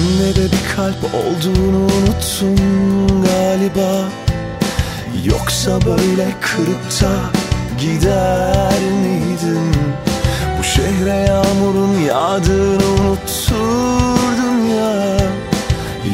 Bende 0.05 0.37
de 0.37 0.45
bir 0.45 0.77
kalp 0.77 1.15
olduğunu 1.15 1.77
unuttun 1.77 2.57
galiba 3.23 4.05
Yoksa 5.25 5.81
böyle 5.81 6.27
kırıp 6.41 7.03
da 7.03 7.13
gider 7.81 8.81
miydin? 9.03 9.75
Bu 10.59 10.65
şehre 10.65 11.17
yağmurun 11.17 12.01
yağdığını 12.01 12.85
unutturdun 13.01 14.67
ya 14.77 15.17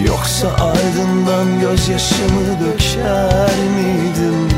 Yoksa 0.06 0.48
ardından 0.48 1.60
gözyaşımı 1.60 2.60
döker 2.60 3.54
miydim? 3.76 4.48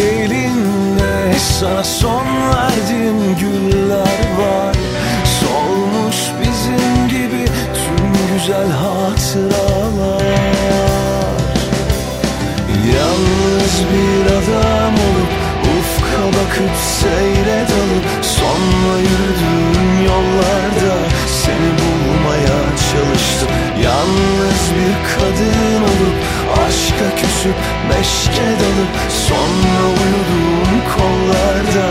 Elinde 0.00 1.38
sana 1.38 1.84
son 1.84 2.24
verdiğim 2.26 3.36
güller 3.40 4.38
var 4.38 4.85
güzel 8.46 8.70
hatıralar. 8.70 10.22
Yalnız 12.94 13.74
bir 13.92 14.26
adam 14.26 14.94
olup 15.06 15.32
ufka 15.78 16.26
bakıp 16.26 16.76
seyre 17.00 17.60
dalıp 17.70 18.24
Sonra 18.24 18.98
yürüdüğüm 18.98 20.06
yollarda 20.06 20.96
seni 21.44 21.70
bulmaya 21.80 22.60
çalıştım. 22.92 23.48
Yalnız 23.84 24.62
bir 24.76 24.94
kadın 25.14 25.82
olup 25.82 26.16
aşka 26.66 27.16
küsüp 27.16 27.56
meşke 27.88 28.46
dalıp 28.60 28.92
Sonra 29.28 29.82
uyuduğum 29.88 30.82
kollarda 30.96 31.86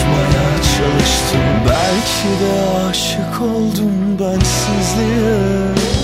unutmaya 0.00 0.62
çalıştım. 0.62 1.40
Belki 1.68 2.44
de 2.44 2.86
aşık 2.88 3.42
oldum 3.42 4.18
bensizliğe 4.18 5.99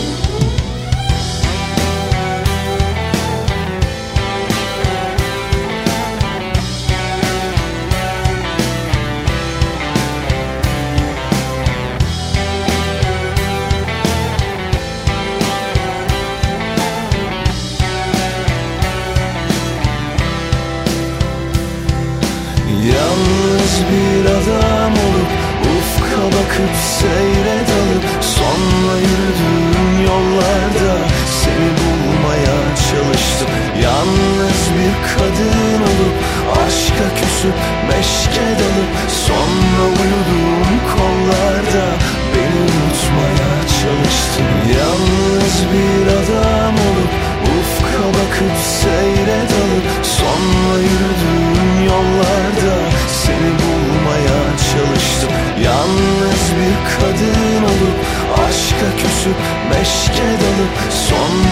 meşke 59.87 60.23
dalıp 60.23 60.93
Sonra 60.93 61.46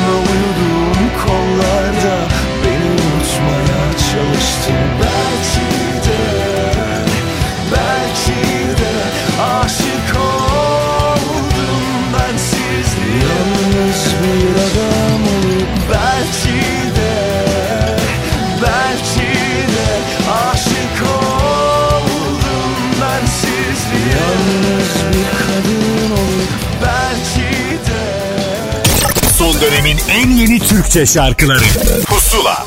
yeni 30.35 30.59
Türkçe 30.59 31.07
şarkıları. 31.07 31.65
Pusula 32.07 32.67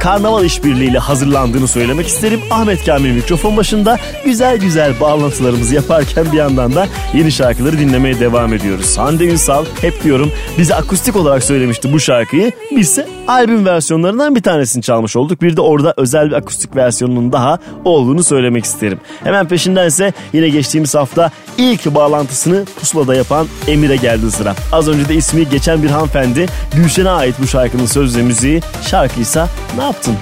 Karnaval 0.00 0.44
İşbirliği 0.44 0.90
ile 0.90 0.98
hazırlandığını 0.98 1.68
söylemek 1.68 2.06
isterim. 2.06 2.40
Ahmet 2.50 2.84
Kamil 2.84 3.10
mikrofon 3.10 3.56
başında 3.56 3.98
güzel 4.24 4.58
güzel 4.58 5.00
bağlantılarımızı 5.00 5.74
yaparken 5.74 6.32
bir 6.32 6.36
yandan 6.36 6.74
da 6.74 6.86
yeni 7.14 7.32
şarkıları 7.32 7.78
dinlemeye 7.78 8.20
devam 8.20 8.54
ediyoruz. 8.54 8.98
Hande 8.98 9.24
Ünsal 9.24 9.64
hep 9.80 10.04
diyorum 10.04 10.32
bize 10.58 10.74
akustik 10.74 11.16
olarak 11.16 11.44
söylemişti 11.44 11.92
bu 11.92 12.00
şarkıyı. 12.00 12.52
Bizse 12.76 13.06
albüm 13.28 13.66
versiyonlarından 13.66 14.34
bir 14.34 14.42
tanesini 14.42 14.82
çalmış 14.82 15.16
olduk. 15.16 15.42
Bir 15.42 15.56
de 15.56 15.60
orada 15.60 15.94
özel 15.96 16.30
bir 16.30 16.34
akustik 16.34 16.76
versiyonunun 16.76 17.32
daha 17.32 17.58
olduğunu 17.84 18.22
söylemek 18.22 18.64
isterim. 18.64 19.00
Hemen 19.24 19.48
peşinden 19.48 19.86
ise 19.86 20.12
yine 20.32 20.48
geçtiğimiz 20.48 20.94
hafta 20.94 21.30
ilk 21.60 21.94
bağlantısını 21.94 22.64
pusulada 22.64 23.14
yapan 23.14 23.46
Emir'e 23.68 23.96
geldi 23.96 24.30
sıra. 24.30 24.54
Az 24.72 24.88
önce 24.88 25.08
de 25.08 25.14
ismi 25.14 25.48
geçen 25.48 25.82
bir 25.82 25.90
hanımefendi 25.90 26.46
Gülşen'e 26.74 27.10
ait 27.10 27.34
bu 27.42 27.46
şarkının 27.46 27.86
sözü 27.86 28.22
müziği. 28.22 28.60
Şarkıysa 28.82 29.48
ne 29.76 29.82
yaptın 29.82 30.14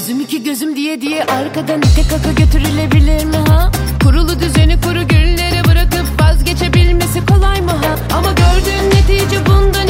gözüm 0.00 0.20
iki 0.20 0.42
gözüm 0.42 0.76
diye 0.76 1.00
diye 1.00 1.24
arkadan 1.24 1.78
ite 1.78 2.02
kaka 2.10 2.32
götürülebilir 2.32 3.24
mi 3.24 3.36
ha? 3.36 3.70
Kurulu 4.04 4.40
düzeni 4.40 4.80
kuru 4.80 5.08
günlere 5.08 5.64
bırakıp 5.64 6.20
vazgeçebilmesi 6.20 7.26
kolay 7.26 7.60
mı 7.60 7.70
ha? 7.70 7.96
Ama 8.16 8.28
gördüğün 8.28 8.90
netice 8.90 9.46
bundan 9.46 9.88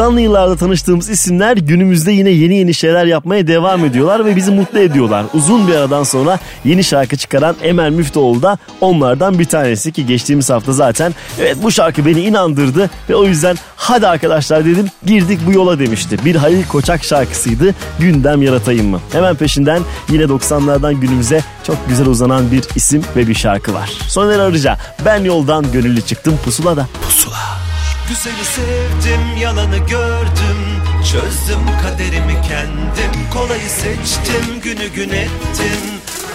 90'lı 0.00 0.20
yıllarda 0.20 0.56
tanıştığımız 0.56 1.10
isimler 1.10 1.56
günümüzde 1.56 2.12
yine 2.12 2.30
yeni 2.30 2.56
yeni 2.56 2.74
şeyler 2.74 3.06
yapmaya 3.06 3.46
devam 3.46 3.84
ediyorlar 3.84 4.24
ve 4.24 4.36
bizi 4.36 4.50
mutlu 4.50 4.78
ediyorlar. 4.78 5.24
Uzun 5.34 5.68
bir 5.68 5.74
aradan 5.74 6.02
sonra 6.02 6.38
yeni 6.64 6.84
şarkı 6.84 7.16
çıkaran 7.16 7.56
Emel 7.62 7.90
Müftüoğlu 7.90 8.42
da 8.42 8.58
onlardan 8.80 9.38
bir 9.38 9.44
tanesi 9.44 9.92
ki 9.92 10.06
geçtiğimiz 10.06 10.50
hafta 10.50 10.72
zaten 10.72 11.14
evet 11.40 11.56
bu 11.62 11.70
şarkı 11.70 12.06
beni 12.06 12.20
inandırdı 12.20 12.90
ve 13.08 13.14
o 13.14 13.24
yüzden 13.24 13.56
hadi 13.76 14.06
arkadaşlar 14.06 14.64
dedim 14.64 14.86
girdik 15.06 15.40
bu 15.46 15.52
yola 15.52 15.78
demişti. 15.78 16.16
Bir 16.24 16.36
Halil 16.36 16.64
Koçak 16.64 17.04
şarkısıydı 17.04 17.74
gündem 17.98 18.42
yaratayım 18.42 18.88
mı? 18.88 19.00
Hemen 19.12 19.36
peşinden 19.36 19.82
yine 20.12 20.22
90'lardan 20.22 21.00
günümüze 21.00 21.40
çok 21.66 21.76
güzel 21.88 22.06
uzanan 22.06 22.52
bir 22.52 22.64
isim 22.74 23.02
ve 23.16 23.28
bir 23.28 23.34
şarkı 23.34 23.74
var. 23.74 23.90
Soner 24.08 24.38
Arıca 24.38 24.78
ben 25.04 25.24
yoldan 25.24 25.72
gönüllü 25.72 26.02
çıktım 26.02 26.38
pusulada. 26.44 26.86
Pusula. 27.02 27.69
Güzeli 28.10 28.44
sevdim, 28.44 29.36
yalanı 29.40 29.78
gördüm. 29.78 30.58
Çözdüm 31.12 31.60
kaderimi 31.82 32.42
kendim. 32.48 33.30
Kolayı 33.32 33.70
seçtim, 33.70 34.60
günü 34.62 34.88
gün 34.88 35.10
ettim. 35.10 35.80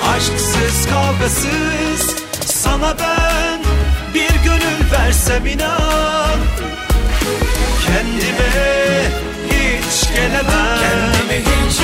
Aşksız, 0.08 0.88
kavgasız. 0.90 2.16
Sana 2.46 2.96
ben 3.00 3.60
bir 4.14 4.44
gönül 4.44 4.92
versem 4.92 5.46
inan. 5.46 6.40
Kendime 7.86 8.52
hiç 9.50 10.10
gelemem. 10.10 10.80
Kendime 10.80 11.40
hiç 11.40 11.80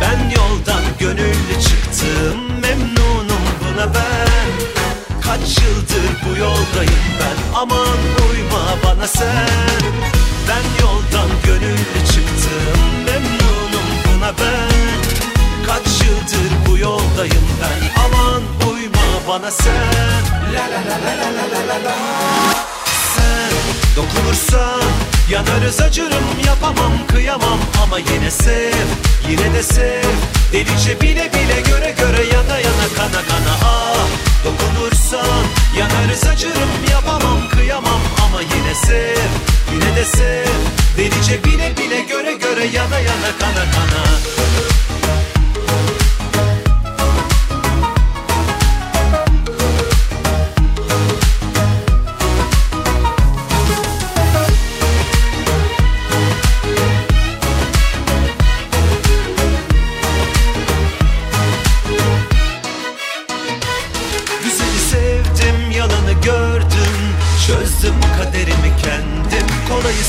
Ben 0.00 0.30
yoldan 0.30 0.84
gönüllü 0.98 1.62
çıktım. 1.62 2.60
Memnunum 2.62 3.42
buna 3.60 3.94
ben 3.94 4.25
Kaç 5.26 5.58
yıldır 5.58 6.06
bu 6.24 6.38
yoldayım 6.38 7.04
ben? 7.20 7.58
Aman 7.60 7.98
uyma 8.30 8.62
bana 8.84 9.06
sen. 9.06 9.48
Ben 10.48 10.84
yoldan 10.84 11.30
gönüllü 11.44 12.06
çıktım 12.06 12.80
Memnunum 13.06 13.88
buna 14.04 14.28
ben. 14.28 15.02
Kaç 15.66 15.86
yıldır 16.02 16.52
bu 16.68 16.78
yoldayım 16.78 17.44
ben? 17.62 18.02
Aman 18.04 18.42
uyma 18.70 19.28
bana 19.28 19.50
sen. 19.50 20.22
La 20.54 20.62
la 20.62 20.80
la 20.88 20.98
la 21.06 21.26
la 21.36 21.42
la 21.52 21.68
la 21.68 21.84
la. 21.84 21.96
Sen 23.16 23.52
dokunursan 23.96 24.82
Yanarız 25.30 25.80
acırım 25.80 26.24
yapamam 26.46 26.92
kıyamam. 27.08 27.58
Ama 27.82 27.98
yine 27.98 28.30
sev 28.30 28.86
yine 29.30 29.54
de 29.54 29.62
sev. 29.62 30.02
Delice 30.52 31.00
bile 31.00 31.32
bile 31.32 31.60
göre 31.60 31.94
göre 31.98 32.24
yana 32.34 32.58
yana 32.58 32.88
kana 32.96 33.22
kana. 33.28 33.54
Ah 33.64 34.25
Dokunursan 34.44 35.44
yanarız 35.78 36.24
acırım 36.24 36.70
yapamam 36.90 37.48
kıyamam. 37.48 38.00
Ama 38.26 38.40
yine 38.40 38.74
sev 38.74 39.28
yine 39.72 39.96
de 39.96 40.04
sev. 40.04 40.46
Delice 40.96 41.44
bile 41.44 41.76
bile 41.76 42.00
göre 42.00 42.32
göre 42.32 42.66
yana 42.66 42.98
yana 42.98 43.30
kana 43.38 43.64
kana 43.72 44.06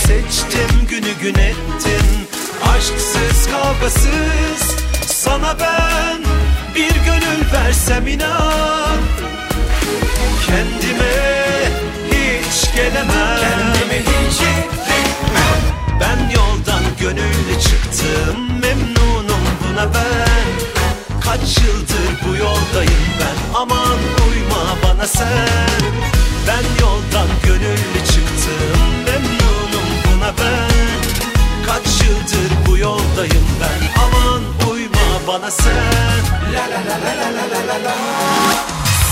seçtim 0.08 0.88
günü 0.90 1.14
gün 1.22 1.36
ettim 1.42 2.08
Aşksız 2.64 3.52
kavgasız. 3.52 4.76
Sana 5.06 5.60
ben 5.60 6.22
bir 6.76 6.96
gönül 7.06 7.52
versem 7.54 8.08
inan. 8.08 8.98
Kendime 10.48 11.14
hiç 12.12 12.76
gelemem. 12.76 13.40
Kendime 13.40 14.00
hiç 14.00 14.42
Ben 16.02 16.30
yoldan 16.30 16.84
gönüllü 17.00 17.62
çıktım. 17.62 18.60
Memnunum 18.62 19.44
buna 19.64 19.94
ben. 19.94 20.48
Kaç 21.22 21.58
yıldır 21.58 22.28
bu 22.28 22.36
yoldayım 22.36 23.08
ben. 23.20 23.60
Aman 23.60 23.98
uyma 24.30 24.78
bana 24.84 25.08
sen. 25.08 25.48
Ben 26.48 26.86
yoldan 26.86 27.28
gönüllü 27.44 28.06
çıktım 28.08 28.97
bana 35.48 35.52
sen 35.52 36.24
La 36.54 36.66
la 36.68 36.80
la 36.88 36.98
la 37.04 37.14
la 37.20 37.46
la 37.52 37.62
la 37.68 37.78
la. 37.86 37.96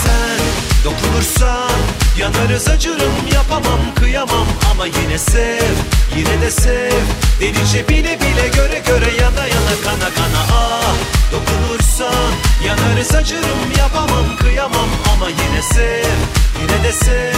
Sen 0.03 0.39
dokunursan 0.83 1.79
yanarız 2.17 2.67
acırım 2.69 3.13
yapamam 3.33 3.95
kıyamam. 3.95 4.47
Ama 4.71 4.85
yine 4.85 5.17
sev 5.17 5.75
yine 6.17 6.41
de 6.41 6.51
sev. 6.51 7.05
Delice 7.39 7.89
bile 7.89 8.19
bile 8.19 8.47
göre 8.47 8.79
göre 8.87 9.11
yana 9.21 9.45
yana 9.47 9.75
kana 9.83 10.09
kana. 10.15 10.41
Ah 10.53 10.95
dokunursan 11.31 12.31
yanarız 12.65 13.15
acırım 13.15 13.71
yapamam 13.77 14.37
kıyamam. 14.39 14.89
Ama 15.13 15.29
yine 15.29 15.61
sev 15.61 16.17
yine 16.61 16.83
de 16.83 16.91
sev. 16.91 17.35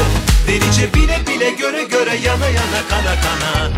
Delice 0.47 0.93
bile 0.93 1.27
bile 1.27 1.49
göre 1.49 1.83
göre 1.83 2.15
yana 2.15 2.47
yana 2.47 2.81
kana 2.89 3.15
kana. 3.21 3.71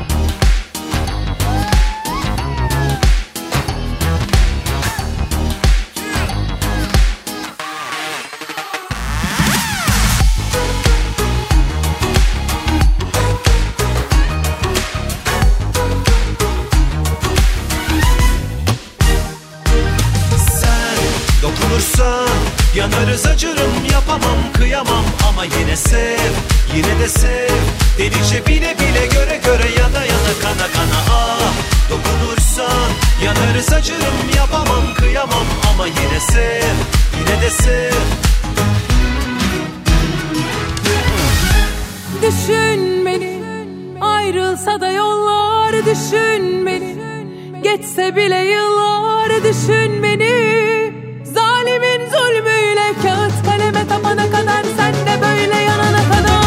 Yanarız 23.00 23.26
acırım 23.26 23.86
yapamam 23.92 24.38
kıyamam. 24.54 25.06
Ama 25.30 25.46
yine 25.46 25.76
sev 25.76 26.32
yine 26.76 27.00
de 27.00 27.08
sev. 27.08 27.50
Delice 27.98 28.46
bile 28.46 28.76
bile 28.80 29.06
göre 29.06 29.40
göre 29.46 29.68
yana 29.80 30.06
yana 30.06 30.34
kana 30.42 30.68
kana 30.74 31.00
ah. 31.12 31.54
Dokunursan 31.90 32.90
yanarız 33.26 33.74
acırım 33.74 34.30
yapamam 34.36 34.94
kıyamam. 34.98 35.46
Ama 35.74 35.88
yine 35.88 36.20
sev 36.20 36.76
yine 37.20 37.42
de 37.42 37.50
sev. 37.50 37.94
Düşün 42.22 43.06
beni 43.06 43.40
ayrılsa 44.02 44.82
da 44.82 44.92
yollar 44.92 45.74
düşün 45.74 46.66
beni. 46.66 47.00
Geçse 47.64 48.16
bile 48.16 48.46
yıllar 48.46 49.44
düşün 49.44 50.04
beni 50.04 50.89
tapana 53.90 54.32
kadar 54.32 54.64
Sen 54.78 54.94
de 54.94 55.22
böyle 55.22 55.56
yanana 55.56 56.04
kadar. 56.12 56.40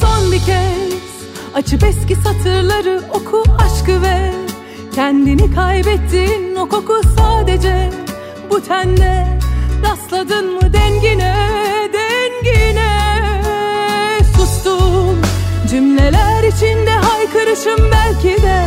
Son 0.00 0.32
bir 0.32 0.38
kez 0.38 1.00
açıp 1.54 1.84
eski 1.84 2.14
satırları 2.14 3.02
oku 3.14 3.42
aşkı 3.58 4.02
ve 4.02 4.32
Kendini 4.94 5.54
kaybettin 5.54 6.56
o 6.56 6.68
koku 6.68 7.00
sadece 7.18 7.90
bu 8.50 8.62
tende 8.62 9.40
Rastladın 9.84 10.54
mı 10.54 10.72
dengine 10.72 11.34
dengine 12.60 14.20
Sustum. 14.36 15.22
Cümleler 15.70 16.42
içinde 16.42 16.90
haykırışım 16.90 17.90
belki 17.92 18.42
de 18.42 18.62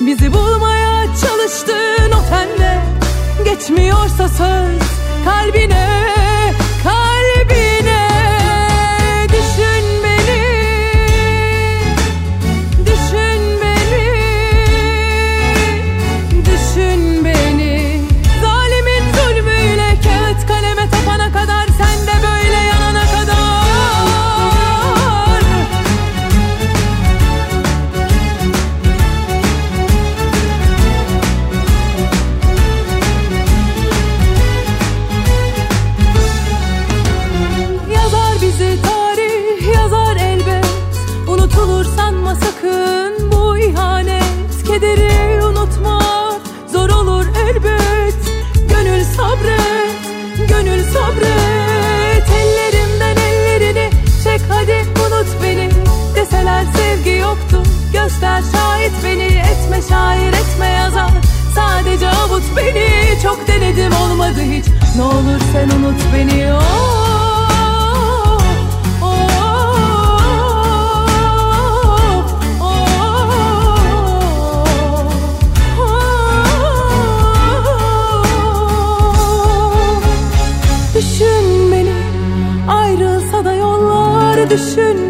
Bizi 0.00 0.32
bulmaya 0.32 1.06
çalıştın 1.06 2.12
o 2.12 2.28
tende 2.30 2.80
Geçmiyorsa 3.44 4.28
söz 4.28 4.82
kalbine 5.24 6.31
göster 58.22 58.42
şahit 58.52 58.92
beni 59.04 59.22
Etme 59.22 59.82
şair 59.88 60.28
etme 60.32 60.66
yazar. 60.66 61.10
Sadece 61.54 62.08
avut 62.08 62.42
beni 62.56 62.88
Çok 63.22 63.48
denedim 63.48 63.92
olmadı 63.92 64.40
hiç. 64.40 64.64
Ne 64.96 65.02
olur 65.02 65.40
sen 65.52 65.68
unut 65.68 66.00
beni. 66.14 66.52
Oh, 66.54 66.58
oh, 69.02 69.28
Düşün 80.94 81.72
beni 81.72 81.94
ayrılsa 82.68 83.54
yollar 83.54 84.50
düşün 84.50 85.01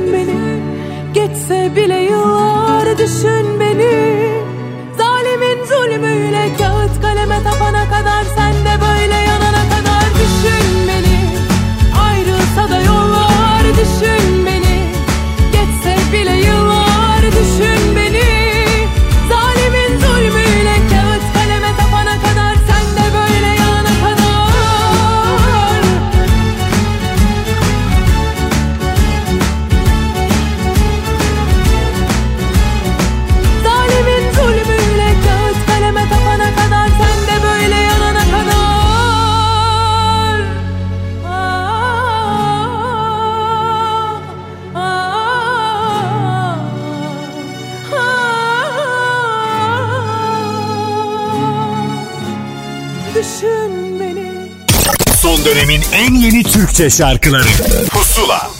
Türkçe 56.82 56.96
şarkıları 57.02 57.42
Pusula 57.90 58.50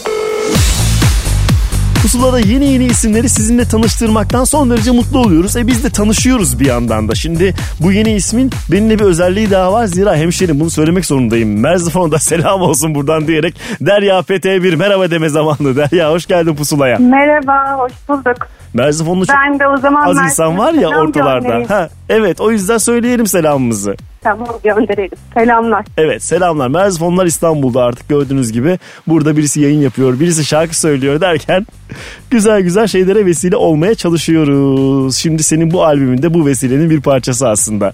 Pusula'da 2.03 2.39
yeni 2.39 2.73
yeni 2.73 2.85
isimleri 2.85 3.28
sizinle 3.28 3.65
tanıştırmaktan 3.65 4.44
son 4.44 4.70
derece 4.70 4.90
mutlu 4.90 5.19
oluyoruz. 5.19 5.57
E 5.57 5.66
biz 5.66 5.85
de 5.85 5.90
tanışıyoruz 5.90 6.61
bir 6.61 6.66
yandan 6.66 7.09
da. 7.09 7.15
Şimdi 7.15 7.55
bu 7.81 7.93
yeni 7.93 8.15
ismin 8.15 8.51
benimle 8.73 8.99
bir 8.99 9.05
özelliği 9.05 9.51
daha 9.51 9.73
var. 9.73 9.86
Zira 9.86 10.16
hemşerim 10.16 10.61
bunu 10.61 10.70
söylemek 10.70 11.07
zorundayım. 11.07 11.61
Merzifon'a 11.61 12.12
da 12.12 12.19
selam 12.19 12.62
olsun 12.62 12.94
buradan 12.94 13.27
diyerek 13.27 13.55
Derya 13.81 14.19
PT1 14.19 14.77
merhaba 14.77 15.11
deme 15.11 15.28
zamanı. 15.28 15.77
Derya 15.77 16.11
hoş 16.11 16.27
geldin 16.27 16.55
Pusula'ya. 16.55 16.99
Merhaba, 16.99 17.77
hoş 17.78 17.93
bulduk. 18.09 18.49
Merzifonlu 18.74 19.27
çok 19.27 19.36
Ben 19.36 19.59
de 19.59 19.69
o 19.69 19.77
zaman 19.77 20.09
az 20.09 20.16
insan 20.19 20.59
var 20.59 20.73
ya 20.73 20.89
ortalarda. 20.89 21.74
Ha, 21.74 21.89
evet 22.09 22.40
o 22.40 22.51
yüzden 22.51 22.78
söyleyelim 22.78 23.27
selamımızı. 23.27 23.97
Tamam 24.23 24.49
gönderelim. 24.65 25.19
Selamlar. 25.35 25.85
Evet 25.97 26.23
selamlar. 26.23 26.69
Merzifonlar 26.69 27.27
İstanbul'da 27.27 27.82
artık 27.82 28.09
gördüğünüz 28.09 28.53
gibi. 28.53 28.78
Burada 29.07 29.36
birisi 29.36 29.61
yayın 29.61 29.81
yapıyor, 29.81 30.20
birisi 30.20 30.44
şarkı 30.44 30.78
söylüyor 30.78 31.20
derken 31.20 31.66
güzel 32.31 32.61
güzel 32.61 32.86
şeylere 32.86 33.27
vesile 33.27 33.57
olmaya 33.57 33.94
çalışıyoruz. 33.94 35.16
Şimdi 35.16 35.43
senin 35.43 35.70
bu 35.70 35.85
albümünde 35.85 36.35
bu 36.35 36.47
vesilenin 36.47 36.90
bir 36.90 37.01
parçası 37.01 37.49
aslında. 37.49 37.93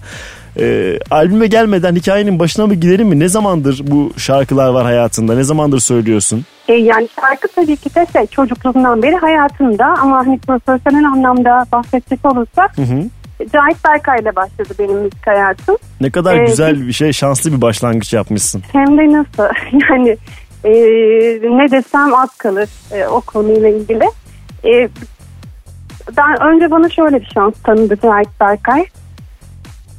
Ee, 0.59 0.99
albüme 1.11 1.47
gelmeden 1.47 1.95
hikayenin 1.95 2.39
başına 2.39 2.67
mı 2.67 2.73
gidelim 2.73 3.07
mi? 3.07 3.19
Ne 3.19 3.29
zamandır 3.29 3.81
bu 3.87 4.13
şarkılar 4.17 4.69
var 4.69 4.83
hayatında? 4.83 5.35
Ne 5.35 5.43
zamandır 5.43 5.79
söylüyorsun? 5.79 6.45
E, 6.69 6.73
yani 6.73 7.09
şarkı 7.21 7.47
tabii 7.55 7.75
ki 7.75 7.95
de 7.95 8.05
şey, 8.13 8.27
çocukluğundan 8.27 9.03
beri 9.03 9.15
hayatımda 9.15 9.85
ama 9.85 10.17
hani 10.17 10.39
profesyonel 10.39 11.05
anlamda 11.05 11.65
bahsedecek 11.71 12.25
olursak 12.25 12.77
Hı 12.77 12.81
hı. 12.81 13.03
Cahit 13.53 13.85
Berkay 13.87 14.19
ile 14.19 14.35
başladı 14.35 14.73
benim 14.79 14.97
müzik 14.97 15.27
hayatım. 15.27 15.77
Ne 16.01 16.09
kadar 16.09 16.35
Ee, 16.35 16.45
güzel 16.45 16.87
bir 16.87 16.93
şey, 16.93 17.13
şanslı 17.13 17.53
bir 17.53 17.61
başlangıç 17.61 18.13
yapmışsın. 18.13 18.63
Hem 18.71 18.97
de 18.97 19.11
nasıl 19.17 19.53
yani 19.89 20.17
e, 20.63 20.71
ne 21.57 21.71
desem 21.71 22.13
az 22.13 22.37
kalır 22.37 22.69
e, 22.91 23.07
o 23.07 23.21
konuyla 23.21 23.69
ilgili. 23.69 24.03
E, 24.65 24.89
ben 26.17 26.41
önce 26.41 26.71
bana 26.71 26.89
şöyle 26.89 27.21
bir 27.21 27.31
şans 27.33 27.53
tanıdı 27.63 27.97
Cahit 28.01 28.29
Berkay. 28.39 28.85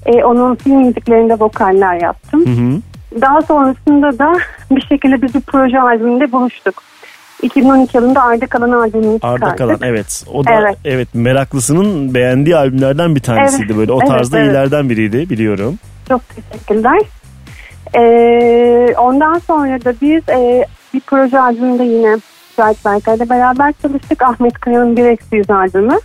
E, 0.07 0.25
onun 0.25 0.55
film 0.55 0.77
müziklerinde 0.87 1.35
vokaller 1.41 2.01
yaptım. 2.01 2.47
Hı 2.47 2.51
hı. 2.51 2.81
Daha 3.21 3.43
sonrasında 3.43 4.19
da 4.19 4.33
bir 4.71 4.81
şekilde 4.81 5.23
biz 5.23 5.35
bir 5.35 5.41
proje 5.41 5.81
albümünde 5.81 6.33
buluştuk. 6.33 6.83
2012 7.43 7.97
yılında 7.97 8.23
Arda 8.23 8.47
Kalan 8.47 8.71
albümünü 8.71 9.15
çıkardık. 9.15 9.43
Arda 9.43 9.57
Kalan 9.57 9.79
evet. 9.83 10.25
O 10.33 10.45
da 10.45 10.51
evet. 10.53 10.79
Evet. 10.85 11.09
meraklısının 11.15 12.15
beğendiği 12.15 12.57
albümlerden 12.57 13.15
bir 13.15 13.21
tanesiydi 13.21 13.65
Evet, 13.67 13.77
böyle. 13.77 13.93
O 13.93 13.99
evet, 14.03 14.09
tarzda 14.09 14.39
evet. 14.39 14.51
ileriden 14.51 14.91
biriydi 14.91 15.31
biliyorum. 15.31 15.79
Çok 16.09 16.21
teşekkürler. 16.29 17.01
Ee, 17.95 18.95
ondan 18.99 19.39
sonra 19.39 19.85
da 19.85 19.95
biz 20.03 20.29
e, 20.29 20.67
bir 20.95 21.01
proje 21.01 21.41
albümünde 21.41 21.85
yine 21.85 22.19
Cahit 22.57 22.85
Berkay'la 22.85 23.29
beraber 23.29 23.75
çalıştık. 23.83 24.23
Ahmet 24.23 24.59
Kaya'nın 24.61 24.97
Bir 24.97 25.05
Eksi 25.05 25.37
Yüz 25.37 25.51
albümü. 25.51 25.99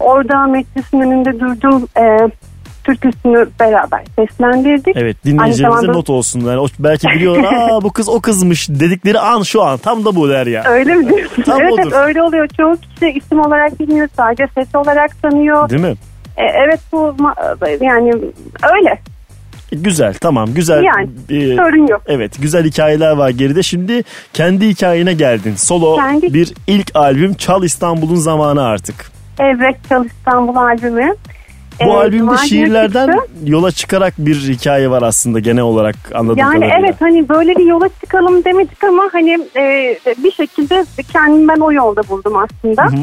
Orada 0.00 0.46
meclisin 0.46 1.00
önünde 1.00 1.40
durdum. 1.40 1.88
E, 1.96 2.28
türküsünü 2.94 3.48
beraber 3.60 4.00
seslendirdik. 4.18 4.96
Evet 4.96 5.16
dinleyicilerimize 5.24 5.80
zamanda- 5.80 5.92
not 5.98 6.10
olsun. 6.10 6.40
Yani 6.40 6.58
o, 6.58 6.66
belki 6.78 7.06
biliyorlar 7.08 7.52
aa 7.70 7.82
bu 7.82 7.92
kız 7.92 8.08
o 8.08 8.20
kızmış 8.20 8.68
dedikleri 8.68 9.18
an 9.20 9.42
şu 9.42 9.62
an 9.62 9.78
tam 9.78 10.04
da 10.04 10.16
bu 10.16 10.28
der 10.28 10.46
ya. 10.46 10.64
Öyle 10.64 10.94
mi 10.94 11.08
diyorsun? 11.08 11.42
Tam 11.42 11.60
evet, 11.60 11.72
odur. 11.72 11.82
evet 11.82 11.92
öyle 11.92 12.22
oluyor. 12.22 12.48
Çoğu 12.48 12.76
kişi 12.76 13.10
isim 13.12 13.40
olarak 13.40 13.80
bilmiyor. 13.80 14.08
Sadece 14.16 14.44
ses 14.54 14.74
olarak 14.74 15.22
tanıyor. 15.22 15.70
Değil 15.70 15.82
mi? 15.82 15.94
E, 16.36 16.42
evet 16.44 16.80
bu 16.92 17.16
yani 17.80 18.12
öyle. 18.74 18.98
Güzel 19.72 20.14
tamam 20.14 20.54
güzel. 20.54 20.82
Yani, 20.82 21.08
Ee, 21.30 21.56
sorun 21.56 21.86
yok. 21.86 22.02
Evet 22.06 22.32
güzel 22.42 22.64
hikayeler 22.64 23.10
var 23.12 23.30
geride. 23.30 23.62
Şimdi 23.62 24.02
kendi 24.32 24.68
hikayene 24.68 25.12
geldin. 25.14 25.54
Solo 25.56 25.96
Kendi- 25.96 26.34
bir 26.34 26.54
ilk 26.66 26.90
albüm 26.96 27.34
Çal 27.34 27.64
İstanbul'un 27.64 28.14
zamanı 28.16 28.62
artık. 28.64 29.10
Evet 29.38 29.76
Çal 29.88 30.04
İstanbul 30.04 30.56
albümü. 30.56 31.14
Bu 31.84 31.88
Ee, 31.88 31.96
albümde 31.96 32.36
şiirlerden 32.48 33.06
çıktı. 33.06 33.28
yola 33.44 33.70
çıkarak 33.70 34.14
bir 34.18 34.34
hikaye 34.34 34.90
var 34.90 35.02
aslında 35.02 35.38
genel 35.40 35.62
olarak 35.62 35.96
anladığım 36.14 36.38
Yani 36.38 36.54
kadarıyla. 36.60 36.78
evet 36.80 36.94
hani 37.00 37.28
böyle 37.28 37.56
bir 37.56 37.66
yola 37.66 37.88
çıkalım 38.00 38.44
demedik 38.44 38.84
ama 38.84 39.08
hani 39.12 39.38
e, 39.56 39.96
bir 40.24 40.32
şekilde 40.32 40.84
kendimi 41.12 41.48
ben 41.48 41.56
o 41.60 41.72
yolda 41.72 42.00
buldum 42.08 42.32
aslında. 42.36 42.84
Hı 42.84 42.88
hı. 42.96 43.00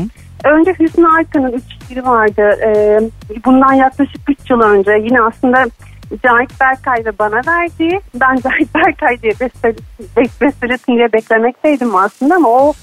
Önce 0.55 0.73
Hüsnü 0.79 1.07
Arkan'ın 1.07 1.51
üç 1.53 1.63
şiiri 1.87 2.05
vardı. 2.05 2.41
E, 2.65 2.99
bundan 3.45 3.73
yaklaşık 3.73 4.21
3 4.29 4.49
yıl 4.49 4.61
önce 4.61 4.91
yine 4.91 5.21
aslında 5.21 5.65
Cahit 6.23 6.59
Berkay 6.61 7.05
ve 7.05 7.19
bana 7.19 7.41
verdiği 7.47 8.01
ben 8.15 8.35
Cahit 8.35 8.75
Berkay 8.75 9.21
diye 9.21 9.31
bestele- 9.31 9.77
be- 10.17 10.45
bestelesin 10.45 10.95
diye 10.95 11.13
beklemekteydim 11.13 11.95
aslında 11.95 12.35
ama 12.35 12.49
o 12.49 12.73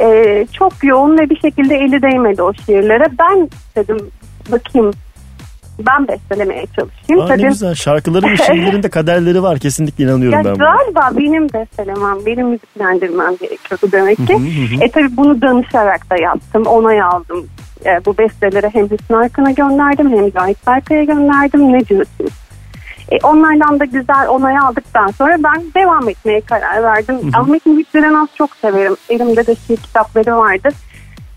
e, 0.00 0.46
çok 0.52 0.72
yoğun 0.82 1.18
ve 1.18 1.30
bir 1.30 1.40
şekilde 1.40 1.74
eli 1.76 2.02
değmedi 2.02 2.42
o 2.42 2.52
şiirlere. 2.54 3.04
Ben 3.18 3.48
dedim 3.76 3.98
bakayım 4.52 4.90
ben 5.86 6.08
bestelemeye 6.08 6.66
çalışayım. 6.66 7.20
Aa, 7.20 7.24
ne 7.24 7.28
Tabii- 7.28 7.48
güzel 7.48 7.74
şarkıların 7.74 8.28
ve 8.32 8.36
şiirlerinde 8.36 8.88
kaderleri 8.90 9.42
var 9.42 9.58
kesinlikle 9.58 10.04
inanıyorum 10.04 10.38
ya 10.38 10.44
ben. 10.44 10.54
buna. 10.54 10.76
galiba 10.76 11.18
benim 11.18 11.48
bestelemem, 11.48 12.26
benim 12.26 12.48
müziklendirmem 12.48 13.36
gerekiyordu 13.36 13.88
demek 13.92 14.16
ki. 14.16 14.34
Hı 14.34 14.38
hı 14.38 14.76
hı. 14.76 14.84
E 14.84 14.90
tabii 14.90 15.16
bunu 15.16 15.42
danışarak 15.42 16.10
da 16.10 16.16
yaptım, 16.16 16.62
onay 16.66 17.02
aldım. 17.02 17.46
E, 17.86 18.04
bu 18.06 18.18
besteleri 18.18 18.70
hem 18.72 18.84
Hüsnü 18.90 19.16
Arkan'a 19.16 19.50
gönderdim 19.50 20.10
hem 20.10 20.30
Cahit 20.30 20.66
Berkay'a 20.66 21.04
gönderdim. 21.04 21.72
Ne 21.72 21.86
diyorsunuz? 21.86 22.32
E, 23.12 23.16
onlardan 23.22 23.80
da 23.80 23.84
güzel 23.84 24.28
onay 24.28 24.58
aldıktan 24.58 25.08
sonra 25.08 25.36
ben 25.44 25.62
devam 25.76 26.08
etmeye 26.08 26.40
karar 26.40 26.82
verdim. 26.82 27.16
Ahmet 27.34 27.66
Mühit 27.66 27.88
az 27.94 28.28
çok 28.34 28.56
severim. 28.56 28.96
Elimde 29.08 29.46
de 29.46 29.54
şiir 29.54 29.76
kitapları 29.76 30.36
vardır. 30.36 30.74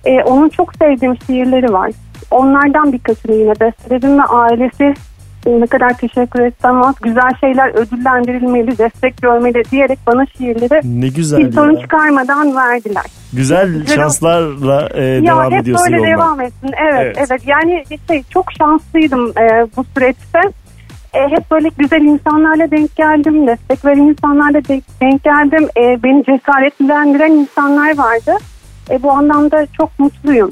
E, 0.05 0.23
onun 0.23 0.49
çok 0.49 0.71
sevdiğim 0.75 1.17
şiirleri 1.27 1.73
var. 1.73 1.91
Onlardan 2.31 2.93
birkaçını 2.93 3.35
yine 3.35 3.51
besteledim 3.59 4.17
ve 4.17 4.23
ailesi 4.23 4.93
e, 5.45 5.59
ne 5.61 5.67
kadar 5.67 5.93
teşekkür 5.97 6.39
etsem 6.39 6.81
az 6.83 6.95
güzel 7.01 7.29
şeyler 7.41 7.69
ödüllendirilmeli, 7.75 8.77
destek 8.77 9.21
görmeli 9.21 9.63
diyerek 9.71 9.99
bana 10.07 10.25
şiirleri 10.37 11.01
Ne 11.01 11.07
güzel 11.07 11.39
bir 11.39 11.51
sorun 11.51 11.75
ya. 11.75 11.81
çıkarmadan 11.81 12.55
verdiler. 12.55 13.03
Güzel 13.33 13.67
Güzel 13.73 13.95
şanslarla 13.95 14.89
e, 14.93 15.03
ya 15.03 15.23
devam 15.23 15.51
hep 15.51 15.61
ediyorsun 15.61 15.85
böyle 15.85 15.97
yoluna. 15.97 16.11
devam 16.17 16.41
etsin. 16.41 16.71
Evet, 16.91 17.01
Evet. 17.17 17.17
evet. 17.29 17.41
Yani 17.47 17.83
şey 18.07 18.23
çok 18.29 18.45
şanslıydım 18.59 19.29
e, 19.37 19.67
bu 19.77 19.83
süreçte. 19.83 20.39
E, 21.13 21.19
hep 21.19 21.51
böyle 21.51 21.69
güzel 21.77 22.01
insanlarla 22.01 22.71
denk 22.71 22.95
geldim. 22.95 23.47
Destek 23.47 23.85
veren 23.85 23.97
insanlarla 23.97 24.65
denk, 24.67 24.83
denk 25.01 25.23
geldim. 25.23 25.67
E, 25.77 26.03
beni 26.03 26.23
cesaretlendiren 26.25 27.31
insanlar 27.31 27.97
vardı. 27.97 28.31
E, 28.91 29.03
bu 29.03 29.11
anlamda 29.11 29.67
çok 29.77 29.99
mutluyum. 29.99 30.51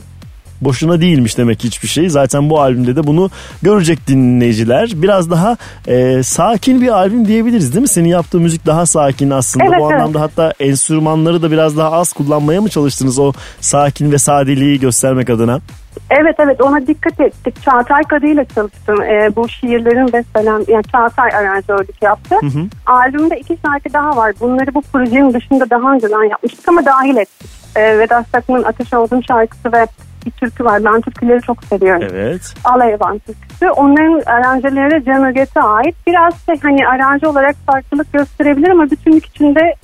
Boşuna 0.61 1.01
değilmiş 1.01 1.37
demek 1.37 1.63
hiçbir 1.63 1.87
şey. 1.87 2.09
Zaten 2.09 2.49
bu 2.49 2.61
albümde 2.61 2.95
de 2.95 3.07
bunu 3.07 3.29
görecek 3.61 4.07
dinleyiciler. 4.07 4.91
Biraz 4.95 5.31
daha 5.31 5.57
e, 5.87 6.23
sakin 6.23 6.81
bir 6.81 6.87
albüm 6.87 7.27
diyebiliriz 7.27 7.73
değil 7.73 7.81
mi? 7.81 7.87
Senin 7.87 8.09
yaptığın 8.09 8.41
müzik 8.41 8.65
daha 8.65 8.85
sakin 8.85 9.29
aslında. 9.29 9.65
Evet, 9.65 9.79
bu 9.79 9.91
evet. 9.91 10.01
anlamda 10.01 10.21
hatta 10.21 10.53
enstrümanları 10.59 11.41
da 11.41 11.51
biraz 11.51 11.77
daha 11.77 11.91
az 11.91 12.13
kullanmaya 12.13 12.61
mı 12.61 12.69
çalıştınız 12.69 13.19
o 13.19 13.33
sakin 13.61 14.11
ve 14.11 14.17
sadeliği 14.17 14.79
göstermek 14.79 15.29
adına? 15.29 15.59
Evet 16.09 16.35
evet 16.39 16.61
ona 16.61 16.87
dikkat 16.87 17.19
ettik. 17.19 17.63
Çağatay 17.63 18.03
Kadı 18.03 18.27
ile 18.27 18.45
çalıştım. 18.55 19.01
E, 19.01 19.35
bu 19.35 19.49
şiirlerin 19.49 20.13
beselen 20.13 20.65
yani 20.67 20.83
Çağatay 20.91 21.29
aranjörlük 21.33 22.01
yaptı. 22.01 22.35
Hı 22.41 22.45
hı. 22.45 22.65
Albümde 22.85 23.39
iki 23.39 23.57
şarkı 23.65 23.93
daha 23.93 24.17
var. 24.17 24.33
Bunları 24.39 24.73
bu 24.73 24.81
projenin 24.81 25.33
dışında 25.33 25.69
daha 25.69 25.93
önceden 25.93 26.29
yapmıştık 26.29 26.67
ama 26.67 26.85
dahil 26.85 27.17
ettik. 27.17 27.49
E, 27.75 27.99
Vedat 27.99 28.27
Sakman'ın 28.27 28.63
Ateş 28.63 28.93
Oldum 28.93 29.23
şarkısı 29.23 29.71
ve 29.73 29.87
bir 30.25 30.31
türkü 30.31 30.65
var. 30.65 30.83
Ben 30.83 31.01
türküleri 31.01 31.41
çok 31.41 31.63
seviyorum. 31.63 32.07
Evet. 32.11 32.53
Alayvan 32.63 33.19
türküsü. 33.19 33.69
Onların 33.69 34.21
aranjeleri 34.25 35.05
Cem 35.05 35.23
Öget'e 35.23 35.61
ait. 35.61 35.95
Biraz 36.07 36.33
şey 36.45 36.59
hani 36.61 36.87
aranje 36.87 37.27
olarak 37.27 37.55
farklılık 37.67 38.13
gösterebilir 38.13 38.69
ama 38.69 38.91
bütünlük 38.91 39.25
içinde 39.25 39.75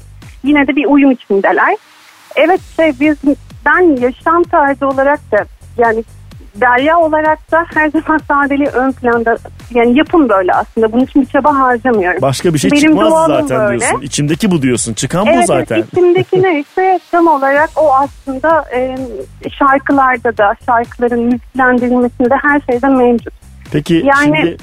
yine 0.43 0.67
de 0.67 0.75
bir 0.75 0.85
uyum 0.85 1.11
içindeler. 1.11 1.75
Evet 2.35 2.61
şey 2.75 2.93
biz 2.99 3.17
ben 3.65 3.81
yaşam 4.01 4.43
tarzı 4.43 4.87
olarak 4.87 5.19
da 5.31 5.45
yani 5.77 6.03
Derya 6.61 6.99
olarak 6.99 7.51
da 7.51 7.65
her 7.73 7.89
zaman 7.89 8.19
sadeliği 8.27 8.67
ön 8.67 8.91
planda 8.91 9.37
yani 9.73 9.97
yapım 9.97 10.29
böyle 10.29 10.53
aslında. 10.53 10.91
Bunun 10.91 11.03
için 11.03 11.21
bir 11.21 11.27
çaba 11.27 11.59
harcamıyorum. 11.59 12.21
Başka 12.21 12.53
bir 12.53 12.59
şey 12.59 12.71
Benim 12.71 12.81
çıkmaz 12.81 13.13
zaten 13.27 13.59
böyle. 13.59 13.79
diyorsun. 13.79 14.01
İçimdeki 14.01 14.51
bu 14.51 14.61
diyorsun. 14.61 14.93
Çıkan 14.93 15.25
bu 15.25 15.29
Evet, 15.31 15.45
zaten. 15.47 15.75
evet 15.75 15.87
içimdeki 15.93 16.43
neyse 16.43 16.99
tam 17.11 17.27
olarak 17.27 17.69
o 17.75 17.93
aslında 17.93 18.65
e, 18.75 18.97
şarkılarda 19.59 20.37
da 20.37 20.53
şarkıların 20.65 21.19
müziklendirilmesinde 21.19 22.35
her 22.41 22.61
şeyde 22.69 22.87
mevcut. 22.87 23.33
Peki 23.71 23.93
Yani- 24.05 24.37
şimdi 24.37 24.57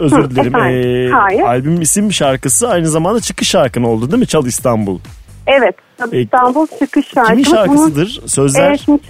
özür 0.00 0.16
Hı, 0.24 0.30
dilerim. 0.30 0.56
efendim. 0.56 1.08
Ee, 1.08 1.10
Hayır. 1.10 1.40
albüm 1.42 1.80
isim 1.80 2.12
şarkısı 2.12 2.68
aynı 2.68 2.88
zamanda 2.88 3.20
çıkış 3.20 3.48
şarkın 3.48 3.82
oldu 3.82 4.10
değil 4.10 4.20
mi? 4.20 4.26
Çal 4.26 4.46
İstanbul. 4.46 4.98
Evet 5.46 5.74
E, 6.12 6.20
İstanbul 6.20 6.66
çıkış 6.78 7.06
şarkımız. 7.14 7.44
Kimin 7.46 7.56
şarkısıdır? 7.56 8.22
Sözler? 8.26 8.68
Evet, 8.68 8.80
şimdi 8.84 9.02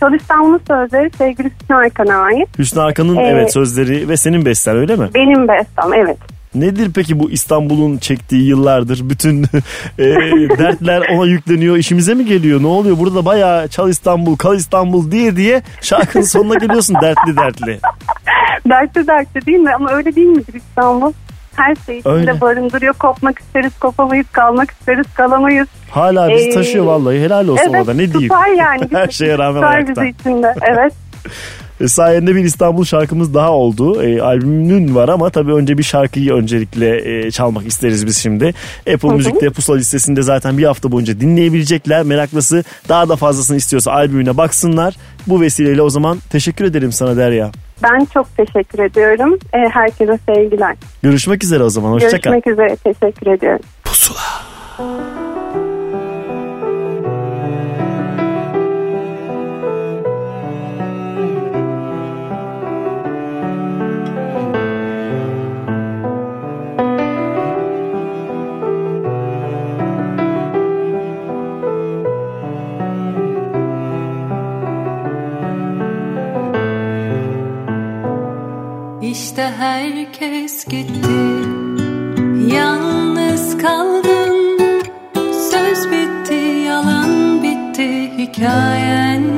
Çal, 0.00 0.08
Çal 0.10 0.14
İstanbul'un 0.14 0.60
sözleri 0.68 1.10
sevgili 1.18 1.50
Hüsnü 1.60 1.76
Arkan'a 1.76 2.16
ait. 2.16 2.58
Hüsnü 2.58 2.82
Arkan'ın 2.82 3.16
Ee, 3.16 3.22
evet 3.22 3.52
sözleri 3.52 4.08
ve 4.08 4.16
senin 4.16 4.44
besten 4.44 4.76
öyle 4.76 4.96
mi? 4.96 5.08
Benim 5.14 5.48
bestem 5.48 5.92
evet. 5.94 6.16
Nedir 6.54 6.90
peki 6.94 7.18
bu 7.18 7.30
İstanbul'un 7.30 7.98
çektiği 7.98 8.46
yıllardır 8.48 9.10
bütün 9.10 9.42
e, 9.98 10.04
dertler 10.58 11.02
ona 11.14 11.26
yükleniyor 11.26 11.76
işimize 11.76 12.14
mi 12.14 12.24
geliyor 12.24 12.62
ne 12.62 12.66
oluyor 12.66 12.98
burada 12.98 13.14
da 13.14 13.24
bayağı 13.24 13.68
çal 13.68 13.88
İstanbul 13.88 14.36
kal 14.36 14.56
İstanbul 14.56 15.10
diye 15.10 15.36
diye 15.36 15.62
şarkının 15.80 16.24
sonuna 16.24 16.54
geliyorsun 16.54 16.96
dertli 17.02 17.36
dertli. 17.36 17.80
dertli 18.68 19.06
dertli 19.06 19.46
değil 19.46 19.58
mi? 19.58 19.74
Ama 19.74 19.90
öyle 19.92 20.16
değil 20.16 20.26
midir 20.26 20.54
İstanbul? 20.54 21.12
Her 21.56 21.74
şey 21.86 21.98
içinde 21.98 22.12
Öyle. 22.14 22.40
barındırıyor. 22.40 22.94
Kopmak 22.94 23.38
isteriz, 23.38 23.78
kopamayız. 23.78 24.26
Kalmak 24.32 24.70
isteriz, 24.70 25.06
kalamayız. 25.14 25.68
Hala 25.90 26.28
bizi 26.30 26.48
Ee, 26.48 26.54
taşıyor 26.54 26.84
vallahi 26.84 27.20
helal 27.20 27.48
olsun 27.48 27.64
evet, 27.70 27.80
orada 27.80 27.94
ne 27.94 28.12
diyeyim. 28.12 28.28
tutar 28.28 28.46
yani. 28.58 28.88
Her 28.92 29.08
şeye 29.08 29.38
rağmen 29.38 29.60
Tutar 29.62 29.74
ayakta. 29.74 30.02
bizi 30.02 30.14
içinde. 30.20 30.54
Evet. 30.62 30.92
E, 31.80 31.88
sayende 31.88 32.34
bir 32.36 32.44
İstanbul 32.44 32.84
şarkımız 32.84 33.34
daha 33.34 33.50
oldu. 33.52 34.02
E, 34.02 34.20
albümün 34.22 34.94
var 34.94 35.08
ama 35.08 35.30
tabii 35.30 35.52
önce 35.54 35.78
bir 35.78 35.82
şarkıyı 35.82 36.32
öncelikle 36.32 37.18
e, 37.26 37.30
çalmak 37.30 37.66
isteriz 37.66 38.06
biz 38.06 38.18
şimdi. 38.18 38.54
Apple 38.94 39.08
Hı 39.08 39.12
hı. 39.12 39.16
Müzik'te 39.16 39.50
Pusula 39.50 39.76
listesinde 39.76 40.22
zaten 40.22 40.58
bir 40.58 40.64
hafta 40.64 40.92
boyunca 40.92 41.20
dinleyebilecekler. 41.20 42.02
Meraklısı 42.02 42.64
daha 42.88 43.08
da 43.08 43.16
fazlasını 43.16 43.56
istiyorsa 43.56 43.92
albümüne 43.92 44.36
baksınlar. 44.36 44.94
Bu 45.26 45.40
vesileyle 45.40 45.82
o 45.82 45.90
zaman 45.90 46.18
teşekkür 46.30 46.64
ederim 46.64 46.92
sana 46.92 47.16
Derya. 47.16 47.50
Ben 47.84 48.04
çok 48.04 48.36
teşekkür 48.36 48.78
ediyorum. 48.78 49.38
Ee, 49.54 49.58
herkese 49.58 50.18
sevgiler. 50.28 50.76
Görüşmek 51.02 51.44
üzere 51.44 51.62
o 51.62 51.70
zaman. 51.70 51.92
Hoşçakal. 51.92 52.30
Görüşmek 52.30 52.46
üzere. 52.46 52.76
Teşekkür 52.76 53.26
ediyorum. 53.26 53.60
İşte 79.14 79.42
herkes 79.58 80.64
gitti. 80.64 81.14
Yalnız 82.54 83.58
kaldım. 83.58 84.58
Söz 85.50 85.90
bitti, 85.90 86.34
yalan 86.66 87.42
bitti 87.42 88.12
Hikayen 88.18 89.33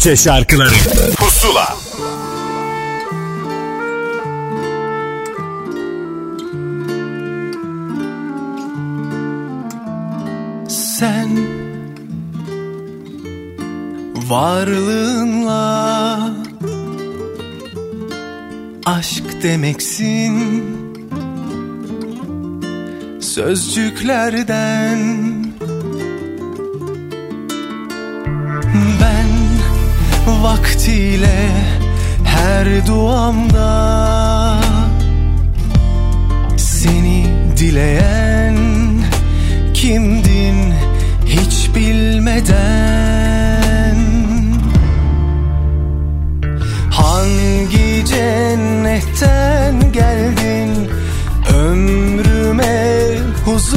Türkçe 0.00 0.16
şarkıları 0.16 0.70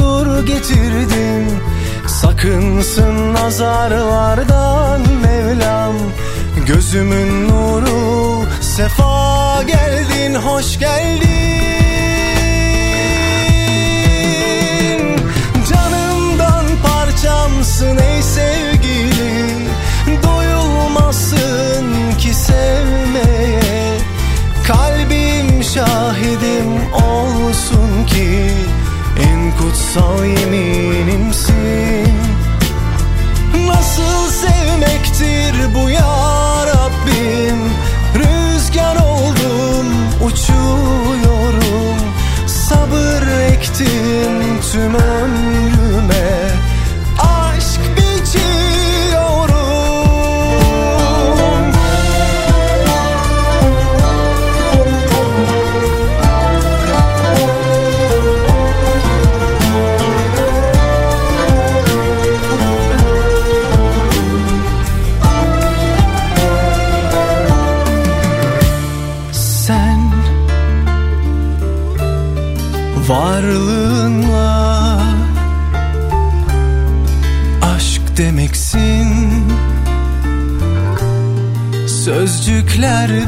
huzur 0.04 0.46
getirdin 0.46 1.50
Sakınsın 2.06 3.34
nazarlardan 3.34 5.00
Mevlam. 5.22 5.94
Gözümün 6.66 7.48
nuru 7.48 8.44
sefa 8.60 9.62
geldin 9.62 10.34
hoş 10.34 10.78
geldin. 10.78 11.28
Canımdan 15.70 16.64
parçamsın 16.82 17.96
ey 17.96 18.22
sevgili 18.22 19.44
Doyulmasın 20.22 22.12
ki 22.18 22.34
sevmeye. 22.34 23.98
Kalbim 24.66 25.62
şahidim 25.64 26.94
olsun 26.94 28.06
ki 28.06 28.63
kutsal 29.94 30.24
yeminimsin 30.24 31.54
Nasıl 33.66 34.30
sevmektir 34.30 35.74
bu 35.74 35.90
ya 35.90 36.23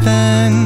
then. 0.07 0.66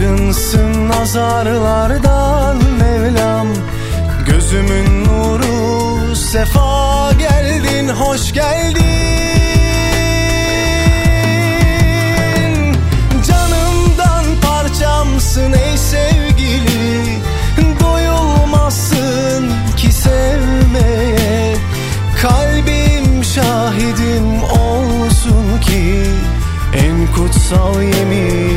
Sakınsın 0.00 0.88
nazarlardan 0.88 2.56
Mevlam. 2.78 3.46
Gözümün 4.26 5.04
nuru 5.04 6.16
sefa 6.16 7.12
geldin 7.12 7.88
hoş 7.88 8.32
geldin. 8.32 8.82
Canımdan 13.28 14.24
parçamsın 14.42 15.52
ey 15.52 15.76
sevgili. 15.76 17.20
Doyulmasın 17.80 19.50
ki 19.76 19.92
sevmeye 19.92 21.56
Kalbim 22.22 23.24
şahidim 23.24 24.42
olsun 24.42 25.60
ki 25.60 26.04
En 26.74 27.06
kutsal 27.14 27.82
yeminimsin 27.82 28.49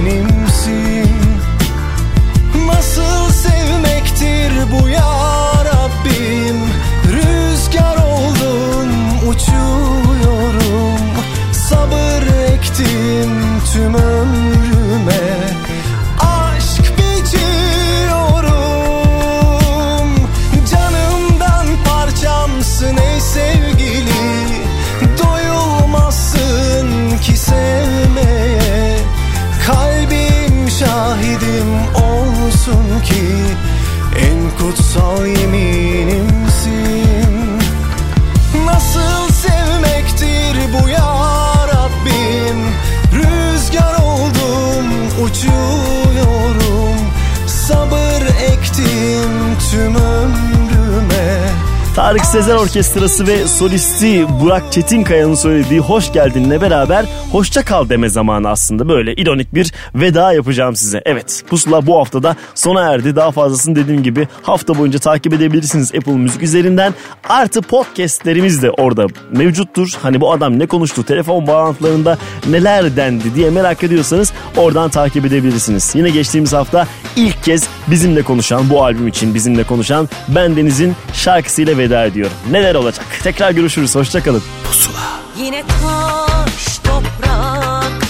Tarık 51.96 52.26
Sezer 52.26 52.56
Orkestrası 52.56 53.28
ve 53.28 53.48
solisti 53.48 54.26
Burak 54.42 54.72
Çetinkaya'nın 54.72 55.36
söylediği 55.36 55.80
Hoş 55.80 56.14
Geldin'le 56.14 56.62
beraber 56.62 57.06
Hoşça 57.32 57.66
Kal 57.66 57.90
deme 57.90 58.10
zamanı 58.10 58.50
aslında. 58.50 58.90
Böyle 58.90 59.14
ironik 59.14 59.56
bir 59.56 59.73
veda 59.96 60.34
yapacağım 60.34 60.76
size. 60.76 61.02
Evet 61.06 61.44
pusula 61.48 61.88
bu 61.88 61.98
haftada 62.00 62.36
sona 62.56 62.82
erdi. 62.82 63.16
Daha 63.16 63.32
fazlasını 63.32 63.76
dediğim 63.76 64.04
gibi 64.04 64.28
hafta 64.42 64.78
boyunca 64.78 65.00
takip 65.00 65.34
edebilirsiniz 65.34 65.96
Apple 65.96 66.12
Müzik 66.12 66.44
üzerinden. 66.44 66.94
Artı 67.30 67.62
podcastlerimiz 67.62 68.62
de 68.62 68.72
orada 68.72 69.08
mevcuttur. 69.32 69.98
Hani 70.02 70.22
bu 70.22 70.32
adam 70.32 70.60
ne 70.60 70.68
konuştu, 70.68 71.04
telefon 71.04 71.48
bağlantılarında 71.48 72.18
neler 72.50 72.96
dendi 72.96 73.36
diye 73.36 73.50
merak 73.50 73.84
ediyorsanız 73.84 74.34
oradan 74.58 74.90
takip 74.90 75.26
edebilirsiniz. 75.26 75.92
Yine 75.96 76.10
geçtiğimiz 76.10 76.54
hafta 76.54 76.88
ilk 77.16 77.44
kez 77.44 77.68
bizimle 77.88 78.24
konuşan, 78.24 78.70
bu 78.70 78.84
albüm 78.84 79.08
için 79.08 79.36
bizimle 79.36 79.64
konuşan 79.64 80.10
Ben 80.28 80.56
Deniz'in 80.56 80.96
şarkısıyla 81.14 81.78
veda 81.78 82.06
ediyorum. 82.06 82.34
Neler 82.52 82.76
olacak? 82.76 83.06
Tekrar 83.24 83.52
görüşürüz. 83.52 83.96
Hoşçakalın. 83.96 84.44
Pusula. 84.64 85.24
Yine 85.38 85.64
taş 85.64 86.78
toprak 86.78 88.03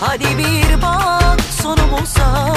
Hadi 0.00 0.38
bir 0.38 0.82
bak 0.82 1.40
sonumuza 1.62 2.56